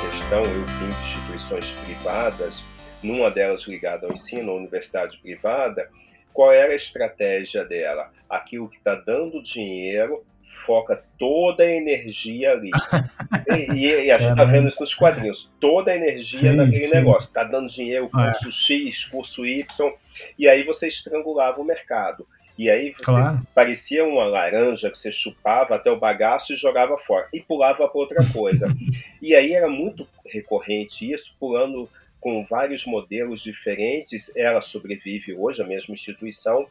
Questão, 0.01 0.43
eu 0.43 0.65
vim 0.65 0.89
de 0.89 1.01
instituições 1.03 1.71
privadas, 1.83 2.63
numa 3.03 3.29
delas 3.29 3.63
ligada 3.63 4.07
ao 4.07 4.13
ensino, 4.13 4.51
a 4.51 4.55
universidade 4.55 5.17
privada, 5.17 5.89
qual 6.33 6.53
era 6.53 6.71
a 6.71 6.75
estratégia 6.75 7.65
dela? 7.65 8.09
Aquilo 8.29 8.69
que 8.69 8.77
está 8.77 8.95
dando 8.95 9.41
dinheiro 9.41 10.23
foca 10.65 11.03
toda 11.17 11.63
a 11.63 11.71
energia 11.71 12.51
ali. 12.51 12.71
E, 13.75 14.05
e 14.05 14.11
a 14.11 14.19
gente 14.19 14.31
está 14.31 14.45
vendo 14.45 14.67
isso 14.67 14.81
nos 14.81 14.93
quadrinhos. 14.93 15.51
Toda 15.59 15.91
a 15.91 15.95
energia 15.95 16.51
sim, 16.51 16.55
naquele 16.55 16.87
sim. 16.87 16.93
negócio. 16.93 17.27
Está 17.27 17.43
dando 17.43 17.67
dinheiro, 17.67 18.07
curso 18.07 18.47
é. 18.47 18.51
X, 18.51 19.05
curso 19.05 19.45
Y, 19.45 19.91
e 20.37 20.47
aí 20.47 20.63
você 20.63 20.87
estrangulava 20.87 21.59
o 21.59 21.63
mercado. 21.63 22.27
E 22.59 22.69
aí 22.69 22.91
você 22.91 23.05
claro. 23.05 23.41
parecia 23.55 24.03
uma 24.03 24.25
laranja 24.25 24.91
que 24.91 24.99
você 24.99 25.13
chupava 25.13 25.75
até 25.75 25.89
o 25.89 25.97
bagaço 25.97 26.51
e 26.51 26.57
jogava 26.57 26.97
fora. 26.97 27.29
E 27.31 27.39
pulava 27.39 27.87
para 27.87 27.97
outra 27.97 28.29
coisa. 28.33 28.67
e 29.21 29.33
aí 29.33 29.53
era 29.53 29.69
muito 29.69 30.05
recorrente 30.25 31.09
isso, 31.09 31.33
pulando 31.39 31.89
com 32.19 32.43
vários 32.43 32.85
modelos 32.85 33.41
diferentes. 33.41 34.35
Ela 34.35 34.59
sobrevive 34.59 35.33
hoje, 35.33 35.61
a 35.61 35.65
mesma 35.65 35.95
instituição, 35.95 36.67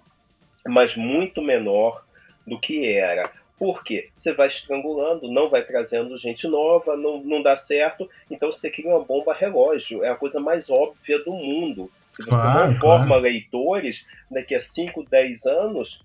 mas 0.67 0.95
muito 0.95 1.41
menor 1.41 2.05
do 2.47 2.61
que 2.61 2.87
era. 2.87 3.33
Por 3.59 3.83
quê? 3.83 4.11
Você 4.15 4.35
vai 4.35 4.49
estrangulando, 4.49 5.33
não 5.33 5.49
vai 5.49 5.65
trazendo 5.65 6.19
gente 6.19 6.47
nova, 6.47 6.99
não, 6.99 7.23
não 7.25 7.43
dá 7.43 7.57
certo, 7.57 8.07
então 8.31 8.53
você 8.53 8.69
cria 8.69 8.91
uma 8.91 9.03
bomba 9.03 9.33
relógio. 9.33 10.05
É 10.05 10.11
a 10.11 10.17
coisa 10.17 10.39
mais 10.39 10.69
óbvia 10.69 11.19
do 11.25 11.33
mundo. 11.33 11.91
Se 12.19 12.25
você 12.25 12.31
claro, 12.31 12.73
não 12.73 12.81
forma 12.81 13.07
claro. 13.07 13.23
leitores, 13.23 14.09
daqui 14.29 14.53
a 14.53 14.61
5, 14.61 15.07
10 15.09 15.47
anos, 15.47 16.05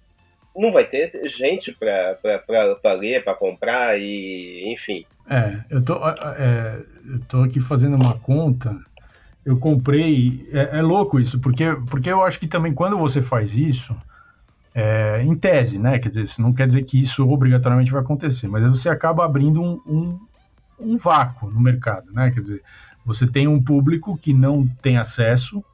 não 0.55 0.71
vai 0.71 0.85
ter 0.85 1.27
gente 1.27 1.73
para 1.73 2.93
ler, 2.99 3.23
para 3.23 3.33
comprar, 3.33 3.99
e 3.99 4.71
enfim. 4.71 5.05
É, 5.27 5.59
eu 5.71 5.83
tô, 5.83 5.95
é, 6.07 6.79
eu 7.09 7.19
tô 7.27 7.41
aqui 7.41 7.59
fazendo 7.59 7.95
uma 7.95 8.13
conta. 8.19 8.79
Eu 9.43 9.57
comprei. 9.57 10.47
É, 10.53 10.77
é, 10.77 10.81
louco 10.83 11.19
isso, 11.19 11.39
porque, 11.39 11.65
porque 11.89 12.11
eu 12.11 12.21
acho 12.23 12.39
que 12.39 12.45
também 12.45 12.73
quando 12.73 12.95
você 12.95 13.19
faz 13.19 13.57
isso, 13.57 13.95
é, 14.75 15.23
em 15.23 15.33
tese, 15.35 15.79
né? 15.79 15.97
Quer 15.97 16.09
dizer, 16.09 16.23
isso 16.25 16.41
não 16.43 16.53
quer 16.53 16.67
dizer 16.67 16.83
que 16.83 16.99
isso 16.99 17.27
obrigatoriamente 17.27 17.91
vai 17.91 18.01
acontecer, 18.01 18.47
mas 18.47 18.63
você 18.63 18.87
acaba 18.87 19.25
abrindo 19.25 19.59
um, 19.59 19.81
um, 19.87 20.19
um 20.79 20.97
vácuo 20.97 21.49
no 21.49 21.59
mercado, 21.59 22.13
né? 22.13 22.29
Quer 22.29 22.41
dizer, 22.41 22.61
você 23.03 23.25
tem 23.25 23.47
um 23.47 23.61
público 23.61 24.15
que 24.15 24.31
não 24.31 24.67
tem 24.83 24.99
acesso 24.99 25.65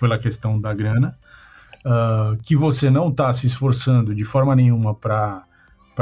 pela 0.00 0.18
questão 0.18 0.60
da 0.60 0.72
grana, 0.74 1.16
uh, 1.84 2.36
que 2.42 2.56
você 2.56 2.90
não 2.90 3.08
está 3.08 3.32
se 3.32 3.46
esforçando 3.46 4.14
de 4.14 4.24
forma 4.24 4.54
nenhuma 4.54 4.94
para 4.94 5.44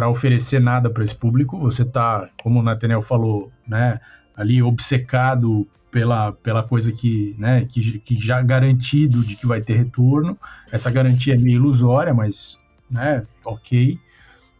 oferecer 0.09 0.61
nada 0.61 0.91
para 0.91 1.05
esse 1.05 1.15
público. 1.15 1.59
Você 1.59 1.83
está, 1.83 2.29
como 2.43 2.61
o 2.61 2.63
Nathaniel 2.63 3.03
falou, 3.03 3.51
né, 3.67 4.01
ali 4.37 4.63
obcecado 4.63 5.67
pela, 5.91 6.33
pela 6.33 6.63
coisa 6.63 6.93
que, 6.93 7.35
né, 7.39 7.65
que, 7.65 7.99
que 8.01 8.21
já 8.21 8.43
garantido 8.43 9.23
de 9.25 9.37
que 9.37 9.47
vai 9.47 9.61
ter 9.61 9.77
retorno. 9.77 10.39
Essa 10.71 10.91
garantia 10.91 11.35
é 11.35 11.39
meio 11.39 11.57
ilusória, 11.57 12.13
mas, 12.13 12.59
né, 12.91 13.25
ok. 13.45 13.99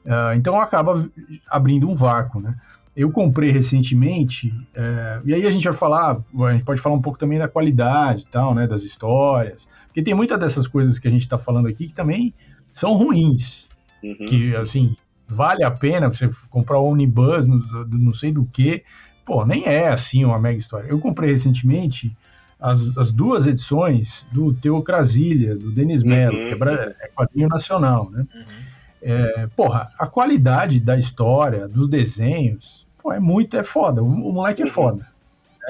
Uh, 0.05 0.35
então 0.37 0.61
acaba 0.61 1.07
abrindo 1.51 1.89
um 1.89 1.97
vácuo, 1.97 2.41
né? 2.41 2.55
Eu 2.97 3.11
comprei 3.11 3.51
recentemente, 3.51 4.55
é, 4.75 5.21
e 5.25 5.35
aí 5.35 5.47
a 5.47 5.51
gente 5.51 5.65
vai 5.65 5.75
falar, 5.75 6.19
a 6.41 6.53
gente 6.53 6.65
pode 6.65 6.81
falar 6.81 6.95
um 6.95 7.03
pouco 7.03 7.19
também 7.19 7.39
da 7.39 7.47
qualidade 7.47 8.23
e 8.23 8.27
tal, 8.27 8.55
né, 8.55 8.67
das 8.67 8.83
histórias, 8.83 9.69
porque 9.87 10.03
tem 10.03 10.15
muitas 10.15 10.39
dessas 10.39 10.67
coisas 10.67 10.99
que 10.99 11.07
a 11.07 11.11
gente 11.11 11.21
está 11.21 11.37
falando 11.37 11.69
aqui 11.69 11.89
que 11.89 11.95
também 11.95 12.33
são 12.73 12.95
ruins, 12.95 13.69
uhum. 14.03 14.27
que, 14.27 14.57
assim, 14.57 14.97
vale 15.29 15.63
a 15.63 15.71
pena 15.71 16.09
você 16.09 16.31
comprar 16.49 16.79
o 16.79 16.87
Omnibus, 16.87 17.45
no, 17.45 17.59
não 17.87 18.15
sei 18.15 18.33
do 18.33 18.45
que, 18.47 18.83
pô, 19.25 19.45
nem 19.45 19.65
é 19.67 19.89
assim 19.89 20.25
uma 20.25 20.39
mega 20.39 20.59
história. 20.59 20.89
Eu 20.89 20.99
comprei 20.99 21.31
recentemente 21.31 22.17
as, 22.59 22.97
as 22.97 23.13
duas 23.13 23.47
edições 23.47 24.25
do 24.33 24.55
Teocrasília, 24.55 25.55
do 25.55 25.71
Denis 25.71 26.03
Mello, 26.03 26.39
uhum. 26.39 26.47
que 26.47 26.65
é, 26.65 26.97
é 27.01 27.09
quadrinho 27.09 27.49
nacional, 27.49 28.11
né? 28.11 28.27
Uhum. 28.35 28.45
É, 29.03 29.47
porra, 29.55 29.91
a 29.99 30.07
qualidade 30.07 30.81
da 30.81 30.99
história, 30.99 31.69
dos 31.69 31.89
desenhos, 31.89 32.86
pô, 33.07 33.13
é 33.13 33.21
muito, 33.21 33.57
é 33.57 33.63
foda. 33.63 34.03
O, 34.03 34.07
o 34.07 34.33
moleque 34.33 34.63
é 34.63 34.65
uhum. 34.65 34.71
foda. 34.71 34.97
Né? 34.97 35.07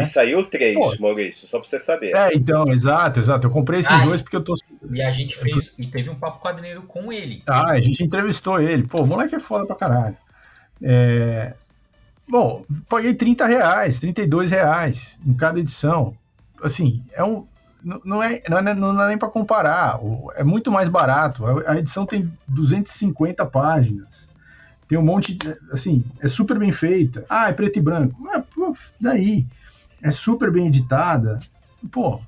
E 0.01 0.07
saiu 0.07 0.44
três, 0.49 0.75
pô. 0.75 0.94
Maurício, 1.01 1.46
só 1.46 1.59
pra 1.59 1.68
você 1.68 1.79
saber. 1.79 2.16
É, 2.16 2.31
então, 2.35 2.68
exato, 2.68 3.20
exato. 3.20 3.46
Eu 3.46 3.51
comprei 3.51 3.81
esses 3.81 3.92
ah, 3.92 4.05
dois 4.05 4.22
porque 4.22 4.37
eu 4.37 4.44
tô. 4.44 4.55
E 4.90 5.03
a 5.03 5.11
gente 5.11 5.37
fez, 5.37 5.75
e 5.79 5.87
teve 5.87 6.09
um 6.09 6.14
papo 6.14 6.40
quadrinheiro 6.40 6.83
com 6.83 7.12
ele. 7.12 7.42
Ah, 7.46 7.72
a 7.72 7.81
gente 7.81 8.03
entrevistou 8.03 8.61
ele. 8.61 8.85
Pô, 8.85 9.03
o 9.03 9.07
moleque 9.07 9.35
é 9.35 9.40
foda 9.40 9.66
pra 9.66 9.77
caralho. 9.77 10.16
É... 10.83 11.55
Bom, 12.29 12.64
paguei 12.88 13.14
30 13.14 13.46
reais, 13.46 13.99
32 14.01 14.51
reais 14.51 15.18
em 15.25 15.35
cada 15.35 15.61
edição. 15.61 16.16
Assim, 16.62 17.03
é 17.12 17.22
um. 17.22 17.46
Não 18.05 18.20
é, 18.20 18.42
não 18.49 18.59
é, 18.59 18.75
não 18.75 19.03
é 19.03 19.09
nem 19.09 19.18
para 19.18 19.29
comparar, 19.29 20.01
é 20.35 20.42
muito 20.42 20.72
mais 20.72 20.88
barato. 20.88 21.44
A 21.68 21.79
edição 21.79 22.05
tem 22.05 22.33
250 22.49 23.46
páginas 23.46 24.25
tem 24.88 24.99
um 24.99 25.03
monte, 25.03 25.35
de, 25.35 25.57
assim, 25.70 26.05
é 26.20 26.29
super 26.29 26.59
bem 26.59 26.72
feita. 26.72 27.25
Ah, 27.29 27.49
é 27.49 27.53
preto 27.53 27.79
e 27.79 27.83
branco. 27.83 28.29
Ah, 28.33 28.42
pô, 28.42 28.77
daí. 29.01 29.44
É 30.03 30.11
super 30.11 30.51
bem 30.51 30.68
editada. 30.68 31.38
Pô. 31.90 32.20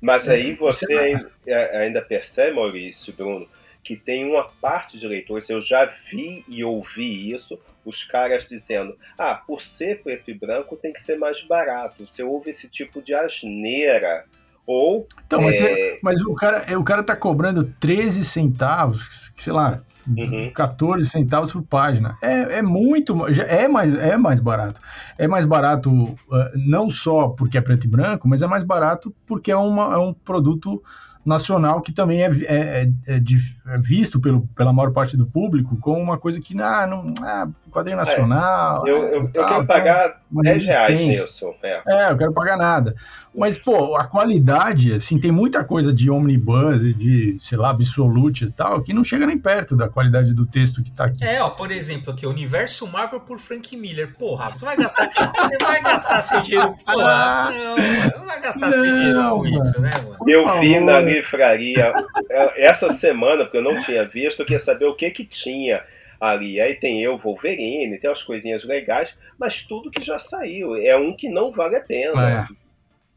Mas 0.00 0.28
aí 0.28 0.54
você 0.54 0.92
ainda, 0.94 1.30
é, 1.46 1.78
ainda 1.84 2.00
percebe, 2.00 2.56
Maurício, 2.56 3.12
Bruno, 3.12 3.46
que 3.82 3.96
tem 3.96 4.24
uma 4.24 4.44
parte 4.44 4.98
de 4.98 5.06
leitores, 5.06 5.48
eu 5.50 5.60
já 5.60 5.84
vi 6.10 6.44
e 6.48 6.64
ouvi 6.64 7.32
isso, 7.32 7.58
os 7.84 8.02
caras 8.02 8.48
dizendo: 8.48 8.96
ah, 9.18 9.34
por 9.34 9.60
ser 9.60 10.02
preto 10.02 10.30
e 10.30 10.34
branco 10.34 10.76
tem 10.76 10.92
que 10.92 11.00
ser 11.00 11.16
mais 11.16 11.42
barato. 11.44 12.06
Você 12.06 12.22
ouve 12.22 12.50
esse 12.50 12.68
tipo 12.68 13.02
de 13.02 13.14
asneira. 13.14 14.24
Ou. 14.66 15.06
Então, 15.26 15.42
mas, 15.42 15.60
é... 15.60 15.98
mas 16.02 16.20
o, 16.20 16.34
cara, 16.34 16.78
o 16.78 16.84
cara 16.84 17.02
tá 17.02 17.14
cobrando 17.14 17.72
13 17.78 18.24
centavos, 18.24 19.30
sei 19.36 19.52
lá, 19.52 19.82
Uhum. 20.06 20.50
14 20.52 21.08
centavos 21.08 21.52
por 21.52 21.62
página. 21.62 22.16
É, 22.22 22.58
é 22.58 22.62
muito, 22.62 23.26
é 23.26 23.68
mais, 23.68 23.94
é 23.94 24.16
mais 24.16 24.40
barato. 24.40 24.80
É 25.18 25.28
mais 25.28 25.44
barato 25.44 25.90
uh, 25.90 26.16
não 26.54 26.90
só 26.90 27.28
porque 27.28 27.58
é 27.58 27.60
preto 27.60 27.84
e 27.84 27.88
branco, 27.88 28.28
mas 28.28 28.42
é 28.42 28.46
mais 28.46 28.62
barato 28.62 29.14
porque 29.26 29.50
é, 29.50 29.56
uma, 29.56 29.94
é 29.94 29.98
um 29.98 30.12
produto 30.12 30.82
nacional 31.24 31.80
que 31.80 31.92
também 31.92 32.22
é, 32.22 32.30
é, 32.44 32.90
é, 33.06 33.16
é, 33.16 33.78
visto 33.78 34.18
pelo, 34.18 34.46
pela 34.48 34.72
maior 34.72 34.90
parte 34.92 35.16
do 35.16 35.26
público 35.26 35.76
como 35.76 36.00
uma 36.00 36.18
coisa 36.18 36.40
que 36.40 36.58
ah, 36.60 36.86
não 36.86 37.12
ah, 37.22 37.48
quadrinho 37.70 37.94
é, 37.94 37.98
nacional. 37.98 38.86
eu, 38.86 38.96
eu, 38.96 39.30
eu 39.32 39.46
quero 39.46 39.66
pagar 39.66 40.20
10 40.30 40.64
reais 40.64 40.96
nisso. 40.96 41.54
É. 41.62 41.82
é, 41.86 42.10
eu 42.10 42.16
quero 42.16 42.32
pagar 42.32 42.56
nada. 42.56 42.94
Mas, 43.34 43.56
pô, 43.56 43.96
a 43.96 44.04
qualidade, 44.06 44.92
assim, 44.92 45.18
tem 45.18 45.30
muita 45.30 45.62
coisa 45.62 45.92
de 45.92 46.10
Omnibus 46.10 46.82
e 46.82 46.92
de, 46.92 47.36
sei 47.40 47.56
lá, 47.56 47.70
Absolute 47.70 48.44
e 48.44 48.50
tal, 48.50 48.82
que 48.82 48.92
não 48.92 49.04
chega 49.04 49.24
nem 49.24 49.38
perto 49.38 49.76
da 49.76 49.88
qualidade 49.88 50.34
do 50.34 50.44
texto 50.44 50.82
que 50.82 50.90
tá 50.90 51.04
aqui. 51.04 51.24
É, 51.24 51.40
ó, 51.40 51.50
por 51.50 51.70
exemplo, 51.70 52.12
aqui, 52.12 52.26
Universo 52.26 52.88
Marvel 52.88 53.20
por 53.20 53.38
Frank 53.38 53.76
Miller. 53.76 54.14
Porra, 54.18 54.50
você 54.50 54.64
vai 54.64 54.76
gastar. 54.76 55.08
você 55.12 55.58
vai 55.58 55.80
gastar 55.80 56.22
seu 56.22 56.40
dinheiro 56.40 56.74
com. 56.74 56.92
Porra, 56.92 57.50
não, 57.52 58.18
não 58.18 58.26
vai 58.26 58.40
gastar 58.40 58.66
não, 58.66 58.72
seu 58.72 58.84
dinheiro 58.84 59.30
com 59.30 59.46
isso, 59.46 59.80
né, 59.80 59.90
mano? 60.04 60.18
Eu 60.26 60.60
vi 60.60 60.80
na 60.80 61.00
livraria 61.00 61.92
é, 62.28 62.68
essa 62.68 62.90
semana, 62.90 63.44
porque 63.44 63.58
eu 63.58 63.62
não 63.62 63.80
tinha 63.80 64.04
visto, 64.04 64.40
eu 64.40 64.46
queria 64.46 64.60
saber 64.60 64.86
o 64.86 64.94
que 64.94 65.08
que 65.10 65.24
tinha 65.24 65.82
ali. 66.20 66.60
Aí 66.60 66.74
tem 66.74 67.02
eu, 67.02 67.16
Wolverine, 67.16 67.98
tem 67.98 68.10
umas 68.10 68.22
coisinhas 68.22 68.64
legais, 68.64 69.16
mas 69.38 69.62
tudo 69.62 69.90
que 69.90 70.02
já 70.02 70.18
saiu. 70.18 70.76
É 70.76 70.96
um 70.96 71.16
que 71.16 71.28
não 71.28 71.50
vale 71.50 71.76
a 71.76 71.80
pena. 71.80 72.48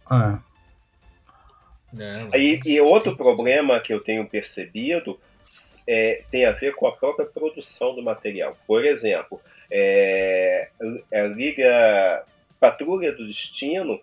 É. 0.10 0.40
É. 2.00 2.40
E, 2.40 2.60
e 2.66 2.82
outro 2.82 3.16
problema 3.16 3.80
que 3.80 3.94
eu 3.94 4.00
tenho 4.00 4.28
percebido 4.28 5.20
é, 5.88 6.24
tem 6.32 6.46
a 6.46 6.52
ver 6.52 6.74
com 6.76 6.88
a 6.88 6.92
própria 6.92 7.26
produção 7.26 7.94
do 7.94 8.02
material. 8.02 8.58
Por 8.66 8.84
exemplo, 8.84 9.40
é, 9.70 10.70
a 11.14 11.22
Liga 11.24 12.24
Patrulha 12.60 13.12
do 13.12 13.26
Destino 13.26 14.00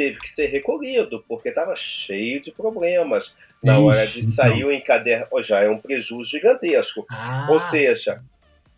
teve 0.00 0.18
que 0.18 0.30
ser 0.30 0.46
recolhido, 0.46 1.22
porque 1.28 1.50
estava 1.50 1.76
cheio 1.76 2.40
de 2.40 2.50
problemas. 2.50 3.36
Na 3.62 3.74
Ixi, 3.74 3.82
hora 3.82 4.06
de 4.06 4.30
sair 4.30 4.56
então. 4.56 4.68
o 4.68 4.72
encadernado, 4.72 5.42
já 5.42 5.60
é 5.60 5.68
um 5.68 5.76
prejuízo 5.76 6.30
gigantesco. 6.30 7.04
Ah, 7.10 7.46
Ou 7.50 7.60
seja, 7.60 8.22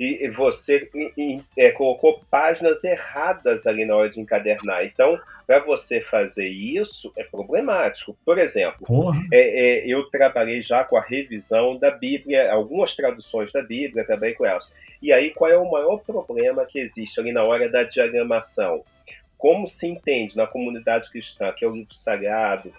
e 0.00 0.28
você 0.30 0.90
é, 1.56 1.70
colocou 1.70 2.24
páginas 2.28 2.82
erradas 2.82 3.68
ali 3.68 3.84
na 3.84 3.94
hora 3.94 4.10
de 4.10 4.20
encadernar. 4.20 4.84
Então, 4.84 5.16
para 5.46 5.60
você 5.60 6.00
fazer 6.00 6.48
isso, 6.48 7.12
é 7.16 7.22
problemático. 7.22 8.16
Por 8.24 8.36
exemplo, 8.36 9.14
é, 9.30 9.38
é, 9.38 9.86
eu 9.86 10.10
trabalhei 10.10 10.60
já 10.60 10.82
com 10.82 10.96
a 10.96 11.00
revisão 11.00 11.76
da 11.76 11.92
Bíblia, 11.92 12.52
algumas 12.52 12.96
traduções 12.96 13.52
da 13.52 13.62
Bíblia, 13.62 14.04
trabalhei 14.04 14.34
com 14.34 14.44
elas. 14.44 14.72
E 15.00 15.12
aí, 15.12 15.30
qual 15.30 15.48
é 15.48 15.56
o 15.56 15.70
maior 15.70 15.98
problema 15.98 16.66
que 16.66 16.80
existe 16.80 17.20
ali 17.20 17.30
na 17.30 17.44
hora 17.44 17.68
da 17.68 17.84
diagramação? 17.84 18.82
Como 19.42 19.66
se 19.66 19.88
entende 19.88 20.36
na 20.36 20.46
comunidade 20.46 21.10
cristã 21.10 21.50
que 21.50 21.64
é 21.64 21.68
o 21.68 21.74
livro 21.74 21.92
sagrado, 21.92 22.72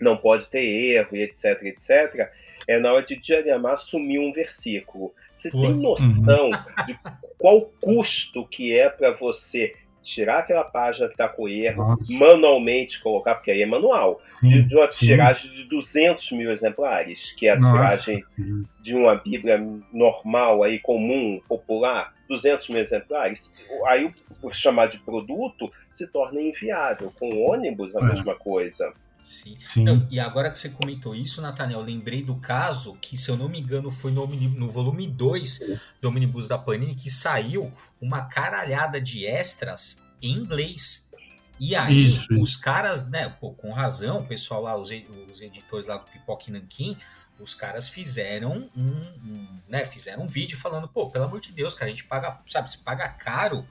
não 0.00 0.16
pode 0.16 0.48
ter 0.48 0.64
erro, 0.64 1.14
e 1.14 1.20
etc, 1.20 1.62
etc, 1.64 2.32
é 2.66 2.78
na 2.78 2.90
hora 2.90 3.04
de 3.04 3.16
diagramar 3.16 3.76
sumir 3.76 4.18
um 4.18 4.32
versículo. 4.32 5.12
Você 5.30 5.50
Pô. 5.50 5.60
tem 5.60 5.74
noção 5.74 6.46
uhum. 6.46 6.86
de 6.86 6.98
qual 7.36 7.70
custo 7.82 8.46
que 8.46 8.74
é 8.74 8.88
para 8.88 9.10
você 9.10 9.76
tirar 10.02 10.38
aquela 10.38 10.64
página 10.64 11.06
que 11.06 11.12
está 11.12 11.28
com 11.28 11.46
erro, 11.46 11.88
Nossa. 11.88 12.10
manualmente 12.14 13.02
colocar, 13.02 13.34
porque 13.34 13.50
aí 13.50 13.60
é 13.60 13.66
manual, 13.66 14.22
sim, 14.40 14.48
de, 14.48 14.62
de, 14.62 14.76
uma 14.76 14.88
tiragem 14.88 15.52
de 15.52 15.68
200 15.68 16.32
mil 16.32 16.50
exemplares, 16.50 17.32
que 17.32 17.46
é 17.46 17.50
a 17.50 17.56
Nossa, 17.56 17.72
tiragem 17.74 18.24
sim. 18.34 18.64
de 18.80 18.96
uma 18.96 19.16
Bíblia 19.16 19.62
normal, 19.92 20.62
aí 20.62 20.78
comum, 20.78 21.42
popular, 21.46 22.14
200 22.26 22.70
mil 22.70 22.80
exemplares. 22.80 23.54
Aí 23.86 24.10
o 24.42 24.52
chamar 24.52 24.86
de 24.86 25.00
produto 25.00 25.70
se 25.92 26.06
torna 26.06 26.40
inviável. 26.40 27.12
Com 27.18 27.28
ônibus, 27.50 27.94
a 27.96 28.00
é. 28.00 28.04
mesma 28.04 28.34
coisa. 28.34 28.92
Sim. 29.22 29.58
Sim. 29.68 29.84
Não, 29.84 30.06
e 30.10 30.18
agora 30.18 30.50
que 30.50 30.58
você 30.58 30.70
comentou 30.70 31.14
isso, 31.14 31.42
Nathaniel, 31.42 31.80
lembrei 31.80 32.22
do 32.22 32.36
caso 32.36 32.96
que, 33.00 33.16
se 33.16 33.30
eu 33.30 33.36
não 33.36 33.48
me 33.48 33.60
engano, 33.60 33.90
foi 33.90 34.10
no, 34.10 34.26
no 34.26 34.68
volume 34.68 35.06
2 35.06 35.78
do 36.00 36.08
Omnibus 36.08 36.48
da 36.48 36.56
Panini 36.56 36.94
que 36.94 37.10
saiu 37.10 37.72
uma 38.00 38.22
caralhada 38.22 39.00
de 39.00 39.26
extras 39.26 40.06
em 40.22 40.32
inglês. 40.32 41.10
E 41.58 41.76
aí, 41.76 42.12
isso, 42.12 42.26
os 42.40 42.56
caras, 42.56 43.08
né, 43.08 43.28
pô, 43.38 43.52
com 43.52 43.70
razão, 43.70 44.20
o 44.20 44.26
pessoal 44.26 44.62
lá, 44.62 44.76
os, 44.76 44.90
os 45.30 45.42
editores 45.42 45.86
lá 45.86 45.98
do 45.98 46.10
Pipoca 46.10 46.44
e 46.48 46.52
Nanquim, 46.52 46.96
os 47.38 47.54
caras 47.54 47.88
fizeram 47.88 48.70
um, 48.74 48.82
um, 48.82 49.46
né, 49.68 49.84
fizeram 49.84 50.22
um 50.22 50.26
vídeo 50.26 50.58
falando, 50.58 50.88
pô, 50.88 51.10
pelo 51.10 51.26
amor 51.26 51.40
de 51.40 51.52
Deus, 51.52 51.74
cara, 51.74 51.86
a 51.86 51.90
gente 51.90 52.04
paga, 52.04 52.38
sabe, 52.46 52.70
se 52.70 52.78
paga 52.78 53.08
caro 53.08 53.66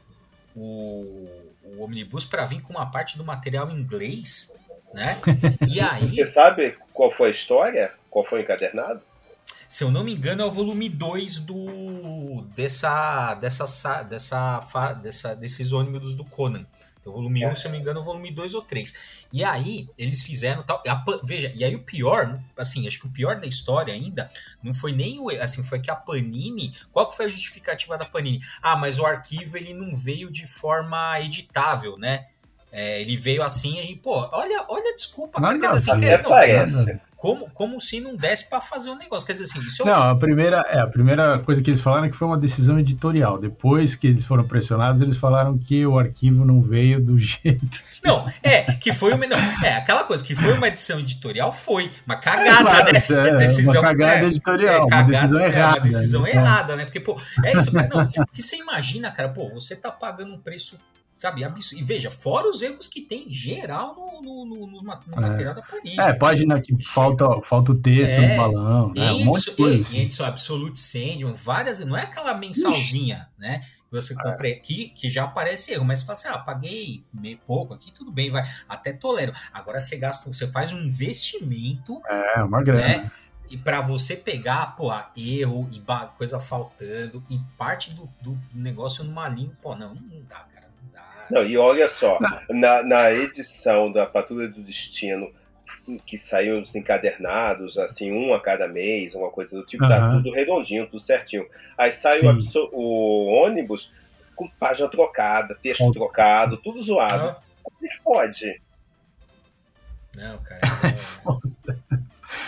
o, 0.62 1.78
o 1.78 1.84
Omnibus 1.84 2.26
para 2.26 2.46
vir 2.46 2.62
com 2.62 2.74
uma 2.74 2.92
parte 2.92 3.18
do 3.18 3.24
material 3.24 3.70
em 3.70 3.76
inglês 3.76 4.58
né? 4.94 5.20
E 5.70 5.80
aí. 5.82 6.10
Você 6.10 6.26
sabe 6.26 6.78
qual 6.94 7.12
foi 7.12 7.30
a 7.30 7.32
história? 7.32 7.92
Qual 8.10 8.26
foi 8.26 8.40
o 8.40 8.42
encadernado? 8.42 9.02
Se 9.68 9.84
eu 9.84 9.92
não 9.92 10.04
me 10.04 10.14
engano, 10.14 10.42
é 10.42 10.46
o 10.46 10.52
volume 10.52 10.90
2 10.90 11.40
do 11.40 12.42
dessa, 12.56 13.36
dessa, 13.36 14.04
dessa, 14.04 14.94
dessa, 14.96 15.36
desses 15.36 15.72
ônibus 15.72 16.16
do 16.16 16.26
Conan. 16.26 16.66
O 17.06 17.12
volume 17.12 17.46
1, 17.46 17.50
um, 17.50 17.56
se 17.56 17.66
eu 17.66 17.72
não 17.72 17.78
me 17.78 17.82
engano, 17.82 18.00
é 18.00 18.02
o 18.02 18.06
volume 18.06 18.32
2 18.32 18.54
ou 18.54 18.62
3. 18.62 18.94
E 19.32 19.44
aí, 19.44 19.88
eles 19.98 20.22
fizeram 20.22 20.64
tal. 20.64 20.84
A, 20.88 21.04
veja, 21.24 21.52
e 21.56 21.64
aí 21.64 21.76
o 21.76 21.84
pior, 21.84 22.40
assim, 22.58 22.88
acho 22.88 23.00
que 23.00 23.08
o 23.08 23.12
pior 23.12 23.40
da 23.40 23.48
história 23.48 23.94
ainda 23.94 24.30
não 24.62 24.74
foi 24.74 24.92
nem 24.92 25.20
o. 25.20 25.30
Assim, 25.30 25.64
foi 25.64 25.80
que 25.80 25.90
a 25.90 25.96
Panini. 25.96 26.74
Qual 26.92 27.08
que 27.10 27.16
foi 27.16 27.26
a 27.26 27.30
justificativa 27.30 27.98
da 27.98 28.06
Panini? 28.06 28.42
Ah, 28.62 28.76
mas 28.76 29.00
o 29.00 29.06
arquivo 29.06 29.58
ele 29.58 29.74
não 29.74 29.96
veio 29.96 30.32
de 30.32 30.46
forma 30.46 31.20
editável, 31.22 31.98
né? 31.98 32.28
É, 32.72 33.02
ele 33.02 33.18
veio 33.18 33.42
assim, 33.42 33.80
a 33.80 33.84
gente, 33.84 33.98
pô, 33.98 34.28
olha, 34.32 34.66
olha 34.68 34.94
desculpa. 34.94 35.40
Não, 35.40 35.50
quer 35.50 35.68
não, 35.68 35.76
dizer 35.76 35.92
assim, 35.92 36.02
que, 36.02 36.18
não, 36.18 37.00
como, 37.20 37.50
como 37.50 37.82
se 37.82 38.00
não 38.00 38.16
desse 38.16 38.50
para 38.50 38.62
fazer 38.62 38.90
um 38.90 38.98
negócio. 38.98 39.28
Quer 39.28 39.34
dizer 39.34 39.44
assim, 39.44 39.60
isso 39.68 39.86
Não, 39.86 40.12
a 40.12 40.16
primeira, 40.16 40.66
é, 40.70 40.80
a 40.80 40.88
primeira 40.88 41.38
coisa 41.40 41.62
que 41.62 41.70
eles 41.70 41.82
falaram 41.82 42.06
é 42.06 42.10
que 42.10 42.16
foi 42.16 42.26
uma 42.26 42.38
decisão 42.38 42.80
editorial. 42.80 43.38
Depois 43.38 43.94
que 43.94 44.08
eles 44.08 44.24
foram 44.24 44.48
pressionados, 44.48 45.02
eles 45.02 45.18
falaram 45.18 45.58
que 45.58 45.86
o 45.86 46.00
arquivo 46.00 46.46
não 46.46 46.62
veio 46.62 47.02
do 47.02 47.20
jeito. 47.20 47.84
Não, 48.02 48.32
é, 48.42 48.62
que 48.76 48.94
foi 48.94 49.14
uma. 49.14 49.28
Não, 49.28 49.38
é, 49.38 49.76
aquela 49.76 50.06
coisa, 50.06 50.24
que 50.24 50.34
foi 50.34 50.54
uma 50.54 50.70
edição 50.70 51.00
editorial, 51.00 51.52
foi. 51.52 51.92
Uma 52.06 52.16
cagada, 52.16 52.62
claro, 52.62 52.94
né? 52.94 53.00
isso 53.00 53.14
é 53.14 53.36
decisão, 53.38 53.74
uma 53.74 53.82
cagada 53.82 54.26
editorial, 54.26 54.88
uma 54.88 55.04
decisão 55.04 55.40
é, 55.40 55.46
errada, 55.48 55.78
uma 55.78 55.84
decisão 55.84 56.22
né? 56.22 56.32
errada, 56.32 56.76
né? 56.78 56.86
Porque, 56.86 57.02
pô, 57.02 57.22
é 57.44 57.52
isso, 57.52 57.72
cara. 57.74 57.90
Não, 57.94 58.08
porque 58.08 58.42
você 58.42 58.56
imagina, 58.56 59.12
cara, 59.12 59.28
pô, 59.28 59.50
você 59.50 59.76
tá 59.76 59.92
pagando 59.92 60.34
um 60.34 60.38
preço, 60.38 60.80
sabe, 61.20 61.44
absurdo. 61.44 61.82
E 61.82 61.86
veja, 61.86 62.10
fora 62.10 62.48
os 62.50 62.62
erros 62.62 62.88
que 62.88 63.02
tem 63.02 63.30
geral 63.32 63.96
no, 63.96 64.22
no, 64.22 64.46
no, 64.46 64.68
no, 64.68 64.84
ma- 64.84 65.00
no 65.06 65.18
É. 65.18 65.20
material 65.30 65.54
da 65.54 65.62
Panini. 65.62 66.00
É, 66.00 66.14
página 66.14 66.60
que 66.62 66.84
falta, 66.84 67.28
falta 67.44 67.72
o 67.74 67.76
texto 67.76 68.14
É, 68.14 68.22
no 68.30 68.36
balão, 68.36 68.94
né? 68.94 69.12
Um 69.12 69.26
monte 69.26 69.52
de 69.52 69.56
coisa. 69.58 69.82
assim. 69.82 70.00
Edson 70.00 70.24
Absolute 70.26 70.80
Sandman, 70.80 71.34
várias, 71.34 71.80
não 71.82 71.96
é 71.98 72.02
aquela 72.04 72.34
mensalzinha, 72.34 73.30
né? 73.38 73.60
Que 73.90 73.96
você 73.96 74.14
compra 74.16 74.48
aqui, 74.50 74.90
que 74.90 75.10
já 75.10 75.24
aparece 75.24 75.74
erro, 75.74 75.84
mas 75.84 76.00
você 76.00 76.06
fala 76.06 76.18
assim: 76.20 76.28
ah, 76.30 76.38
paguei 76.38 77.04
meio 77.14 77.40
pouco 77.46 77.74
aqui, 77.74 77.92
tudo 77.92 78.12
bem, 78.12 78.30
vai, 78.30 78.44
até 78.68 78.94
tolero. 78.94 79.34
Agora 79.52 79.82
você 79.82 79.98
gasta, 79.98 80.32
você 80.32 80.48
faz 80.48 80.72
um 80.74 80.80
investimento, 80.80 82.00
É, 82.08 82.44
uma 82.44 82.62
grana. 82.64 82.82
né? 82.88 83.12
E 83.50 83.58
para 83.58 83.82
você 83.82 84.16
pegar, 84.16 84.76
pô, 84.76 84.92
erro 85.18 85.68
e 85.72 85.82
coisa 86.16 86.40
faltando, 86.40 87.24
e 87.28 87.40
parte 87.58 87.92
do, 87.92 88.08
do 88.22 88.38
negócio 88.54 89.04
numa 89.04 89.28
linha, 89.28 89.52
pô, 89.60 89.76
não, 89.76 89.96
não 89.96 90.22
dá, 90.30 90.36
cara, 90.54 90.59
não 91.30 91.46
e 91.46 91.58
olha 91.58 91.88
só, 91.88 92.18
na, 92.50 92.84
na 92.84 93.12
edição 93.12 93.92
da 93.92 94.06
Patrulha 94.06 94.48
do 94.48 94.62
Destino, 94.62 95.32
que 96.06 96.18
saiu 96.18 96.60
os 96.60 96.76
encadernados, 96.76 97.78
assim, 97.78 98.12
um 98.12 98.34
a 98.34 98.40
cada 98.40 98.68
mês, 98.68 99.16
uma 99.16 99.30
coisa 99.30 99.58
do 99.58 99.66
tipo, 99.66 99.88
tá 99.88 100.12
tudo 100.12 100.32
redondinho, 100.32 100.86
tudo 100.86 101.00
certinho. 101.00 101.46
Aí 101.78 101.92
sai 101.92 102.22
o, 102.22 102.38
o 102.72 103.26
ônibus 103.26 103.94
com 104.36 104.48
página 104.48 104.88
trocada, 104.88 105.58
texto 105.62 105.84
Ó. 105.84 105.92
trocado, 105.92 106.58
tudo 106.58 106.82
zoado. 106.82 107.30
Ah, 107.30 107.42
Como 107.64 107.86
é 107.86 107.88
que 107.90 108.02
pode? 108.02 108.62
não, 110.16 110.38
cara. 110.40 110.62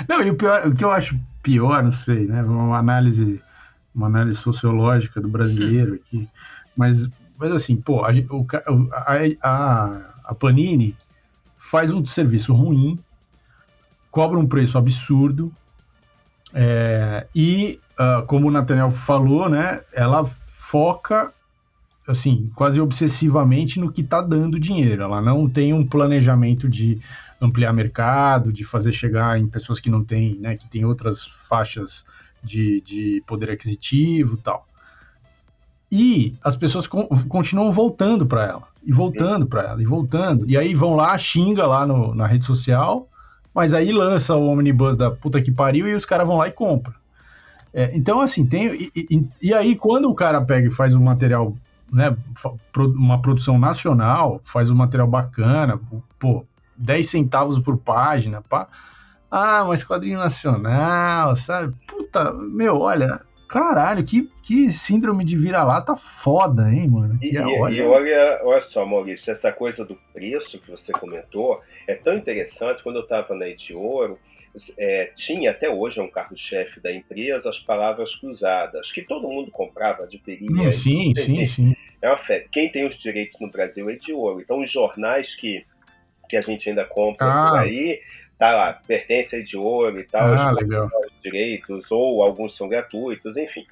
Não, 0.08 0.22
e 0.22 0.30
o, 0.30 0.36
pior, 0.36 0.68
o 0.68 0.76
que 0.76 0.84
eu 0.84 0.92
acho 0.92 1.20
pior, 1.42 1.84
não 1.84 1.92
sei, 1.92 2.26
né? 2.26 2.42
Uma 2.44 2.78
análise, 2.78 3.42
uma 3.94 4.08
análise 4.08 4.38
sociológica 4.38 5.20
do 5.20 5.28
brasileiro 5.28 5.96
aqui. 5.96 6.28
Mas, 6.76 7.10
mas 7.42 7.52
assim, 7.52 7.76
pô, 7.76 8.06
a, 8.06 8.12
a, 9.42 10.02
a, 10.24 10.36
Panini 10.36 10.96
faz 11.58 11.92
um 11.92 12.06
serviço 12.06 12.54
ruim, 12.54 13.00
cobra 14.12 14.38
um 14.38 14.48
preço 14.48 14.78
absurdo, 14.78 15.52
é, 16.54 17.26
e, 17.34 17.80
ah, 17.98 18.24
como 18.28 18.48
o 18.48 18.52
Nathaniel 18.52 18.92
falou, 18.92 19.50
né? 19.50 19.82
Ela 19.92 20.30
foca 20.46 21.34
assim, 22.08 22.52
quase 22.56 22.80
obsessivamente 22.80 23.80
no 23.80 23.92
que 23.92 24.02
está 24.02 24.22
dando 24.22 24.60
dinheiro. 24.60 25.02
Ela 25.02 25.20
não 25.20 25.50
tem 25.50 25.74
um 25.74 25.86
planejamento 25.86 26.70
de 26.70 27.02
ampliar 27.42 27.74
mercado, 27.74 28.54
de 28.54 28.64
fazer 28.64 28.92
chegar 28.92 29.40
em 29.40 29.48
pessoas 29.48 29.80
que 29.80 29.90
não 29.90 30.04
têm, 30.04 30.36
né, 30.36 30.56
que 30.56 30.70
têm 30.70 30.86
outras 30.86 31.26
faixas 31.26 32.06
de, 32.44 32.82
de 32.82 33.24
poder 33.26 33.50
aquisitivo 33.50 34.38
tal. 34.38 34.68
E 35.92 36.36
as 36.44 36.56
pessoas 36.56 36.88
con- 36.88 37.08
continuam 37.28 37.72
voltando 37.72 38.26
para 38.26 38.46
ela, 38.46 38.64
e 38.84 38.94
voltando 38.94 39.46
para 39.46 39.64
ela, 39.64 39.82
e 39.82 39.86
voltando. 39.86 40.50
E 40.50 40.58
aí 40.58 40.74
vão 40.74 40.96
lá, 40.96 41.18
xinga 41.18 41.68
lá 41.68 41.86
no- 41.86 42.16
na 42.16 42.26
rede 42.26 42.46
social, 42.46 43.08
mas 43.54 43.74
aí 43.74 43.92
lança 43.92 44.36
o 44.36 44.48
omnibus 44.48 44.96
da 44.96 45.12
puta 45.12 45.42
que 45.42 45.52
pariu 45.52 45.88
e 45.88 45.94
os 45.94 46.06
caras 46.06 46.26
vão 46.28 46.38
lá 46.38 46.48
e 46.48 46.52
compram. 46.52 46.94
É, 47.74 47.92
então, 47.96 48.20
assim, 48.22 48.46
tem. 48.46 48.68
E, 48.68 48.92
e- 48.96 49.28
e 49.42 49.54
aí, 49.54 49.76
quando 49.76 50.10
o 50.10 50.16
cara 50.16 50.42
pega 50.42 50.68
e 50.68 50.72
faz 50.72 50.94
um 50.96 51.02
material, 51.04 51.54
né, 51.92 52.16
uma 52.76 53.22
produção 53.22 53.58
nacional, 53.60 54.42
faz 54.46 54.70
um 54.70 54.76
material 54.76 55.08
bacana, 55.08 55.80
pô, 56.20 56.46
10 56.78 57.10
centavos 57.10 57.60
por 57.60 57.78
página, 57.78 58.42
pá. 58.42 58.68
Ah, 59.30 59.64
mas 59.68 59.84
quadrinho 59.84 60.20
nacional, 60.20 61.36
sabe? 61.38 61.74
Puta, 61.88 62.34
meu, 62.34 62.80
olha, 62.82 63.22
caralho, 63.52 64.04
que, 64.06 64.30
que 64.44 64.72
síndrome 64.72 65.26
de 65.26 65.38
vira-lata 65.38 65.96
foda, 65.96 66.70
hein, 66.74 66.88
mano? 66.90 67.20
E, 67.22 67.30
Que 67.30 67.38
é, 67.38 67.42
e- 67.42 67.60
olha, 67.60 67.76
e 67.76 67.82
olha, 67.82 68.40
olha 68.44 68.62
só, 68.62 68.86
Maurício, 68.86 69.32
essa 69.32 69.52
coisa 69.52 69.84
do 69.86 69.96
preço 70.14 70.60
que 70.60 70.72
você 70.72 70.92
comentou 70.94 71.62
é 71.88 71.94
tão 71.96 72.16
interessante. 72.16 72.82
Quando 72.82 72.98
eu 72.98 73.04
estava 73.04 73.36
na 73.36 73.48
Ediouro, 73.48 74.18
é, 74.78 75.12
tinha 75.16 75.52
até 75.52 75.70
hoje 75.70 76.00
é 76.00 76.04
um 76.04 76.10
carro-chefe 76.10 76.80
da 76.80 76.92
empresa 76.94 77.50
as 77.50 77.60
palavras 77.60 78.16
cruzadas, 78.16 78.92
que 78.92 79.02
todo 79.02 79.28
mundo 79.28 79.52
comprava, 79.52 80.04
adquiria. 80.04 80.50
Hum, 80.70 80.72
sim, 80.72 80.80
sim, 80.82 81.10
Entendi. 81.12 81.48
sim. 81.48 81.76
É 82.02 82.08
uma 82.10 82.18
fé. 82.18 82.46
Quem 82.52 82.72
tem 82.72 82.86
os 82.88 82.98
direitos 82.98 83.40
no 83.40 83.50
Brasil 83.50 83.90
é 83.90 83.96
de 83.96 84.12
ouro. 84.14 84.42
Então, 84.42 84.60
os 84.62 84.72
jornais 84.72 85.36
que, 85.36 85.64
que 86.28 86.36
a 86.36 86.42
gente 86.42 86.68
ainda 86.70 86.84
compra 86.86 87.28
Ah. 87.28 87.50
por 87.50 87.60
aí, 87.60 88.02
tá 88.42 88.56
lá, 88.56 88.74
pertence 88.74 89.36
a 89.36 89.44
de 89.44 89.56
ouro 89.56 90.00
e 90.00 90.04
tal, 90.04 90.34
Ah, 90.34 90.52
os 90.52 90.58
legal. 90.58 90.90
direitos, 91.24 91.92
ou 91.92 92.24
alguns 92.24 92.58
são 92.58 92.68
gratuitos, 92.68 93.38
enfim. 93.38 93.68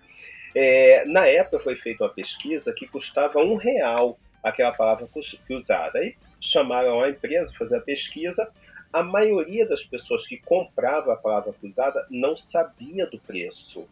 É, 0.56 1.04
na 1.06 1.26
época 1.26 1.58
foi 1.58 1.76
feita 1.76 2.04
uma 2.04 2.10
pesquisa 2.12 2.72
que 2.72 2.88
custava 2.88 3.40
um 3.40 3.56
real 3.56 4.20
aquela 4.44 4.72
palavra 4.72 5.08
cus- 5.08 5.42
cruzada. 5.48 5.98
Aí 5.98 6.16
chamaram 6.40 7.02
a 7.02 7.10
empresa 7.10 7.50
para 7.50 7.58
fazer 7.58 7.78
a 7.78 7.82
pesquisa. 7.82 8.48
A 8.94 9.02
maioria 9.02 9.68
das 9.68 9.84
pessoas 9.84 10.28
que 10.28 10.38
comprava 10.38 11.14
a 11.14 11.18
palavra 11.18 11.52
cruzada 11.52 12.06
não 12.08 12.38
sabia 12.38 13.08
do 13.08 13.20
preço. 13.20 13.88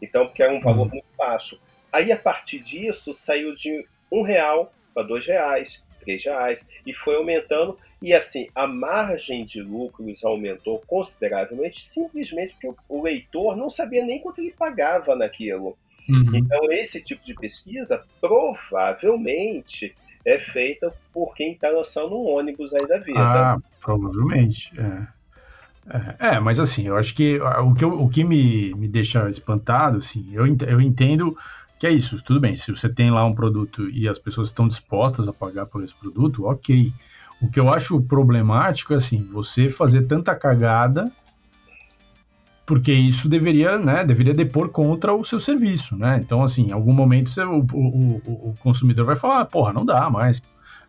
Então, 0.00 0.26
porque 0.26 0.42
era 0.42 0.54
um 0.54 0.60
valor 0.60 0.88
muito 0.88 1.04
baixo. 1.16 1.60
Aí, 1.92 2.10
a 2.10 2.16
partir 2.16 2.58
disso, 2.58 3.12
saiu 3.12 3.52
de 3.54 3.86
um 4.10 4.22
real 4.22 4.72
para 4.94 5.02
dois 5.02 5.26
reais, 5.26 5.84
três 6.00 6.24
reais, 6.24 6.68
e 6.86 6.94
foi 6.94 7.16
aumentando. 7.16 7.78
E 8.02 8.12
assim, 8.12 8.48
a 8.54 8.66
margem 8.66 9.44
de 9.44 9.62
lucros 9.62 10.24
aumentou 10.24 10.82
consideravelmente, 10.86 11.80
simplesmente 11.84 12.54
porque 12.60 12.76
o- 12.88 13.02
leitor 13.02 13.56
não 13.56 13.70
sabia 13.70 14.04
nem 14.04 14.20
quanto 14.20 14.40
ele 14.40 14.52
pagava 14.52 15.14
naquilo. 15.16 15.76
Uhum. 16.08 16.36
Então, 16.36 16.72
esse 16.72 17.02
tipo 17.02 17.24
de 17.24 17.34
pesquisa 17.34 18.04
provavelmente 18.20 19.94
é 20.24 20.38
feita 20.38 20.92
por 21.12 21.34
quem 21.34 21.52
está 21.52 21.68
lançando 21.70 22.16
um 22.16 22.26
ônibus 22.28 22.74
aí 22.74 22.86
da 22.86 22.98
vida. 22.98 23.18
Ah, 23.20 23.56
provavelmente. 23.80 24.70
É. 24.78 25.22
É, 26.20 26.36
é, 26.36 26.40
mas 26.40 26.60
assim, 26.60 26.86
eu 26.86 26.96
acho 26.96 27.14
que 27.14 27.40
o 27.40 27.74
que, 27.74 27.84
eu- 27.84 28.00
o 28.02 28.08
que 28.08 28.22
me, 28.24 28.72
me 28.74 28.86
deixa 28.88 29.28
espantado, 29.28 29.98
assim, 29.98 30.24
eu, 30.32 30.46
eu 30.46 30.80
entendo 30.80 31.36
que 31.78 31.86
é 31.86 31.90
isso, 31.90 32.22
tudo 32.22 32.38
bem, 32.40 32.54
se 32.54 32.70
você 32.70 32.88
tem 32.88 33.10
lá 33.10 33.24
um 33.24 33.34
produto 33.34 33.88
e 33.90 34.08
as 34.08 34.18
pessoas 34.18 34.48
estão 34.48 34.68
dispostas 34.68 35.26
a 35.26 35.32
pagar 35.32 35.66
por 35.66 35.82
esse 35.82 35.94
produto, 35.94 36.44
ok. 36.44 36.92
O 37.42 37.48
que 37.50 37.58
eu 37.60 37.72
acho 37.72 38.00
problemático 38.02 38.92
é 38.92 38.96
assim, 38.96 39.22
você 39.32 39.68
fazer 39.68 40.02
tanta 40.02 40.34
cagada, 40.34 41.10
porque 42.64 42.92
isso 42.92 43.28
deveria, 43.28 43.76
né, 43.78 44.04
deveria 44.04 44.32
depor 44.32 44.68
contra 44.68 45.12
o 45.12 45.24
seu 45.24 45.40
serviço, 45.40 45.96
né? 45.96 46.20
Então, 46.22 46.42
assim, 46.44 46.68
em 46.68 46.72
algum 46.72 46.92
momento 46.92 47.28
você- 47.28 47.42
o, 47.42 47.58
o, 47.72 48.22
o- 48.50 48.54
consumidor 48.60 49.04
vai 49.04 49.16
falar, 49.16 49.40
"Ah, 49.40 49.44
porra, 49.44 49.72
não 49.72 49.84
dá 49.84 50.08
mais 50.08 50.40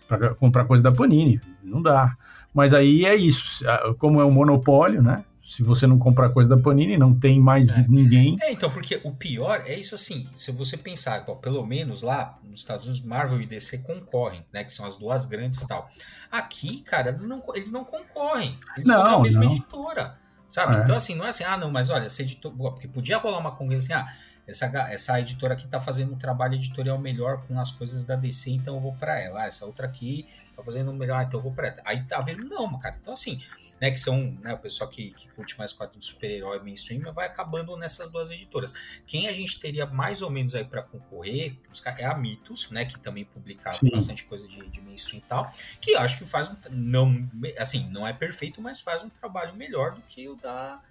para 0.07 0.35
comprar 0.35 0.65
coisa 0.65 0.83
da 0.83 0.91
Panini, 0.91 1.41
não 1.63 1.81
dá. 1.81 2.15
Mas 2.53 2.73
aí 2.73 3.03
é 3.05 3.15
isso, 3.15 3.65
como 3.97 4.21
é 4.21 4.25
um 4.25 4.31
monopólio, 4.31 5.01
né? 5.01 5.23
Se 5.45 5.61
você 5.61 5.85
não 5.85 5.99
comprar 5.99 6.29
coisa 6.29 6.49
da 6.49 6.57
Panini, 6.61 6.97
não 6.97 7.13
tem 7.13 7.39
mais 7.39 7.67
É. 7.69 7.85
ninguém. 7.89 8.37
É, 8.41 8.51
então, 8.51 8.71
porque 8.71 9.01
o 9.03 9.11
pior 9.11 9.61
é 9.65 9.77
isso 9.77 9.93
assim, 9.93 10.27
se 10.37 10.51
você 10.53 10.77
pensar, 10.77 11.23
ó, 11.27 11.35
pelo 11.35 11.65
menos 11.65 12.01
lá 12.01 12.39
nos 12.43 12.61
Estados 12.61 12.87
Unidos, 12.87 13.05
Marvel 13.05 13.41
e 13.41 13.45
DC 13.45 13.79
concorrem, 13.79 14.45
né, 14.53 14.63
que 14.63 14.71
são 14.71 14.85
as 14.85 14.97
duas 14.97 15.25
grandes 15.25 15.61
e 15.61 15.67
tal. 15.67 15.89
Aqui, 16.31 16.79
cara, 16.81 17.09
eles 17.09 17.25
não, 17.27 17.43
eles 17.53 17.71
não 17.71 17.83
concorrem, 17.83 18.57
eles 18.77 18.87
são 18.87 19.03
da 19.03 19.09
Não, 19.11 19.21
mesma 19.21 19.43
não. 19.43 19.51
editora, 19.51 20.17
sabe? 20.47 20.77
É. 20.77 20.79
Então, 20.83 20.95
assim, 20.95 21.13
não 21.15 21.25
é 21.25 21.29
assim, 21.29 21.43
ah, 21.43 21.57
não, 21.57 21.69
mas 21.69 21.89
olha, 21.89 22.05
essa 22.05 22.21
editora, 22.21 22.55
porque 22.55 22.87
podia 22.87 23.17
rolar 23.17 23.39
uma 23.39 23.51
concorrência 23.51 23.97
assim, 23.97 24.07
ah, 24.09 24.13
essa, 24.47 24.65
essa 24.91 25.19
editora 25.21 25.53
aqui 25.55 25.67
tá 25.67 25.79
fazendo 25.79 26.13
um 26.13 26.17
trabalho 26.17 26.55
editorial 26.55 26.97
melhor 26.99 27.43
com 27.47 27.59
as 27.59 27.71
coisas 27.71 28.05
da 28.05 28.15
DC, 28.15 28.51
então 28.51 28.75
eu 28.75 28.81
vou 28.81 28.93
pra 28.93 29.19
ela. 29.19 29.41
Ah, 29.43 29.45
essa 29.47 29.65
outra 29.65 29.85
aqui 29.87 30.25
tá 30.55 30.63
fazendo 30.63 30.91
melhor, 30.93 31.19
ah, 31.19 31.23
então 31.23 31.39
eu 31.39 31.43
vou 31.43 31.51
pra 31.53 31.67
ela. 31.67 31.77
Aí 31.85 32.01
tá 32.03 32.19
vendo, 32.21 32.43
não, 32.45 32.77
cara. 32.79 32.97
Então, 33.01 33.13
assim, 33.13 33.41
né, 33.83 33.91
que 33.91 33.99
são 33.99 34.33
né, 34.41 34.53
o 34.53 34.57
pessoal 34.57 34.89
que, 34.89 35.11
que 35.11 35.27
curte 35.31 35.57
mais 35.57 35.73
quadrinhos 35.73 36.05
de 36.05 36.13
super-herói 36.13 36.57
mainstream, 36.59 37.01
vai 37.11 37.25
acabando 37.25 37.75
nessas 37.75 38.09
duas 38.09 38.31
editoras. 38.31 38.73
Quem 39.05 39.27
a 39.27 39.33
gente 39.33 39.59
teria 39.59 39.85
mais 39.85 40.21
ou 40.21 40.29
menos 40.29 40.55
aí 40.55 40.63
para 40.63 40.81
concorrer 40.81 41.57
é 41.97 42.05
a 42.05 42.15
Mitos, 42.15 42.71
né, 42.71 42.85
que 42.85 42.97
também 42.97 43.25
publicava 43.25 43.75
Sim. 43.75 43.89
bastante 43.89 44.23
coisa 44.23 44.47
de, 44.47 44.65
de 44.69 44.79
mainstream 44.79 45.19
e 45.19 45.27
tal, 45.27 45.51
que 45.81 45.91
eu 45.91 45.99
acho 45.99 46.17
que 46.17 46.25
faz 46.25 46.49
um 46.49 46.55
não 46.71 47.29
assim 47.57 47.89
não 47.91 48.07
é 48.07 48.13
perfeito, 48.13 48.61
mas 48.61 48.79
faz 48.79 49.03
um 49.03 49.09
trabalho 49.09 49.53
melhor 49.53 49.91
do 49.91 50.01
que 50.03 50.29
o 50.29 50.35
da 50.35 50.81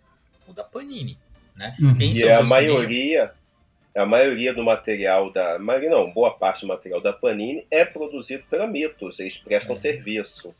o 0.47 0.53
da 0.53 0.63
Panini, 0.63 1.19
né? 1.57 1.75
Uhum. 1.81 1.97
E 1.99 2.13
seus 2.13 2.31
a 2.31 2.37
também, 2.37 2.51
maioria, 2.51 3.33
a 3.97 4.05
maioria 4.05 4.53
do 4.53 4.63
material 4.63 5.33
da. 5.33 5.59
Maioria 5.59 5.89
não, 5.89 6.11
boa 6.11 6.33
parte 6.33 6.61
do 6.61 6.69
material 6.69 7.01
da 7.01 7.15
Panini 7.15 7.67
é 7.71 7.87
produzido 7.87 8.45
pela 8.51 8.67
Mitos, 8.67 9.19
eles 9.19 9.39
prestam 9.39 9.77
é. 9.77 9.79
serviço. 9.79 10.55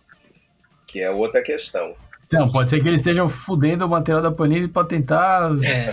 Que 0.87 1.01
é 1.01 1.11
outra 1.11 1.43
questão. 1.43 1.95
Não, 2.33 2.51
pode 2.51 2.71
ser 2.71 2.81
que 2.81 2.89
eles 2.89 3.01
estejam 3.01 3.29
fudendo 3.29 3.85
o 3.85 3.89
material 3.89 4.23
da 4.23 4.31
Panini 4.31 4.67
para 4.67 4.87
tentar 4.87 5.51
é. 5.63 5.93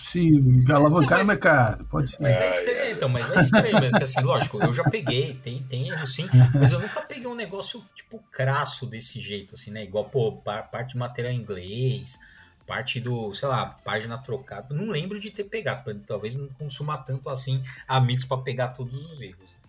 se 0.00 0.30
alavancar 0.70 1.18
mas, 1.18 1.20
no 1.20 1.26
mercado. 1.26 1.84
Pode 1.86 2.10
ser. 2.10 2.22
Mas 2.22 2.40
é 2.40 2.50
estranho, 2.50 2.92
então, 2.92 3.08
mas 3.08 3.30
é 3.30 3.40
estranho 3.40 3.80
mesmo. 3.80 3.98
Que, 3.98 4.04
assim, 4.04 4.20
lógico, 4.20 4.62
eu 4.62 4.72
já 4.72 4.84
peguei, 4.84 5.34
tem, 5.42 5.62
tem 5.64 5.88
erro 5.88 6.06
sim, 6.06 6.28
mas 6.54 6.72
eu 6.72 6.78
nunca 6.78 7.00
peguei 7.02 7.26
um 7.26 7.34
negócio 7.34 7.84
tipo 7.94 8.18
crasso 8.30 8.86
desse 8.86 9.20
jeito, 9.20 9.54
assim, 9.54 9.70
né? 9.70 9.82
Igual, 9.82 10.04
pô, 10.04 10.32
parte 10.32 10.92
de 10.92 10.98
material 10.98 11.32
em 11.32 11.38
inglês, 11.38 12.18
parte 12.66 13.00
do, 13.00 13.32
sei 13.34 13.48
lá, 13.48 13.66
página 13.66 14.18
trocada. 14.18 14.74
Não 14.74 14.88
lembro 14.88 15.18
de 15.18 15.30
ter 15.30 15.44
pegado, 15.44 15.94
talvez 16.06 16.36
não 16.36 16.48
consuma 16.48 16.96
tanto 16.96 17.28
assim 17.28 17.62
a 17.86 18.00
Mix 18.00 18.24
para 18.24 18.38
pegar 18.38 18.68
todos 18.68 19.10
os 19.10 19.20
erros. 19.20 19.60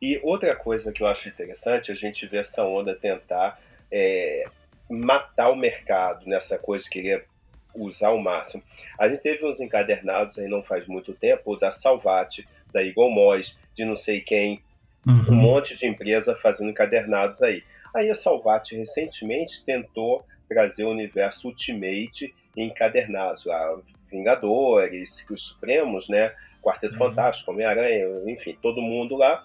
E 0.00 0.18
outra 0.22 0.54
coisa 0.54 0.92
que 0.92 1.02
eu 1.02 1.06
acho 1.06 1.28
interessante, 1.28 1.90
a 1.90 1.94
gente 1.94 2.26
ver 2.26 2.38
essa 2.38 2.64
onda 2.64 2.94
tentar. 2.94 3.60
É, 3.90 4.48
matar 4.88 5.50
o 5.50 5.56
mercado 5.56 6.26
nessa 6.26 6.58
coisa 6.58 6.84
de 6.84 6.90
querer 6.90 7.26
usar 7.74 8.10
o 8.10 8.20
máximo. 8.20 8.62
A 8.98 9.08
gente 9.08 9.22
teve 9.22 9.46
uns 9.46 9.60
encadernados 9.60 10.38
aí 10.38 10.48
não 10.48 10.62
faz 10.62 10.86
muito 10.86 11.12
tempo, 11.12 11.56
da 11.56 11.70
Salvati, 11.70 12.46
da 12.72 12.82
Eagle 12.82 13.10
Moss, 13.10 13.58
de 13.74 13.84
não 13.84 13.96
sei 13.96 14.20
quem, 14.20 14.62
uhum. 15.06 15.26
um 15.30 15.34
monte 15.34 15.76
de 15.76 15.86
empresa 15.86 16.36
fazendo 16.36 16.70
encadernados 16.70 17.42
aí. 17.42 17.62
Aí 17.94 18.10
a 18.10 18.14
Salvati 18.14 18.76
recentemente 18.76 19.64
tentou 19.64 20.24
trazer 20.48 20.84
o 20.84 20.90
universo 20.90 21.48
Ultimate 21.48 22.34
encadernados, 22.56 23.44
lá, 23.44 23.78
Vingadores, 24.10 25.24
os 25.30 25.42
Supremos, 25.42 26.08
né? 26.08 26.34
Quarteto 26.62 26.94
uhum. 26.94 26.98
Fantástico, 26.98 27.50
Homem-Aranha, 27.50 28.06
enfim, 28.26 28.56
todo 28.60 28.80
mundo 28.80 29.16
lá. 29.16 29.44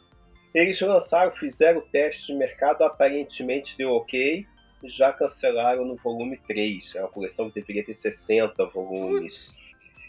Eles 0.54 0.80
lançaram, 0.82 1.32
fizeram 1.32 1.80
o 1.80 1.82
teste 1.82 2.28
de 2.28 2.38
mercado, 2.38 2.84
aparentemente 2.84 3.78
deu 3.78 3.92
ok, 3.92 4.46
já 4.86 5.12
cancelaram 5.12 5.86
no 5.86 5.96
volume 5.96 6.38
3. 6.48 6.96
É 6.96 7.02
uma 7.02 7.10
coleção 7.10 7.50
que 7.50 7.60
deveria 7.60 7.86
ter 7.86 7.94
60 7.94 8.66
volumes. 8.68 9.58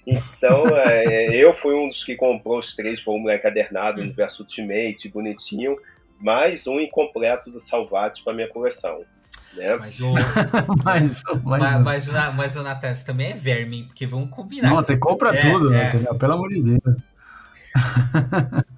Então, 0.07 0.67
é, 0.77 1.35
eu 1.35 1.55
fui 1.55 1.75
um 1.75 1.89
dos 1.89 2.05
que 2.05 2.15
comprou 2.15 2.59
os 2.59 2.77
três 2.77 3.03
volumes 3.03 3.35
encadernados, 3.35 4.01
hum. 4.01 4.05
Universo 4.05 4.43
Ultimate, 4.43 5.09
bonitinho, 5.09 5.77
mais 6.21 6.67
um 6.67 6.79
incompleto 6.79 7.51
do 7.51 7.59
Salvati 7.59 8.23
para 8.23 8.35
minha 8.35 8.49
coleção. 8.49 9.05
Né? 9.55 9.77
Mas 9.77 10.01
o. 10.01 10.13
mas, 10.85 11.23
mas, 11.43 11.61
mas, 11.83 12.09
mas, 12.09 12.35
mas 12.35 12.57
o 12.57 12.63
Natas 12.63 13.05
também 13.05 13.31
é 13.31 13.35
verme, 13.35 13.85
porque 13.85 14.07
vamos 14.07 14.31
combinar. 14.31 14.71
Nossa, 14.71 14.93
você 14.93 14.99
compra 14.99 15.35
é, 15.35 15.41
tudo, 15.41 15.71
né? 15.71 15.93
É. 15.95 16.15
Pelo 16.15 16.33
amor 16.33 16.51
de 16.51 16.63
Deus. 16.63 16.81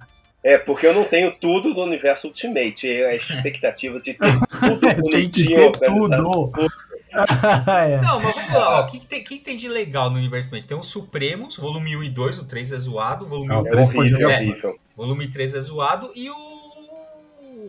É, 0.47 0.57
porque 0.57 0.87
eu 0.87 0.93
não 0.93 1.03
tenho 1.03 1.29
tudo 1.33 1.73
do 1.73 1.81
universo 1.81 2.27
Ultimate. 2.27 2.89
É 2.89 3.09
a 3.09 3.15
expectativa 3.15 3.99
de 3.99 4.13
ter 4.13 4.39
tudo 4.61 4.79
bonitinho, 5.03 5.71
ter 5.73 5.85
tudo. 5.85 6.71
é. 7.67 7.99
Não, 8.01 8.21
mas 8.21 8.33
vamos 8.33 8.53
lá, 8.53 8.79
o 8.79 8.85
que, 8.85 8.99
que, 8.99 9.05
tem, 9.05 9.23
que, 9.25 9.39
tem 9.39 9.57
de 9.57 9.67
legal 9.67 10.09
no 10.09 10.17
universo 10.17 10.47
Ultimate? 10.47 10.69
Tem 10.69 10.77
os 10.77 10.87
Supremos, 10.87 11.57
volume 11.57 11.97
1 11.97 12.03
e 12.03 12.09
2, 12.09 12.39
o 12.39 12.47
3 12.47 12.71
é 12.71 12.77
zoado, 12.77 13.25
volume 13.25 13.49
não, 13.49 13.61
1 13.61 13.67
é 13.67 13.75
horrível, 13.75 14.29
é, 14.29 14.35
horrível. 14.37 14.79
Volume 14.95 15.27
3 15.29 15.53
é 15.53 15.59
zoado 15.59 16.11
e 16.15 16.29
o. 16.29 16.35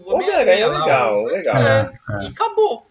O 0.04 0.14
Homem-Aranha 0.14 0.52
é 0.52 0.66
legal, 0.68 1.24
legal. 1.24 1.56
É, 1.56 1.92
é. 2.10 2.24
E 2.24 2.26
acabou. 2.28 2.86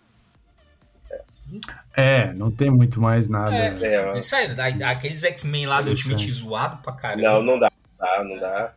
É, 1.95 2.33
não 2.33 2.51
tem 2.51 2.69
muito 2.69 2.99
mais 2.99 3.29
nada. 3.29 3.55
É, 3.55 3.73
é. 3.81 4.19
Isso 4.19 4.35
aí, 4.35 4.83
aqueles 4.83 5.23
X-Men 5.23 5.65
lá 5.65 5.81
do 5.81 5.91
Ultimate 5.91 6.29
zoado 6.29 6.83
pra 6.83 6.91
caramba. 6.91 7.21
Não, 7.21 7.41
não 7.41 7.57
dá, 7.57 7.71
não 8.01 8.05
dá. 8.05 8.23
Não 8.25 8.39
dá. 8.39 8.73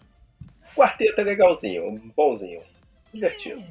Quarteto 0.74 1.20
é 1.20 1.24
legalzinho, 1.24 2.12
bonzinho, 2.16 2.60
divertido. 3.12 3.62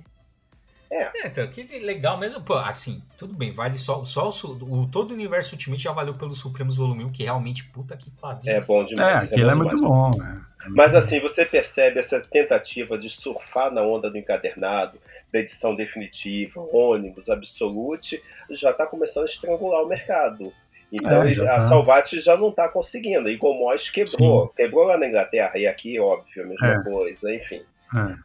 É. 0.91 1.03
é. 1.03 1.11
então, 1.25 1.47
que 1.47 1.63
legal 1.79 2.17
mesmo. 2.17 2.41
Pô, 2.41 2.55
assim, 2.55 3.01
tudo 3.17 3.33
bem, 3.33 3.51
vale 3.51 3.77
só, 3.77 4.03
só 4.03 4.29
o, 4.29 4.81
o 4.81 4.87
todo 4.87 5.11
o 5.11 5.13
universo 5.13 5.53
Ultimate 5.53 5.83
já 5.83 5.91
valeu 5.91 6.15
pelo 6.15 6.33
Supremos 6.33 6.77
Volume 6.77 7.05
1, 7.05 7.11
que 7.11 7.23
realmente, 7.23 7.63
puta 7.65 7.95
que 7.95 8.09
pariu. 8.11 8.51
É 8.51 8.59
bom 8.59 8.83
demais. 8.83 9.21
É, 9.21 9.25
aquilo 9.25 9.49
é, 9.49 9.53
é 9.53 9.55
muito 9.55 9.77
bom, 9.77 10.09
né? 10.17 10.41
É 10.65 10.69
Mas 10.69 10.95
assim, 10.95 11.19
você 11.19 11.45
percebe 11.45 11.99
essa 11.99 12.19
tentativa 12.19 12.97
de 12.97 13.09
surfar 13.09 13.71
na 13.71 13.81
onda 13.81 14.09
do 14.09 14.17
encadernado, 14.17 14.99
da 15.31 15.39
edição 15.39 15.75
definitiva, 15.75 16.59
ônibus, 16.73 17.29
absolute, 17.29 18.21
já 18.49 18.71
está 18.71 18.85
começando 18.85 19.23
a 19.23 19.27
estrangular 19.27 19.83
o 19.83 19.87
mercado. 19.87 20.51
Então 20.91 21.23
é, 21.23 21.33
a 21.33 21.45
tá. 21.55 21.61
Salvati 21.61 22.19
já 22.19 22.35
não 22.35 22.49
está 22.49 22.67
conseguindo. 22.67 23.29
E 23.29 23.37
Mois 23.41 23.89
quebrou. 23.89 24.47
Sim. 24.47 24.53
Quebrou 24.55 24.85
lá 24.85 24.97
na 24.97 25.07
Inglaterra 25.07 25.57
e 25.57 25.67
aqui, 25.67 25.99
óbvio, 25.99 26.43
a 26.43 26.47
mesma 26.47 26.67
é. 26.67 26.83
coisa, 26.83 27.33
enfim. 27.33 27.61
É. 27.95 28.15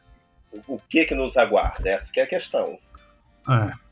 O, 0.52 0.74
o 0.74 0.80
que 0.88 1.04
que 1.04 1.14
nos 1.14 1.36
aguarda? 1.36 1.88
Essa 1.90 2.12
que 2.12 2.20
é 2.20 2.22
a 2.22 2.26
questão. 2.26 2.78
É. 3.48 3.84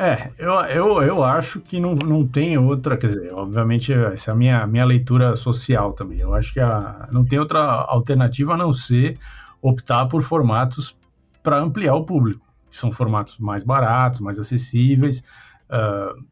É, 0.00 0.30
eu, 0.38 0.52
eu, 0.66 1.02
eu 1.02 1.24
acho 1.24 1.60
que 1.60 1.80
não, 1.80 1.92
não 1.92 2.24
tem 2.24 2.56
outra, 2.56 2.96
quer 2.96 3.08
dizer, 3.08 3.34
obviamente 3.34 3.92
essa 3.92 4.30
é 4.30 4.32
a 4.32 4.36
minha, 4.36 4.64
minha 4.64 4.84
leitura 4.84 5.34
social 5.34 5.92
também. 5.92 6.20
Eu 6.20 6.34
acho 6.34 6.52
que 6.52 6.60
a, 6.60 7.08
não 7.10 7.24
tem 7.24 7.36
outra 7.36 7.60
alternativa 7.60 8.54
a 8.54 8.56
não 8.56 8.72
ser 8.72 9.18
optar 9.60 10.06
por 10.06 10.22
formatos 10.22 10.96
para 11.42 11.58
ampliar 11.58 11.96
o 11.96 12.04
público. 12.04 12.46
São 12.70 12.92
formatos 12.92 13.38
mais 13.38 13.64
baratos, 13.64 14.20
mais 14.20 14.38
acessíveis. 14.38 15.24
Uh, 15.68 16.22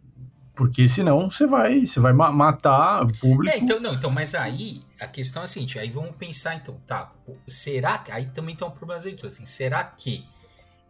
porque 0.56 0.88
senão 0.88 1.30
você 1.30 1.46
vai, 1.46 1.84
você 1.84 2.00
vai 2.00 2.12
matar 2.12 3.04
o 3.04 3.12
público. 3.18 3.54
É, 3.54 3.58
então, 3.58 3.78
não, 3.78 3.94
então, 3.94 4.10
mas 4.10 4.34
aí 4.34 4.82
a 4.98 5.06
questão 5.06 5.42
é 5.42 5.44
a 5.44 5.48
seguinte, 5.48 5.78
aí 5.78 5.90
vamos 5.90 6.16
pensar 6.16 6.56
então, 6.56 6.80
tá, 6.86 7.12
será 7.46 7.98
que, 7.98 8.10
aí 8.10 8.26
também 8.26 8.56
tem 8.56 8.66
um 8.66 8.70
problema 8.70 8.98
assim, 8.98 9.44
será 9.44 9.84
que 9.84 10.26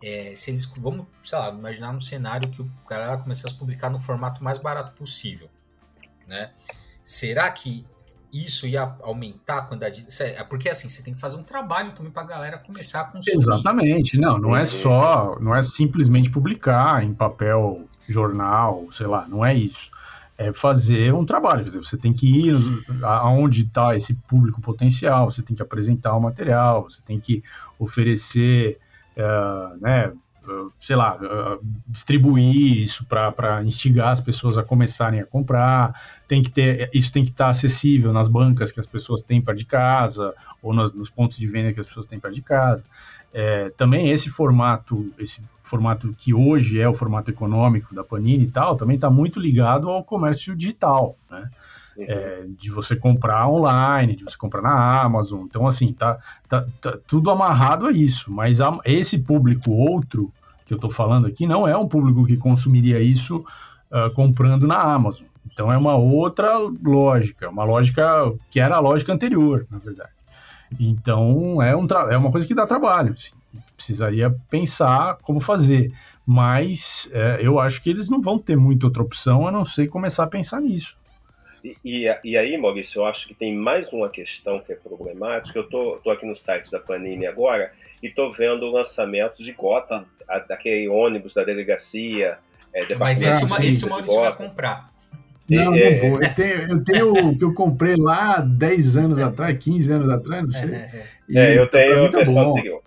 é, 0.02 0.34
se 0.36 0.50
eles, 0.50 0.64
vamos, 0.76 1.06
sei 1.24 1.38
lá, 1.38 1.50
imaginar 1.50 1.90
um 1.90 1.98
cenário 1.98 2.48
que 2.48 2.62
o 2.62 2.70
galera 2.88 3.18
começasse 3.18 3.54
a 3.54 3.58
publicar 3.58 3.90
no 3.90 3.98
formato 3.98 4.42
mais 4.42 4.58
barato 4.58 4.92
possível, 4.92 5.50
né? 6.28 6.52
Será 7.02 7.50
que 7.50 7.84
isso 8.32 8.66
ia 8.66 8.94
aumentar 9.02 9.58
a 9.58 9.62
quantidade. 9.62 10.02
De... 10.02 10.22
É, 10.22 10.42
porque 10.44 10.68
assim, 10.68 10.88
você 10.88 11.02
tem 11.02 11.14
que 11.14 11.20
fazer 11.20 11.36
um 11.36 11.42
trabalho 11.42 11.92
também 11.92 12.12
para 12.12 12.22
a 12.22 12.26
galera 12.26 12.58
começar 12.58 13.02
a 13.02 13.04
consumir. 13.04 13.36
Exatamente, 13.36 14.18
não, 14.18 14.38
não 14.38 14.56
é 14.56 14.66
só, 14.66 15.38
não 15.40 15.54
é 15.54 15.62
simplesmente 15.62 16.28
publicar 16.28 17.02
em 17.02 17.14
papel, 17.14 17.88
jornal, 18.12 18.86
sei 18.92 19.06
lá, 19.06 19.26
não 19.28 19.44
é 19.44 19.54
isso. 19.54 19.90
É 20.38 20.52
fazer 20.52 21.14
um 21.14 21.24
trabalho, 21.24 21.60
quer 21.60 21.66
dizer, 21.66 21.78
você 21.78 21.96
tem 21.96 22.12
que 22.12 22.28
ir 22.28 22.54
aonde 23.02 23.62
está 23.62 23.96
esse 23.96 24.14
público 24.14 24.60
potencial, 24.60 25.30
você 25.30 25.42
tem 25.42 25.56
que 25.56 25.62
apresentar 25.62 26.14
o 26.14 26.20
material, 26.20 26.84
você 26.84 27.00
tem 27.04 27.18
que 27.18 27.42
oferecer, 27.78 28.78
uh, 29.16 29.80
né, 29.80 30.12
sei 30.80 30.96
lá, 30.96 31.18
distribuir 31.88 32.80
isso 32.80 33.04
para 33.04 33.62
instigar 33.64 34.08
as 34.08 34.20
pessoas 34.20 34.58
a 34.58 34.62
começarem 34.62 35.20
a 35.20 35.26
comprar. 35.26 36.00
Tem 36.28 36.42
que 36.42 36.50
ter, 36.50 36.90
isso 36.92 37.12
tem 37.12 37.24
que 37.24 37.30
estar 37.30 37.48
acessível 37.48 38.12
nas 38.12 38.28
bancas 38.28 38.72
que 38.72 38.80
as 38.80 38.86
pessoas 38.86 39.22
têm 39.22 39.40
perto 39.40 39.58
de 39.58 39.64
casa 39.64 40.34
ou 40.62 40.72
nos, 40.72 40.92
nos 40.92 41.10
pontos 41.10 41.38
de 41.38 41.46
venda 41.46 41.72
que 41.72 41.80
as 41.80 41.86
pessoas 41.86 42.06
têm 42.06 42.18
perto 42.18 42.34
de 42.34 42.42
casa. 42.42 42.84
É, 43.32 43.70
também 43.70 44.10
esse 44.10 44.30
formato, 44.30 45.12
esse 45.18 45.42
formato 45.62 46.14
que 46.16 46.32
hoje 46.32 46.80
é 46.80 46.88
o 46.88 46.94
formato 46.94 47.30
econômico 47.30 47.94
da 47.94 48.04
Panini 48.04 48.44
e 48.44 48.50
tal, 48.50 48.76
também 48.76 48.94
está 48.94 49.10
muito 49.10 49.40
ligado 49.40 49.90
ao 49.90 50.02
comércio 50.02 50.56
digital, 50.56 51.16
né? 51.30 51.48
É, 51.98 52.44
de 52.58 52.70
você 52.70 52.94
comprar 52.94 53.48
online, 53.48 54.16
de 54.16 54.24
você 54.24 54.36
comprar 54.36 54.60
na 54.60 55.02
Amazon. 55.02 55.42
Então, 55.44 55.66
assim, 55.66 55.92
tá, 55.92 56.18
tá, 56.48 56.66
tá 56.80 56.98
tudo 57.06 57.30
amarrado 57.30 57.86
a 57.86 57.92
isso. 57.92 58.30
Mas 58.30 58.60
a, 58.60 58.78
esse 58.84 59.18
público 59.18 59.70
outro 59.70 60.32
que 60.66 60.74
eu 60.74 60.76
estou 60.76 60.90
falando 60.90 61.26
aqui 61.26 61.46
não 61.46 61.66
é 61.66 61.76
um 61.76 61.88
público 61.88 62.26
que 62.26 62.36
consumiria 62.36 63.00
isso 63.00 63.44
uh, 63.90 64.12
comprando 64.14 64.66
na 64.66 64.78
Amazon. 64.78 65.26
Então, 65.50 65.72
é 65.72 65.76
uma 65.76 65.96
outra 65.96 66.58
lógica, 66.84 67.48
uma 67.48 67.64
lógica 67.64 68.04
que 68.50 68.60
era 68.60 68.76
a 68.76 68.80
lógica 68.80 69.12
anterior, 69.12 69.66
na 69.70 69.78
verdade. 69.78 70.10
Então, 70.78 71.62
é, 71.62 71.74
um 71.76 71.86
é 72.10 72.16
uma 72.16 72.30
coisa 72.30 72.46
que 72.46 72.54
dá 72.54 72.66
trabalho. 72.66 73.12
Assim. 73.12 73.30
Precisaria 73.76 74.34
pensar 74.50 75.16
como 75.22 75.40
fazer. 75.40 75.92
Mas 76.26 77.08
é, 77.12 77.38
eu 77.40 77.60
acho 77.60 77.80
que 77.80 77.88
eles 77.88 78.08
não 78.08 78.20
vão 78.20 78.38
ter 78.38 78.56
muita 78.56 78.86
outra 78.86 79.02
opção 79.02 79.46
a 79.46 79.52
não 79.52 79.64
ser 79.64 79.86
começar 79.86 80.24
a 80.24 80.28
pensar 80.28 80.60
nisso. 80.60 80.96
E, 81.84 82.06
e, 82.22 82.36
aí, 82.36 82.56
Maurício, 82.56 83.00
eu 83.00 83.06
acho 83.06 83.26
que 83.26 83.34
tem 83.34 83.54
mais 83.54 83.92
uma 83.92 84.08
questão 84.08 84.60
que 84.60 84.72
é 84.72 84.76
problemática. 84.76 85.58
Eu 85.58 85.68
tô, 85.68 85.98
tô 86.02 86.10
aqui 86.10 86.26
no 86.26 86.36
site 86.36 86.70
da 86.70 86.78
Panini 86.78 87.26
agora 87.26 87.72
e 88.02 88.10
tô 88.10 88.32
vendo 88.32 88.66
o 88.66 88.70
lançamento 88.70 89.42
de 89.42 89.52
Gotham, 89.52 90.04
a, 90.28 90.38
daquele 90.38 90.88
ônibus 90.88 91.34
da 91.34 91.42
delegacia. 91.44 92.38
É, 92.72 92.94
Mas 92.94 93.22
esse, 93.22 93.44
uma, 93.44 93.64
esse 93.64 93.84
o 93.84 93.88
Maurício 93.88 94.20
vai 94.20 94.36
comprar. 94.36 94.90
Não, 95.48 95.74
é, 95.74 96.02
não 96.02 96.10
vou. 96.10 96.22
Eu 96.22 96.34
tenho, 96.34 96.70
eu 96.70 96.84
tenho 96.84 97.12
o 97.12 97.38
que 97.38 97.44
eu 97.44 97.54
comprei 97.54 97.94
lá 97.96 98.40
10 98.40 98.96
anos 98.96 99.18
atrás, 99.20 99.56
15 99.58 99.92
anos 99.92 100.10
atrás, 100.10 100.44
não 100.44 100.52
sei. 100.52 100.74
É, 100.74 101.08
é 101.34 101.58
eu 101.58 101.68
tenho 101.68 102.04
a 102.04 102.08
versão 102.08 102.50
anterior. 102.52 102.82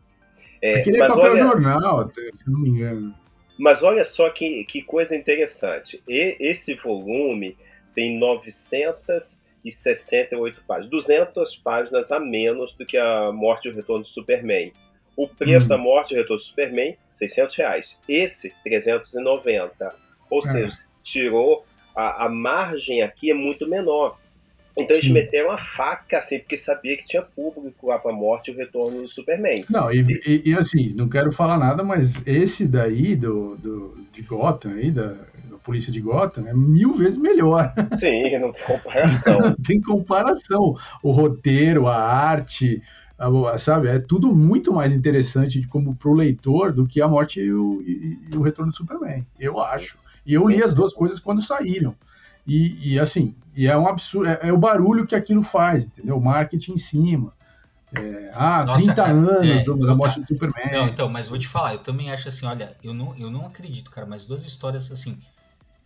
É, 0.62 0.80
Aquele 0.80 0.98
é 0.98 1.08
papel 1.08 1.32
olha, 1.32 1.44
jornal, 1.44 2.12
se 2.12 2.50
não 2.50 2.60
me 2.60 2.70
engano. 2.70 3.16
Mas 3.58 3.82
olha 3.82 4.06
só 4.06 4.30
que, 4.30 4.64
que 4.66 4.82
coisa 4.82 5.16
interessante. 5.16 6.02
E, 6.08 6.38
esse 6.40 6.76
volume 6.76 7.58
tem 7.94 8.18
900 8.18 9.42
268 9.64 10.64
páginas. 10.66 10.90
200 10.90 11.56
páginas 11.58 12.12
a 12.12 12.20
menos 12.20 12.76
do 12.76 12.86
que 12.86 12.98
a 12.98 13.32
Morte 13.32 13.68
e 13.68 13.72
o 13.72 13.76
Retorno 13.76 14.04
do 14.04 14.08
Superman. 14.08 14.72
O 15.16 15.28
preço 15.28 15.66
hum. 15.66 15.70
da 15.70 15.78
Morte 15.78 16.12
e 16.12 16.14
o 16.16 16.18
Retorno 16.18 16.42
do 16.42 16.46
Superman, 16.46 16.96
600 17.14 17.56
reais. 17.56 17.98
Esse, 18.08 18.54
390. 18.64 19.94
Ou 20.30 20.40
é. 20.40 20.42
seja, 20.44 20.78
tirou 21.04 21.66
a, 21.96 22.26
a 22.26 22.30
margem 22.30 23.02
aqui 23.02 23.32
é 23.32 23.34
muito 23.34 23.68
menor. 23.68 24.18
Então 24.78 24.96
eles 24.96 25.08
Sim. 25.08 25.14
meteram 25.14 25.52
a 25.52 25.58
faca, 25.58 26.20
assim, 26.20 26.40
porque 26.40 26.58
sabia 26.58 26.96
que 26.96 27.04
tinha 27.04 27.22
público 27.22 27.88
lá 27.88 28.00
pra 28.00 28.14
morte 28.14 28.50
e 28.50 28.54
o 28.54 28.58
retorno 28.58 29.02
do 29.02 29.08
Superman. 29.08 29.66
Não, 29.70 29.92
e, 29.92 30.06
e, 30.26 30.52
e, 30.52 30.54
assim, 30.54 30.94
não 30.96 31.10
quero 31.10 31.34
falar 31.34 31.58
nada, 31.58 31.84
mas 31.84 32.26
esse 32.26 32.66
daí 32.66 33.16
do, 33.16 33.58
do, 33.58 33.98
de 34.14 34.22
Gotham 34.22 34.72
aí, 34.72 34.90
da 34.90 35.18
polícia 35.70 35.92
de 35.92 36.02
Gotham, 36.02 36.48
é 36.48 36.54
mil 36.54 36.96
vezes 36.96 37.16
melhor. 37.16 37.72
Sim, 37.96 38.24
não 38.42 38.52
tem 38.52 38.64
comparação. 38.66 39.40
não 39.40 39.56
tem 39.56 39.82
comparação. 39.82 40.78
O 41.04 41.12
roteiro, 41.12 41.88
a 41.88 41.96
arte, 41.96 42.82
a, 43.20 43.58
sabe, 43.60 43.88
é 43.88 44.00
tudo 44.00 44.36
muito 44.36 44.74
mais 44.74 44.96
interessante 44.96 45.66
como 45.68 45.96
pro 45.96 46.14
leitor 46.14 46.74
do 46.74 46.88
que 46.88 47.00
a 47.00 47.08
morte 47.08 47.40
e 47.40 47.54
o, 47.54 47.82
e, 47.84 48.18
e 48.32 48.36
o 48.36 48.42
retorno 48.42 48.72
do 48.72 48.76
Superman, 48.76 49.28
eu 49.40 49.60
acho. 49.60 50.00
E 50.26 50.34
eu 50.34 50.42
Sim. 50.48 50.56
li 50.56 50.64
as 50.64 50.74
duas 50.74 50.92
coisas 50.92 51.20
quando 51.20 51.42
saíram. 51.42 51.96
E, 52.48 52.94
e 52.94 53.00
assim, 53.00 53.36
e 53.56 53.68
é 53.68 53.78
um 53.78 53.88
absurdo, 53.88 54.28
é, 54.28 54.40
é, 54.42 54.52
o 54.52 54.58
barulho 54.58 55.06
que 55.06 55.16
aquilo 55.16 55.44
faz, 55.44 55.86
entendeu? 55.86 56.18
O 56.18 56.22
marketing 56.22 56.74
em 56.74 56.78
cima. 56.80 57.32
É, 57.96 58.32
ah, 58.34 58.66
Nossa, 58.66 58.86
30 58.86 58.96
cara, 58.96 59.12
anos 59.12 59.48
é, 59.48 59.54
da 59.54 59.62
então 59.62 59.96
morte 59.96 60.16
tá. 60.16 60.22
do 60.22 60.28
Superman. 60.28 60.72
Não, 60.72 60.88
então, 60.88 61.10
mas 61.10 61.28
vou 61.28 61.38
te 61.38 61.48
falar, 61.48 61.74
eu 61.74 61.80
também 61.80 62.12
acho 62.12 62.28
assim, 62.28 62.48
olha, 62.48 62.76
eu 62.84 62.92
não, 62.92 63.16
eu 63.18 63.30
não 63.30 63.46
acredito, 63.46 63.92
cara, 63.92 64.08
mas 64.08 64.26
duas 64.26 64.46
histórias 64.46 64.92
assim, 64.92 65.20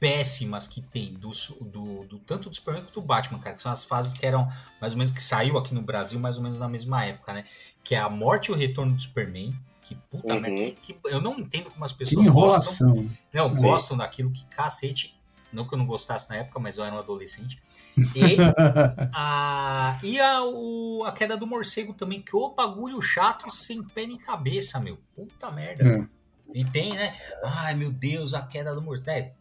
péssimas 0.03 0.67
que 0.67 0.81
tem 0.81 1.13
do, 1.13 1.31
do, 1.61 2.03
do, 2.03 2.19
tanto 2.19 2.49
do 2.49 2.55
Superman 2.55 2.83
quanto 2.83 2.99
do 2.99 3.01
Batman, 3.01 3.39
cara, 3.39 3.55
que 3.55 3.61
são 3.61 3.71
as 3.71 3.85
fases 3.85 4.13
que 4.13 4.25
eram 4.25 4.49
mais 4.81 4.93
ou 4.93 4.97
menos 4.97 5.13
que 5.13 5.23
saiu 5.23 5.57
aqui 5.57 5.73
no 5.73 5.81
Brasil 5.81 6.19
mais 6.19 6.35
ou 6.35 6.43
menos 6.43 6.59
na 6.59 6.67
mesma 6.67 7.05
época, 7.05 7.31
né? 7.31 7.45
Que 7.81 7.95
é 7.95 7.99
a 7.99 8.09
morte 8.09 8.47
e 8.47 8.51
o 8.51 8.55
retorno 8.55 8.93
do 8.93 9.01
Superman. 9.01 9.53
Que 9.81 9.95
puta 9.95 10.33
uhum. 10.33 10.41
merda, 10.41 10.57
que, 10.57 10.93
que, 10.93 10.97
eu 11.05 11.21
não 11.21 11.39
entendo 11.39 11.69
como 11.69 11.85
as 11.85 11.93
pessoas 11.93 12.27
gostam. 12.27 13.09
Não, 13.33 13.53
Sim. 13.53 13.61
gostam 13.61 13.95
daquilo 13.95 14.29
que 14.29 14.43
cacete 14.45 15.17
não 15.53 15.67
que 15.67 15.73
eu 15.75 15.77
não 15.77 15.85
gostasse 15.85 16.29
na 16.29 16.37
época, 16.37 16.59
mas 16.59 16.77
eu 16.77 16.83
era 16.83 16.95
um 16.95 16.99
adolescente. 16.99 17.59
E 17.95 18.37
a, 19.13 19.99
e 20.01 20.19
a, 20.19 20.43
o, 20.43 21.03
a 21.05 21.11
queda 21.11 21.37
do 21.37 21.45
morcego 21.45 21.93
também, 21.93 22.21
que 22.21 22.35
o 22.35 22.49
bagulho 22.49 22.99
chato 23.01 23.49
sem 23.51 23.83
pé 23.83 24.07
nem 24.07 24.17
cabeça, 24.17 24.79
meu. 24.79 24.97
Puta 25.15 25.51
merda. 25.51 25.87
É. 25.87 26.23
E 26.53 26.65
tem, 26.65 26.93
né? 26.93 27.15
Ai, 27.43 27.75
meu 27.75 27.91
Deus, 27.91 28.33
a 28.33 28.41
queda 28.41 28.73
do 28.73 28.81
morcego. 28.81 29.09
É, 29.09 29.31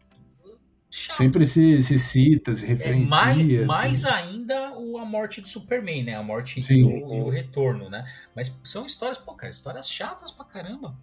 chato. 0.93 1.17
Sempre 1.17 1.45
se, 1.45 1.81
se 1.81 1.97
cita, 1.97 2.53
se 2.53 2.65
é, 2.65 2.69
referencia. 2.69 3.07
É, 3.07 3.09
mais, 3.09 3.65
mais 3.65 4.05
ainda 4.05 4.73
o, 4.77 4.97
a 4.97 5.05
morte 5.05 5.41
de 5.41 5.49
Superman, 5.49 6.03
né? 6.03 6.15
A 6.15 6.23
morte 6.23 6.61
e 6.61 6.83
o, 6.83 6.89
e 6.89 7.21
o, 7.21 7.29
retorno, 7.29 7.89
né? 7.89 8.05
Mas 8.35 8.59
são 8.63 8.85
histórias, 8.85 9.17
pô, 9.17 9.33
cara, 9.33 9.49
histórias 9.49 9.89
chatas 9.89 10.31
pra 10.31 10.45
caramba. 10.45 10.95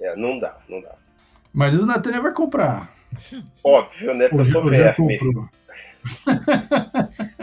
É, 0.00 0.14
não 0.16 0.38
dá, 0.38 0.58
não 0.68 0.80
dá. 0.80 0.94
Mas 1.52 1.74
o 1.74 1.86
Natan 1.86 2.20
vai 2.20 2.34
comprar. 2.34 2.92
Óbvio, 3.64 4.14
né? 4.14 4.28
Porque 4.28 4.48
eu 4.48 4.52
sou 4.52 4.68
verme. 4.68 5.18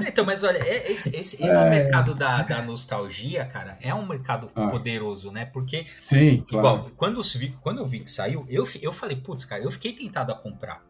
então, 0.07 0.25
mas 0.25 0.43
olha, 0.43 0.57
é, 0.57 0.91
esse, 0.91 1.09
esse, 1.15 1.43
esse 1.43 1.63
é. 1.63 1.69
mercado 1.69 2.13
da, 2.15 2.41
da 2.43 2.61
nostalgia, 2.61 3.45
cara, 3.45 3.77
é 3.81 3.93
um 3.93 4.05
mercado 4.05 4.49
ah. 4.55 4.67
poderoso, 4.67 5.31
né? 5.31 5.45
Porque, 5.45 5.87
Sim, 6.03 6.45
igual, 6.47 6.79
claro. 6.79 6.93
quando, 6.95 7.21
quando 7.61 7.79
eu 7.79 7.85
vi 7.85 7.99
que 7.99 8.09
saiu, 8.09 8.45
eu, 8.47 8.65
eu 8.81 8.91
falei, 8.91 9.17
putz, 9.17 9.45
cara, 9.45 9.63
eu 9.63 9.71
fiquei 9.71 9.93
tentado 9.93 10.31
a 10.31 10.35
comprar. 10.35 10.81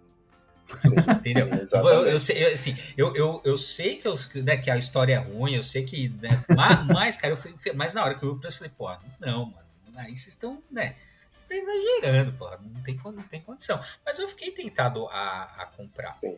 Entendeu? 1.19 1.47
eu, 1.49 2.07
eu, 2.07 2.19
sei, 2.19 2.43
eu, 2.45 2.53
assim, 2.53 2.75
eu, 2.97 3.15
eu, 3.15 3.41
eu 3.43 3.57
sei 3.57 3.95
que, 3.97 4.07
eu, 4.07 4.13
né, 4.43 4.57
que 4.57 4.69
a 4.69 4.77
história 4.77 5.13
é 5.13 5.17
ruim, 5.17 5.53
eu 5.53 5.63
sei 5.63 5.83
que. 5.83 6.09
Né, 6.21 6.43
mas, 6.55 6.87
mas, 6.87 7.17
cara, 7.17 7.33
eu 7.33 7.37
fui, 7.37 7.53
mas 7.75 7.93
na 7.93 8.03
hora 8.03 8.15
que 8.15 8.23
eu 8.23 8.31
vi 8.31 8.35
o 8.35 8.39
preço, 8.39 8.63
eu 8.63 8.69
falei, 8.69 8.99
pô, 8.99 9.07
não, 9.19 9.45
mano, 9.45 9.57
aí 9.95 10.15
vocês 10.15 10.27
estão, 10.29 10.61
né? 10.71 10.95
Você 11.29 11.53
está 11.53 11.55
exagerando, 11.55 12.33
pô, 12.33 12.49
não 12.49 12.81
tem, 12.83 12.99
não 13.03 13.23
tem 13.23 13.41
condição. 13.41 13.79
Mas 14.05 14.19
eu 14.19 14.27
fiquei 14.27 14.51
tentado 14.51 15.07
a, 15.07 15.43
a 15.57 15.65
comprar, 15.65 16.11
Sim. 16.13 16.35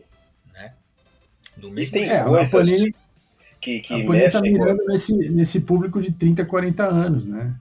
né? 0.53 0.73
Do 1.57 1.71
mesmo 1.71 1.97
jeito. 1.97 2.11
É, 2.11 2.19
a 2.19 2.49
Panini, 2.49 2.95
que, 3.59 3.79
que 3.79 3.93
a 3.93 4.05
Panini 4.05 4.29
tá 4.29 4.41
mirando 4.41 4.83
com... 4.83 4.91
nesse, 4.91 5.13
nesse 5.13 5.59
público 5.59 6.01
de 6.01 6.11
30, 6.11 6.45
40 6.45 6.86
anos, 6.86 7.25
né? 7.25 7.53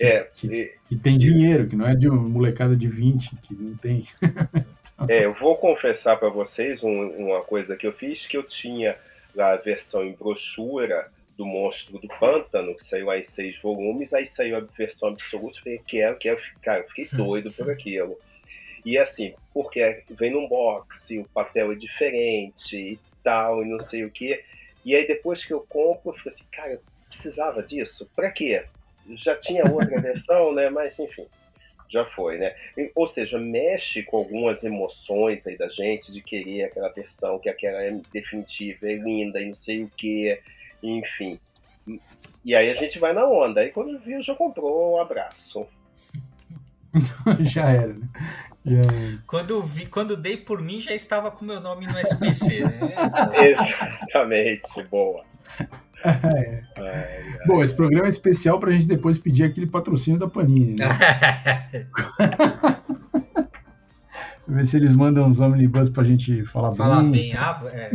É, 0.00 0.20
que, 0.32 0.46
e... 0.46 0.72
que 0.88 0.96
tem 0.96 1.18
dinheiro, 1.18 1.66
que 1.66 1.74
não 1.74 1.86
é 1.86 1.96
de 1.96 2.08
uma 2.08 2.22
molecada 2.22 2.76
de 2.76 2.86
20, 2.86 3.36
que 3.36 3.54
não 3.54 3.76
tem. 3.76 4.06
é, 5.06 5.24
eu 5.24 5.34
vou 5.34 5.56
confessar 5.56 6.16
para 6.16 6.28
vocês 6.28 6.82
um, 6.82 7.10
uma 7.10 7.42
coisa 7.42 7.76
que 7.76 7.86
eu 7.86 7.92
fiz, 7.92 8.26
que 8.26 8.36
eu 8.36 8.42
tinha 8.42 8.96
a 9.38 9.56
versão 9.56 10.04
em 10.04 10.12
brochura 10.12 11.10
do 11.36 11.46
Monstro 11.46 11.98
do 11.98 12.08
Pântano, 12.08 12.74
que 12.74 12.84
saiu 12.84 13.10
aí 13.10 13.22
seis 13.22 13.56
volumes, 13.62 14.12
aí 14.12 14.26
saiu 14.26 14.56
a 14.56 14.60
versão 14.60 15.10
absoluta, 15.10 15.60
falei, 15.60 15.80
quero, 15.86 16.18
quero 16.18 16.40
ficar, 16.40 16.78
eu 16.78 16.88
fiquei 16.88 17.06
doido 17.12 17.52
por 17.52 17.70
aquilo. 17.70 18.18
E 18.84 18.98
assim, 18.98 19.34
porque 19.54 20.02
vem 20.10 20.32
num 20.32 20.48
box, 20.48 21.16
o 21.18 21.28
papel 21.28 21.70
é 21.72 21.74
diferente 21.76 22.76
e 22.76 22.98
tal, 23.22 23.62
e 23.62 23.68
não 23.68 23.78
sei 23.78 24.04
o 24.04 24.10
que. 24.10 24.42
E 24.84 24.96
aí 24.96 25.06
depois 25.06 25.44
que 25.44 25.52
eu 25.52 25.60
compro, 25.68 26.10
eu 26.10 26.14
falei 26.14 26.28
assim, 26.28 26.46
cara, 26.50 26.72
eu 26.72 26.80
precisava 27.06 27.62
disso? 27.62 28.10
Pra 28.16 28.32
quê? 28.32 28.64
Já 29.10 29.36
tinha 29.36 29.64
outra 29.70 29.98
versão, 30.02 30.52
né? 30.52 30.68
Mas 30.70 30.98
enfim, 30.98 31.26
já 31.88 32.04
foi, 32.04 32.38
né? 32.38 32.54
Ou 32.94 33.06
seja, 33.06 33.38
mexe 33.38 34.02
com 34.02 34.18
algumas 34.18 34.62
emoções 34.62 35.46
aí 35.46 35.56
da 35.56 35.68
gente 35.68 36.12
de 36.12 36.20
querer 36.20 36.64
aquela 36.64 36.88
versão 36.90 37.38
que 37.38 37.48
aquela 37.48 37.82
é 37.82 37.98
definitiva, 38.12 38.88
é 38.88 38.94
linda 38.94 39.40
e 39.40 39.46
não 39.46 39.54
sei 39.54 39.84
o 39.84 39.90
que 39.96 40.38
enfim. 40.82 41.38
E 42.44 42.54
aí 42.54 42.70
a 42.70 42.74
gente 42.74 42.98
vai 42.98 43.12
na 43.12 43.26
onda. 43.26 43.60
Aí 43.60 43.70
quando 43.70 43.98
viu, 43.98 44.22
já 44.22 44.34
comprou 44.34 44.96
um 44.96 45.00
abraço. 45.00 45.66
já 47.40 47.68
era, 47.70 47.94
né? 47.94 48.08
Já 48.64 48.78
era. 48.78 49.22
Quando, 49.26 49.62
vi, 49.62 49.86
quando 49.86 50.16
dei 50.16 50.36
por 50.36 50.62
mim, 50.62 50.80
já 50.80 50.92
estava 50.92 51.30
com 51.30 51.44
meu 51.44 51.60
nome 51.60 51.86
no 51.86 51.98
SPC, 51.98 52.64
né? 52.64 52.94
Exatamente, 53.48 54.82
boa. 54.84 55.24
É. 56.04 56.62
Ai, 56.76 57.38
Bom, 57.46 57.62
esse 57.62 57.74
programa 57.74 58.06
é 58.06 58.08
especial 58.08 58.58
para 58.58 58.70
a 58.70 58.72
gente 58.72 58.86
depois 58.86 59.18
pedir 59.18 59.44
aquele 59.44 59.66
patrocínio 59.66 60.18
da 60.18 60.26
Panini. 60.28 60.76
Né? 60.76 60.86
Ver 64.46 64.66
se 64.66 64.76
eles 64.78 64.94
mandam 64.94 65.26
uns 65.26 65.40
omnibus 65.40 65.90
pra 65.90 66.02
gente 66.02 66.42
falar, 66.46 66.72
falar 66.72 67.02
bem. 67.02 67.10
bem. 67.10 67.34
Ah, 67.36 67.62
é. 67.70 67.90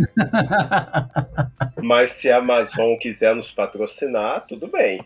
Mas 1.82 2.12
se 2.12 2.30
a 2.30 2.38
Amazon 2.38 2.96
quiser 3.00 3.36
nos 3.36 3.50
patrocinar, 3.50 4.46
tudo 4.48 4.68
bem. 4.68 5.04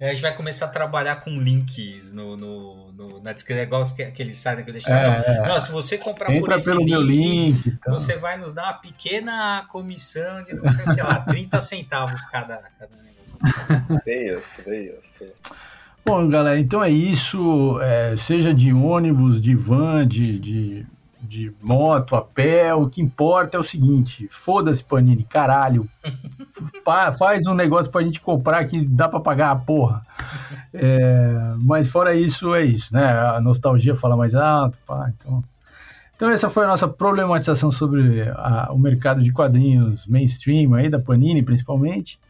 É, 0.00 0.10
a 0.10 0.12
gente 0.12 0.22
vai 0.22 0.34
começar 0.34 0.66
a 0.66 0.68
trabalhar 0.68 1.16
com 1.16 1.30
links 1.30 2.12
no, 2.12 2.36
no, 2.36 2.92
no 2.92 3.22
na 3.22 3.32
descrição, 3.32 3.62
negócio 3.62 3.94
que 3.94 4.02
aquele 4.02 4.34
site 4.34 4.64
que 4.64 4.70
eu 4.70 4.72
deixei. 4.72 4.92
É, 4.92 5.38
não, 5.38 5.54
não, 5.54 5.60
se 5.60 5.70
você 5.70 5.96
comprar 5.96 6.32
Entra 6.32 6.42
por 6.42 6.56
esse 6.56 6.74
link, 6.74 6.96
link 6.96 7.68
então. 7.68 7.92
você 7.92 8.16
vai 8.16 8.36
nos 8.36 8.52
dar 8.52 8.64
uma 8.64 8.74
pequena 8.74 9.64
comissão 9.68 10.42
de 10.42 10.52
não 10.54 10.64
sei 10.66 10.84
o 10.84 10.94
que 10.94 11.00
lá, 11.00 11.20
30 11.26 11.60
centavos 11.60 12.24
cada, 12.24 12.60
cada 12.78 12.96
negócio. 12.96 13.38
É 14.06 14.38
isso, 14.38 14.62
é 14.66 14.80
isso. 14.80 15.24
Bom, 16.04 16.28
galera, 16.28 16.58
então 16.58 16.82
é 16.84 16.90
isso. 16.90 17.80
É, 17.80 18.16
seja 18.16 18.52
de 18.52 18.72
ônibus, 18.72 19.40
de 19.40 19.54
van, 19.54 20.06
de, 20.06 20.38
de, 20.38 20.86
de, 21.34 21.52
moto, 21.60 22.14
a 22.14 22.22
pé, 22.22 22.72
o 22.72 22.88
que 22.88 23.02
importa 23.02 23.56
é 23.56 23.60
o 23.60 23.64
seguinte: 23.64 24.28
foda-se, 24.30 24.84
Panini, 24.84 25.24
caralho. 25.24 25.88
faz 27.18 27.44
um 27.46 27.54
negócio 27.54 27.90
pra 27.90 28.02
gente 28.02 28.20
comprar 28.20 28.64
que 28.66 28.84
dá 28.86 29.08
pra 29.08 29.18
pagar 29.18 29.50
a 29.50 29.56
porra. 29.56 30.02
É, 30.72 31.54
mas 31.58 31.88
fora 31.88 32.14
isso, 32.14 32.54
é 32.54 32.64
isso, 32.64 32.94
né? 32.94 33.04
A 33.04 33.40
nostalgia 33.40 33.96
fala 33.96 34.16
mais 34.16 34.34
alto, 34.34 34.78
pá, 34.86 35.12
então. 35.16 35.42
Então 36.14 36.30
essa 36.30 36.48
foi 36.48 36.64
a 36.64 36.68
nossa 36.68 36.86
problematização 36.86 37.72
sobre 37.72 38.22
a, 38.30 38.68
o 38.70 38.78
mercado 38.78 39.20
de 39.20 39.32
quadrinhos 39.32 40.06
mainstream 40.06 40.72
aí 40.74 40.88
da 40.88 41.00
Panini, 41.00 41.42
principalmente. 41.42 42.20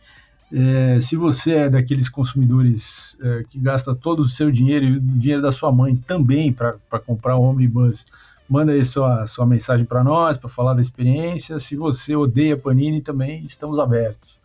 É, 0.51 0.99
se 1.01 1.17
você 1.17 1.53
é 1.53 1.69
daqueles 1.69 2.09
consumidores 2.09 3.17
é, 3.21 3.45
que 3.47 3.59
gasta 3.59 3.95
todo 3.95 4.21
o 4.21 4.29
seu 4.29 4.51
dinheiro 4.51 4.87
e 4.87 4.97
o 4.97 5.01
dinheiro 5.01 5.43
da 5.43 5.53
sua 5.53 5.71
mãe 5.71 5.95
também 5.95 6.51
para 6.51 6.79
comprar 7.05 7.37
o 7.37 7.43
Omnibus, 7.43 8.07
manda 8.49 8.73
aí 8.73 8.85
sua, 8.85 9.27
sua 9.27 9.47
mensagem 9.47 9.87
para 9.87 10.05
nós, 10.05 10.37
para 10.37 10.49
falar 10.49 10.75
da 10.75 10.83
experiência. 10.83 11.59
Se 11.59 11.77
você 11.77 12.15
odeia 12.15 12.57
Panini, 12.57 13.01
também 13.01 13.45
estamos 13.45 13.79
abertos. 13.79 14.41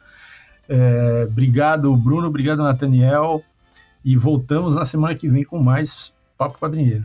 É, 0.68 1.26
obrigado, 1.30 1.96
Bruno. 1.96 2.28
Obrigado, 2.28 2.64
Nathaniel. 2.64 3.44
E 4.04 4.16
voltamos 4.16 4.76
na 4.76 4.86
semana 4.86 5.16
que 5.16 5.28
vem 5.28 5.44
com 5.44 5.62
mais 5.62 6.14
Papo 6.38 6.58
Quadrinheiro. 6.58 7.04